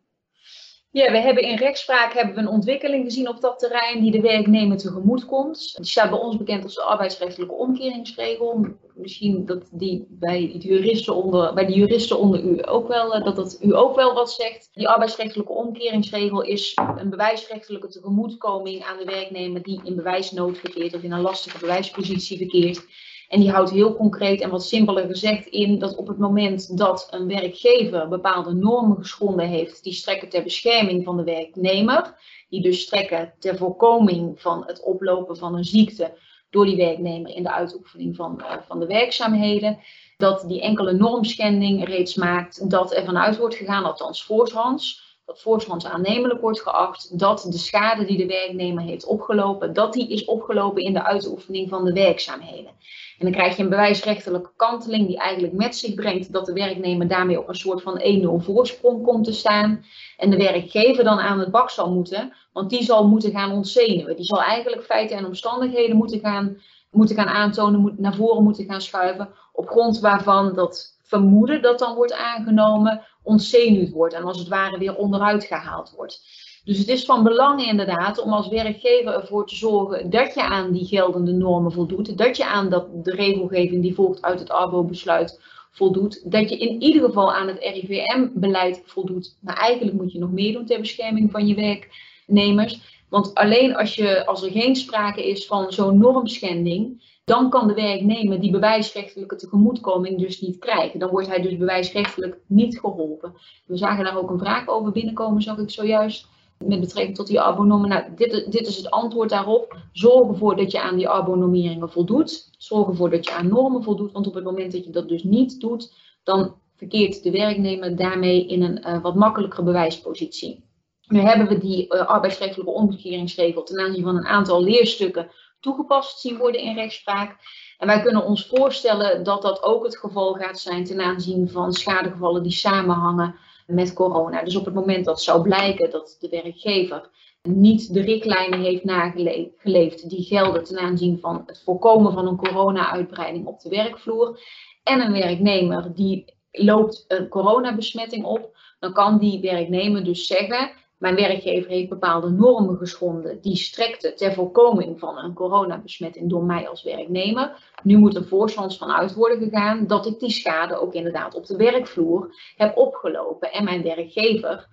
Ja, 0.91 1.11
we 1.13 1.19
hebben 1.19 1.43
in 1.43 1.57
rechtspraak 1.57 2.13
hebben 2.13 2.35
we 2.35 2.41
een 2.41 2.49
ontwikkeling 2.49 3.05
gezien 3.05 3.29
op 3.29 3.41
dat 3.41 3.59
terrein 3.59 4.01
die 4.03 4.11
de 4.11 4.21
werknemer 4.21 4.77
tegemoet 4.77 5.25
komt. 5.25 5.75
Die 5.77 5.87
staat 5.87 6.11
bij 6.11 6.19
ons 6.19 6.37
bekend 6.37 6.65
als 6.65 6.75
de 6.75 6.83
arbeidsrechtelijke 6.83 7.55
omkeringsregel. 7.55 8.67
Misschien 8.95 9.47
dat 9.47 9.69
die 9.73 10.07
bij 10.11 10.57
de 10.59 10.69
juristen 10.69 11.15
onder, 11.15 11.55
bij 11.55 11.67
de 11.67 11.73
juristen 11.73 12.19
onder 12.19 12.41
u 12.41 12.59
ook 12.65 12.89
wel, 12.89 13.15
eh, 13.15 13.25
dat 13.25 13.37
dat 13.37 13.59
u 13.61 13.75
ook 13.75 13.97
wel 13.97 14.15
wat 14.15 14.33
zegt. 14.33 14.69
Die 14.73 14.89
arbeidsrechtelijke 14.89 15.53
omkeringsregel 15.53 16.43
is 16.43 16.79
een 16.97 17.11
bewijsrechtelijke 17.11 17.89
tegemoetkoming 17.89 18.85
aan 18.85 18.99
de 18.99 19.05
werknemer 19.05 19.63
die 19.63 19.81
in 19.85 19.97
bewijsnood 19.97 20.59
verkeert 20.59 20.95
of 20.95 21.03
in 21.03 21.13
een 21.13 21.21
lastige 21.21 21.59
bewijspositie 21.59 22.39
verkeert. 22.39 22.85
En 23.29 23.41
die 23.41 23.51
houdt 23.51 23.71
heel 23.71 23.97
concreet 23.97 24.41
en 24.41 24.51
wat 24.51 24.65
simpeler 24.65 25.07
gezegd 25.07 25.47
in 25.47 25.79
dat 25.79 25.97
op 25.97 26.07
het 26.07 26.19
moment 26.19 26.79
dat 26.79 27.09
een 27.11 27.29
werkgever 27.29 28.09
bepaalde 28.09 28.55
normen 28.55 28.97
geschonden 28.97 29.49
heeft, 29.49 29.85
die 29.85 29.93
strekken 29.93 30.29
ter 30.29 30.43
bescherming 30.43 31.05
van 31.05 31.17
de 31.17 31.25
werknemer, 31.25 32.15
die 32.49 32.63
dus 32.63 32.81
strekken 32.81 33.33
ter 33.39 33.57
voorkoming 33.57 34.41
van 34.41 34.63
het 34.67 34.83
oplopen 34.83 35.37
van 35.37 35.55
een 35.55 35.65
ziekte 35.65 36.19
door 36.51 36.65
die 36.65 36.77
werknemer 36.77 37.35
in 37.35 37.43
de 37.43 37.53
uitoefening 37.53 38.17
van, 38.17 38.41
uh, 38.41 38.53
van 38.67 38.81
de 38.81 38.87
werkzaamheden, 38.87 39.79
dat 40.17 40.45
die 40.49 40.61
enkele 40.61 40.93
normschending 40.93 41.85
reeds 41.85 42.15
maakt 42.15 42.71
dat 42.71 42.95
er 42.95 43.05
vanuit 43.05 43.37
wordt 43.37 43.55
gegaan, 43.55 43.85
althans 43.85 44.25
voorshands, 44.25 45.06
dat 45.27 45.41
voorshands 45.41 45.87
aannemelijk 45.87 46.41
wordt 46.41 46.61
geacht 46.61 47.19
dat 47.19 47.47
de 47.51 47.59
schade 47.59 48.05
die 48.05 48.17
de 48.17 48.27
werknemer 48.27 48.83
heeft 48.83 49.07
opgelopen, 49.07 49.73
dat 49.73 49.93
die 49.93 50.09
is 50.09 50.25
opgelopen 50.25 50.83
in 50.83 50.93
de 50.93 51.05
uitoefening 51.05 51.69
van 51.69 51.85
de 51.85 51.93
werkzaamheden. 51.93 52.71
En 53.19 53.25
dan 53.25 53.33
krijg 53.33 53.57
je 53.57 53.63
een 53.63 53.69
bewijsrechtelijke 53.69 54.51
kanteling 54.57 55.07
die 55.07 55.19
eigenlijk 55.19 55.53
met 55.55 55.77
zich 55.77 55.95
brengt 55.95 56.33
dat 56.33 56.47
de 56.47 56.53
werknemer 56.53 57.09
daarmee 57.09 57.39
op 57.39 57.49
een 57.49 57.55
soort 57.55 57.83
van 57.83 58.01
1-0 58.41 58.45
voorsprong 58.45 59.05
komt 59.05 59.25
te 59.25 59.33
staan. 59.33 59.85
En 60.17 60.31
de 60.31 60.37
werkgever 60.37 61.05
dan 61.05 61.19
aan 61.19 61.39
het 61.39 61.51
bak 61.51 61.71
zal 61.71 61.93
moeten, 61.93 62.33
want 62.53 62.71
die 62.71 62.83
zal 62.83 63.09
moeten 63.09 63.31
gaan 63.31 63.53
ontzenuwen. 63.53 64.17
Die 64.17 64.25
zal 64.25 64.43
eigenlijk 64.43 64.85
feiten 64.85 65.17
en 65.17 65.27
omstandigheden 65.27 65.97
moeten 65.97 66.21
gaan, 66.21 66.61
moeten 66.91 67.17
gaan 67.17 67.29
aantonen, 67.29 67.81
moet, 67.81 67.99
naar 67.99 68.15
voren 68.15 68.43
moeten 68.43 68.65
gaan 68.65 68.81
schuiven, 68.81 69.29
op 69.53 69.69
grond 69.69 70.01
waarvan 70.01 70.55
dat 70.55 70.99
vermoeden 71.03 71.63
dat 71.63 71.79
dan 71.79 71.95
wordt 71.95 72.15
aangenomen 72.15 73.07
ontzenuwd 73.27 73.91
wordt 73.91 74.15
en 74.15 74.23
als 74.23 74.39
het 74.39 74.49
ware 74.49 74.79
weer 74.79 74.97
onderuit 74.97 75.45
gehaald 75.45 75.93
wordt. 75.97 76.21
Dus 76.65 76.79
het 76.79 76.89
is 76.89 77.05
van 77.05 77.23
belang 77.23 77.67
inderdaad 77.67 78.19
om 78.19 78.33
als 78.33 78.49
werkgever 78.49 79.15
ervoor 79.15 79.47
te 79.47 79.55
zorgen 79.55 80.11
dat 80.11 80.35
je 80.35 80.43
aan 80.43 80.73
die 80.73 80.87
geldende 80.87 81.33
normen 81.33 81.73
voldoet, 81.73 82.19
dat 82.19 82.37
je 82.37 82.47
aan 82.47 82.71
dat, 82.71 83.05
de 83.05 83.15
regelgeving 83.15 83.83
die 83.83 83.95
volgt 83.95 84.23
uit 84.23 84.39
het 84.39 84.51
ARBO-besluit 84.51 85.41
voldoet, 85.71 86.33
dat 86.33 86.49
je 86.49 86.59
in 86.59 86.83
ieder 86.83 87.05
geval 87.05 87.33
aan 87.33 87.49
het 87.49 87.59
RIVM-beleid 87.59 88.83
voldoet. 88.85 89.37
Maar 89.41 89.57
eigenlijk 89.57 89.97
moet 89.97 90.13
je 90.13 90.19
nog 90.19 90.33
meer 90.33 90.53
doen 90.53 90.67
ter 90.67 90.81
bescherming 90.81 91.31
van 91.31 91.47
je 91.47 91.55
werknemers. 91.55 92.81
Want 93.09 93.35
alleen 93.35 93.77
als, 93.77 93.95
je, 93.95 94.27
als 94.27 94.43
er 94.43 94.51
geen 94.51 94.77
sprake 94.77 95.29
is 95.29 95.47
van 95.47 95.73
zo'n 95.73 95.99
normschending, 95.99 97.03
dan 97.27 97.51
kan 97.51 97.67
de 97.69 97.75
werknemer 97.75 98.41
die 98.41 98.51
bewijsrechtelijke 98.51 99.37
tegemoetkoming 99.37 100.19
dus 100.19 100.41
niet 100.41 100.59
krijgen. 100.59 100.99
Dan 100.99 101.11
wordt 101.11 101.29
hij 101.29 101.41
dus 101.41 101.57
bewijsrechtelijk 101.57 102.39
niet 102.47 102.79
geholpen. 102.81 103.35
We 103.67 103.77
zagen 103.77 104.05
daar 104.05 104.19
ook 104.19 104.31
een 104.31 104.39
vraag 104.39 104.69
over 104.69 104.93
binnenkomen, 104.93 105.43
zag 105.43 105.59
ik 105.59 105.71
zojuist 105.71 106.27
met 106.59 106.81
betrekking 106.81 107.17
tot 107.17 107.27
die 107.27 107.41
arbonormen. 107.41 107.89
Nou, 107.89 108.05
dit, 108.17 108.53
dit 108.53 108.67
is 108.67 108.77
het 108.77 108.91
antwoord 108.91 109.31
daarop. 109.31 109.77
Zorg 109.93 110.29
ervoor 110.29 110.57
dat 110.57 110.71
je 110.73 110.81
aan 110.81 110.97
die 110.97 111.09
arbonormeringen 111.09 111.91
voldoet. 111.91 112.49
Zorg 112.59 112.89
ervoor 112.89 113.11
dat 113.11 113.25
je 113.25 113.33
aan 113.33 113.49
normen 113.49 113.83
voldoet. 113.83 114.13
Want 114.13 114.27
op 114.27 114.35
het 114.35 114.45
moment 114.45 114.73
dat 114.73 114.85
je 114.85 114.91
dat 114.91 115.09
dus 115.09 115.23
niet 115.23 115.61
doet, 115.61 115.95
dan 116.23 116.55
verkeert 116.77 117.23
de 117.23 117.31
werknemer 117.31 117.97
daarmee 117.97 118.47
in 118.47 118.63
een 118.63 118.79
uh, 118.87 119.03
wat 119.03 119.15
makkelijkere 119.15 119.63
bewijspositie. 119.63 120.65
Nu 121.09 121.21
hebben 121.21 121.49
we 121.49 121.59
die 121.59 121.95
uh, 121.95 122.07
arbeidsrechtelijke 122.07 122.73
omkeringsregel 122.73 123.63
ten 123.63 123.79
aanzien 123.79 124.03
van 124.03 124.17
een 124.17 124.27
aantal 124.27 124.63
leerstukken 124.63 125.31
toegepast 125.67 126.21
zien 126.21 126.37
worden 126.37 126.61
in 126.61 126.75
rechtspraak. 126.75 127.37
En 127.79 127.87
wij 127.87 128.01
kunnen 128.03 128.25
ons 128.25 128.47
voorstellen 128.47 129.25
dat 129.25 129.43
dat 129.43 129.63
ook 129.63 129.85
het 129.85 129.99
geval 129.99 130.33
gaat 130.33 130.59
zijn 130.59 130.85
ten 130.85 131.01
aanzien 131.01 131.49
van 131.49 131.73
schadegevallen 131.73 132.43
die 132.43 132.53
samenhangen 132.53 133.35
met 133.67 133.93
corona. 133.93 134.43
Dus 134.43 134.57
op 134.57 134.65
het 134.65 134.75
moment 134.75 135.05
dat 135.05 135.23
zou 135.23 135.43
blijken 135.43 135.91
dat 135.91 136.17
de 136.21 136.29
werkgever 136.29 137.11
niet 137.43 137.95
de 137.95 138.01
richtlijnen 138.01 138.61
heeft 138.61 138.85
nageleefd 138.85 140.09
die 140.09 140.25
gelden 140.25 140.65
ten 140.65 140.79
aanzien 140.79 141.19
van 141.19 141.43
het 141.47 141.63
voorkomen 141.65 142.13
van 142.13 142.27
een 142.27 142.37
corona-uitbreiding 142.37 143.47
op 143.47 143.61
de 143.61 143.69
werkvloer 143.69 144.41
en 144.83 145.01
een 145.01 145.13
werknemer 145.13 145.95
die 145.95 146.25
loopt 146.51 147.05
een 147.09 147.29
coronabesmetting 147.29 148.25
op, 148.25 148.57
dan 148.79 148.93
kan 148.93 149.19
die 149.19 149.41
werknemer 149.41 150.05
dus 150.05 150.27
zeggen 150.27 150.71
mijn 150.97 151.15
werkgever 151.15 151.71
heeft 151.71 151.89
bepaalde 151.89 152.31
normen 152.31 152.77
geschonden 152.77 153.41
die 153.41 153.57
strekten 153.57 154.17
ter 154.17 154.33
voorkoming 154.33 154.99
van 154.99 155.19
een 155.19 155.35
coronabesmetting 155.35 156.31
door 156.31 156.45
mij 156.45 156.69
als 156.69 156.83
werknemer. 156.83 157.75
Nu 157.83 157.97
moet 157.97 158.17
er 158.17 158.25
voorstands 158.25 158.77
van 158.77 158.91
uit 158.91 159.15
worden 159.15 159.39
gegaan 159.39 159.87
dat 159.87 160.07
ik 160.07 160.19
die 160.19 160.31
schade 160.31 160.81
ook 160.81 160.95
inderdaad 160.95 161.35
op 161.35 161.47
de 161.47 161.57
werkvloer 161.57 162.35
heb 162.57 162.77
opgelopen. 162.77 163.53
En 163.53 163.65
mijn 163.65 163.83
werkgever, 163.83 164.69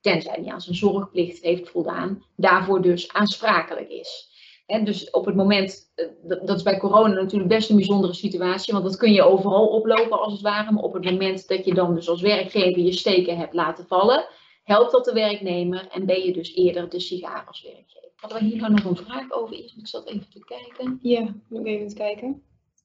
tenzij 0.00 0.38
hij 0.42 0.52
aan 0.52 0.60
zijn 0.60 0.76
zorgplicht 0.76 1.42
heeft 1.42 1.70
voldaan, 1.70 2.24
daarvoor 2.36 2.82
dus 2.82 3.12
aansprakelijk 3.12 3.88
is. 3.88 4.30
dus 4.84 5.10
op 5.10 5.24
het 5.24 5.34
moment, 5.34 5.92
eh, 5.94 6.06
dat 6.46 6.56
is 6.56 6.62
bij 6.62 6.78
corona 6.78 7.14
natuurlijk 7.14 7.50
best 7.50 7.70
een 7.70 7.76
bijzondere 7.76 8.14
situatie, 8.14 8.72
want 8.72 8.84
dat 8.84 8.96
kun 8.96 9.12
je 9.12 9.22
overal 9.22 9.66
oplopen 9.66 10.20
als 10.20 10.32
het 10.32 10.42
ware. 10.42 10.72
Maar 10.72 10.82
op 10.82 10.92
het 10.92 11.04
moment 11.04 11.48
dat 11.48 11.64
je 11.64 11.74
dan 11.74 11.94
dus 11.94 12.08
als 12.08 12.20
werkgever 12.20 12.82
je 12.82 12.92
steken 12.92 13.36
hebt 13.36 13.54
laten 13.54 13.86
vallen, 13.86 14.26
helpt 14.62 14.92
dat 14.92 15.04
de 15.04 15.12
werknemer 15.12 15.88
en 15.88 16.06
ben 16.06 16.22
je 16.22 16.32
dus 16.32 16.54
eerder 16.54 16.88
de 16.88 17.00
sigaar 17.00 17.44
als 17.46 17.62
werkgever. 17.62 18.10
Hadden 18.16 18.38
we 18.38 18.44
hier 18.44 18.60
nou 18.60 18.72
nog 18.72 18.84
een 18.84 18.96
vraag 18.96 19.30
over? 19.30 19.56
Iets? 19.56 19.76
Ik 19.76 19.86
zat 19.86 20.08
even 20.08 20.30
te 20.30 20.44
kijken. 20.44 20.98
Ja, 21.02 21.34
moet 21.48 21.66
even 21.66 21.88
te 21.88 21.94
kijken. 21.94 22.42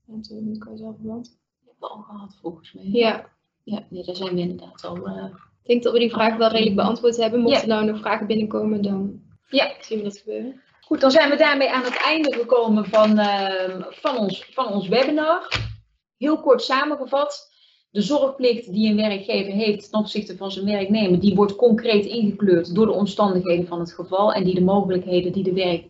En 0.07 0.21
toen 0.21 0.57
kan 0.59 0.71
je 0.71 0.78
zelf 0.78 0.95
verband. 0.95 1.39
Hebben 1.65 1.80
we 1.80 1.88
al 1.88 2.01
gehad 2.01 2.38
volgens 2.41 2.73
mij. 2.73 2.89
Ja. 2.91 3.30
Ja, 3.63 3.86
nee, 3.89 4.03
daar 4.03 4.15
zijn 4.15 4.36
we 4.36 4.41
inderdaad 4.41 4.84
al. 4.84 5.07
Uh... 5.07 5.25
Ik 5.63 5.73
denk 5.73 5.84
dat 5.84 5.93
we 5.93 5.99
die 5.99 6.11
vraag 6.11 6.36
wel 6.36 6.49
redelijk 6.49 6.75
beantwoord 6.75 7.17
hebben. 7.17 7.39
Mochten 7.39 7.61
er 7.61 7.67
nou 7.67 7.86
nog 7.86 7.99
vragen 7.99 8.28
binnenkomen, 8.28 8.82
dan 8.82 9.21
ja. 9.47 9.73
zien 9.80 9.97
we 9.97 10.03
dat 10.03 10.17
gebeuren. 10.17 10.61
Goed, 10.82 11.01
dan 11.01 11.11
zijn 11.11 11.30
we 11.30 11.36
daarmee 11.36 11.71
aan 11.71 11.84
het 11.84 11.97
einde 11.97 12.34
gekomen 12.34 12.86
van, 12.86 13.19
uh, 13.19 13.82
van, 13.89 14.17
ons, 14.17 14.45
van 14.45 14.67
ons 14.67 14.88
webinar. 14.88 15.47
Heel 16.17 16.41
kort 16.41 16.61
samengevat. 16.61 17.51
De 17.91 18.01
zorgplicht 18.01 18.73
die 18.73 18.89
een 18.89 18.95
werkgever 18.95 19.53
heeft 19.53 19.89
ten 19.89 19.99
opzichte 19.99 20.38
van 20.38 20.51
zijn 20.51 20.65
werknemer, 20.65 21.19
die 21.19 21.35
wordt 21.35 21.55
concreet 21.55 22.05
ingekleurd 22.05 22.75
door 22.75 22.85
de 22.85 22.91
omstandigheden 22.91 23.67
van 23.67 23.79
het 23.79 23.93
geval 23.93 24.33
en, 24.33 24.43
die 24.43 24.55
de 24.55 24.63
mogelijkheden 24.63 25.31
die 25.31 25.43
de 25.43 25.53
werk, 25.53 25.85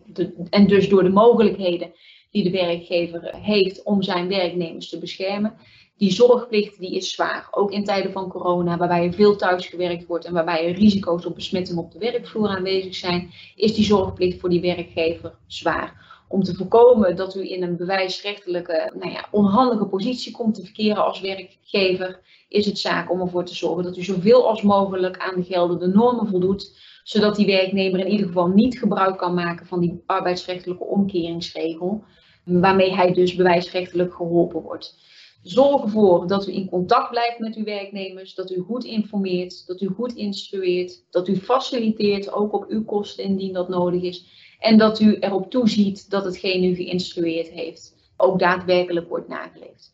en 0.50 0.66
dus 0.66 0.88
door 0.88 1.02
de 1.02 1.08
mogelijkheden 1.08 1.92
die 2.30 2.42
de 2.42 2.50
werkgever 2.50 3.34
heeft 3.34 3.82
om 3.82 4.02
zijn 4.02 4.28
werknemers 4.28 4.88
te 4.88 4.98
beschermen. 4.98 5.54
Die 5.96 6.12
zorgplicht 6.12 6.78
die 6.78 6.96
is 6.96 7.10
zwaar, 7.10 7.48
ook 7.50 7.72
in 7.72 7.84
tijden 7.84 8.12
van 8.12 8.28
corona, 8.28 8.76
waarbij 8.76 9.06
er 9.06 9.12
veel 9.12 9.36
thuisgewerkt 9.36 10.06
wordt 10.06 10.24
en 10.24 10.32
waarbij 10.32 10.66
er 10.66 10.74
risico's 10.74 11.26
op 11.26 11.34
besmetting 11.34 11.78
op 11.78 11.92
de 11.92 11.98
werkvloer 11.98 12.48
aanwezig 12.48 12.94
zijn, 12.94 13.30
is 13.54 13.74
die 13.74 13.84
zorgplicht 13.84 14.40
voor 14.40 14.48
die 14.48 14.60
werkgever 14.60 15.34
zwaar. 15.46 16.07
Om 16.28 16.42
te 16.42 16.54
voorkomen 16.54 17.16
dat 17.16 17.34
u 17.34 17.50
in 17.50 17.62
een 17.62 17.76
bewijsrechtelijke 17.76 18.92
nou 18.98 19.12
ja, 19.12 19.28
onhandige 19.30 19.86
positie 19.86 20.32
komt 20.32 20.54
te 20.54 20.64
verkeren 20.64 21.04
als 21.04 21.20
werkgever, 21.20 22.20
is 22.48 22.66
het 22.66 22.78
zaak 22.78 23.10
om 23.10 23.20
ervoor 23.20 23.44
te 23.44 23.54
zorgen 23.54 23.84
dat 23.84 23.96
u 23.96 24.02
zoveel 24.02 24.48
als 24.48 24.62
mogelijk 24.62 25.18
aan 25.18 25.40
de 25.40 25.44
geldende 25.44 25.86
normen 25.86 26.26
voldoet, 26.26 26.78
zodat 27.02 27.36
die 27.36 27.46
werknemer 27.46 28.00
in 28.00 28.08
ieder 28.08 28.26
geval 28.26 28.48
niet 28.48 28.78
gebruik 28.78 29.18
kan 29.18 29.34
maken 29.34 29.66
van 29.66 29.80
die 29.80 30.02
arbeidsrechtelijke 30.06 30.84
omkeringsregel, 30.84 32.04
waarmee 32.44 32.94
hij 32.94 33.12
dus 33.12 33.34
bewijsrechtelijk 33.34 34.14
geholpen 34.14 34.62
wordt. 34.62 34.96
Zorg 35.42 35.82
ervoor 35.82 36.26
dat 36.26 36.48
u 36.48 36.52
in 36.52 36.68
contact 36.68 37.10
blijft 37.10 37.38
met 37.38 37.56
uw 37.56 37.64
werknemers, 37.64 38.34
dat 38.34 38.50
u 38.50 38.60
goed 38.60 38.84
informeert, 38.84 39.66
dat 39.66 39.80
u 39.80 39.86
goed 39.86 40.14
instrueert, 40.14 41.04
dat 41.10 41.28
u 41.28 41.36
faciliteert, 41.36 42.32
ook 42.32 42.52
op 42.52 42.64
uw 42.68 42.84
kosten 42.84 43.24
indien 43.24 43.52
dat 43.52 43.68
nodig 43.68 44.02
is. 44.02 44.26
En 44.58 44.78
dat 44.78 45.00
u 45.00 45.16
erop 45.20 45.50
toeziet 45.50 46.10
dat 46.10 46.24
hetgeen 46.24 46.64
u 46.64 46.74
geïnstrueerd 46.74 47.48
heeft 47.48 47.96
ook 48.16 48.38
daadwerkelijk 48.38 49.08
wordt 49.08 49.28
nageleefd. 49.28 49.92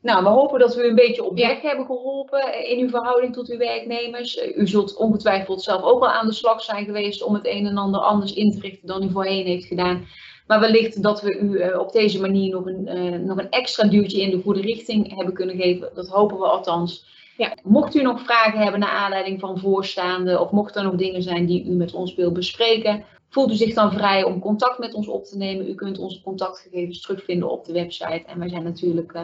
Nou, 0.00 0.22
we 0.22 0.28
hopen 0.28 0.60
dat 0.60 0.74
we 0.74 0.84
u 0.84 0.88
een 0.88 0.94
beetje 0.94 1.24
op 1.24 1.36
weg 1.36 1.60
hebben 1.60 1.86
geholpen 1.86 2.68
in 2.68 2.78
uw 2.78 2.88
verhouding 2.88 3.32
tot 3.34 3.50
uw 3.50 3.58
werknemers. 3.58 4.42
U 4.56 4.66
zult 4.66 4.96
ongetwijfeld 4.96 5.62
zelf 5.62 5.82
ook 5.82 6.00
wel 6.00 6.10
aan 6.10 6.26
de 6.26 6.32
slag 6.32 6.62
zijn 6.62 6.84
geweest 6.84 7.22
om 7.22 7.34
het 7.34 7.46
een 7.46 7.66
en 7.66 7.76
ander 7.76 8.00
anders 8.00 8.32
in 8.32 8.52
te 8.52 8.60
richten 8.60 8.86
dan 8.86 9.02
u 9.02 9.10
voorheen 9.10 9.46
heeft 9.46 9.66
gedaan. 9.66 10.06
Maar 10.46 10.60
wellicht 10.60 11.02
dat 11.02 11.22
we 11.22 11.38
u 11.38 11.58
eh, 11.58 11.78
op 11.78 11.92
deze 11.92 12.20
manier 12.20 12.50
nog 12.50 12.66
een, 12.66 12.88
eh, 12.88 13.18
nog 13.18 13.38
een 13.38 13.50
extra 13.50 13.88
duwtje 13.88 14.20
in 14.20 14.30
de 14.30 14.42
goede 14.42 14.60
richting 14.60 15.16
hebben 15.16 15.34
kunnen 15.34 15.56
geven. 15.56 15.90
Dat 15.94 16.08
hopen 16.08 16.38
we 16.38 16.44
althans. 16.44 17.06
Ja, 17.36 17.56
mocht 17.62 17.94
u 17.94 18.02
nog 18.02 18.20
vragen 18.20 18.58
hebben 18.58 18.80
naar 18.80 18.88
aanleiding 18.88 19.40
van 19.40 19.58
voorstaande 19.58 20.40
of 20.40 20.50
mocht 20.50 20.76
er 20.76 20.82
nog 20.82 20.94
dingen 20.94 21.22
zijn 21.22 21.46
die 21.46 21.64
u 21.64 21.70
met 21.70 21.94
ons 21.94 22.14
wilt 22.14 22.32
bespreken, 22.32 23.04
voelt 23.32 23.50
u 23.50 23.54
zich 23.54 23.74
dan 23.74 23.92
vrij 23.92 24.24
om 24.24 24.40
contact 24.40 24.78
met 24.78 24.94
ons 24.94 25.08
op 25.08 25.24
te 25.24 25.36
nemen. 25.36 25.68
U 25.68 25.74
kunt 25.74 25.98
onze 25.98 26.22
contactgegevens 26.22 27.00
terugvinden 27.00 27.50
op 27.50 27.64
de 27.64 27.72
website 27.72 28.24
en 28.26 28.38
wij 28.38 28.48
zijn 28.48 28.62
natuurlijk 28.62 29.12
uh, 29.12 29.22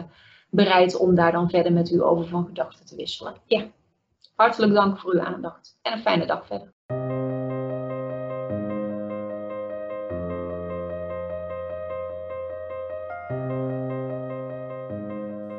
bereid 0.49 0.97
om 0.97 1.15
daar 1.15 1.31
dan 1.31 1.49
verder 1.49 1.73
met 1.73 1.91
u 1.91 2.03
over 2.03 2.27
van 2.27 2.45
gedachten 2.45 2.85
te 2.85 2.95
wisselen. 2.95 3.33
Ja, 3.45 3.65
hartelijk 4.35 4.73
dank 4.73 4.99
voor 4.99 5.13
uw 5.13 5.21
aandacht 5.21 5.77
en 5.81 5.93
een 5.93 6.01
fijne 6.01 6.25
dag 6.25 6.45
verder. 6.45 6.73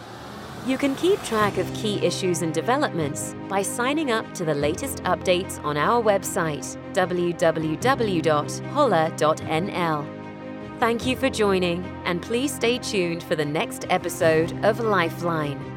You 0.64 0.78
can 0.78 0.94
keep 0.94 1.20
track 1.24 1.58
of 1.58 1.74
key 1.74 1.96
issues 2.06 2.42
and 2.42 2.54
developments 2.54 3.34
by 3.48 3.62
signing 3.62 4.12
up 4.12 4.32
to 4.34 4.44
the 4.44 4.54
latest 4.54 4.98
updates 4.98 5.60
on 5.64 5.76
our 5.76 6.00
website, 6.00 6.76
www.holler.nl. 6.92 7.86
Thank 10.78 11.04
you 11.04 11.16
for 11.16 11.28
joining, 11.28 11.84
and 12.04 12.22
please 12.22 12.54
stay 12.54 12.78
tuned 12.78 13.24
for 13.24 13.34
the 13.34 13.44
next 13.44 13.86
episode 13.90 14.52
of 14.64 14.78
Lifeline. 14.78 15.69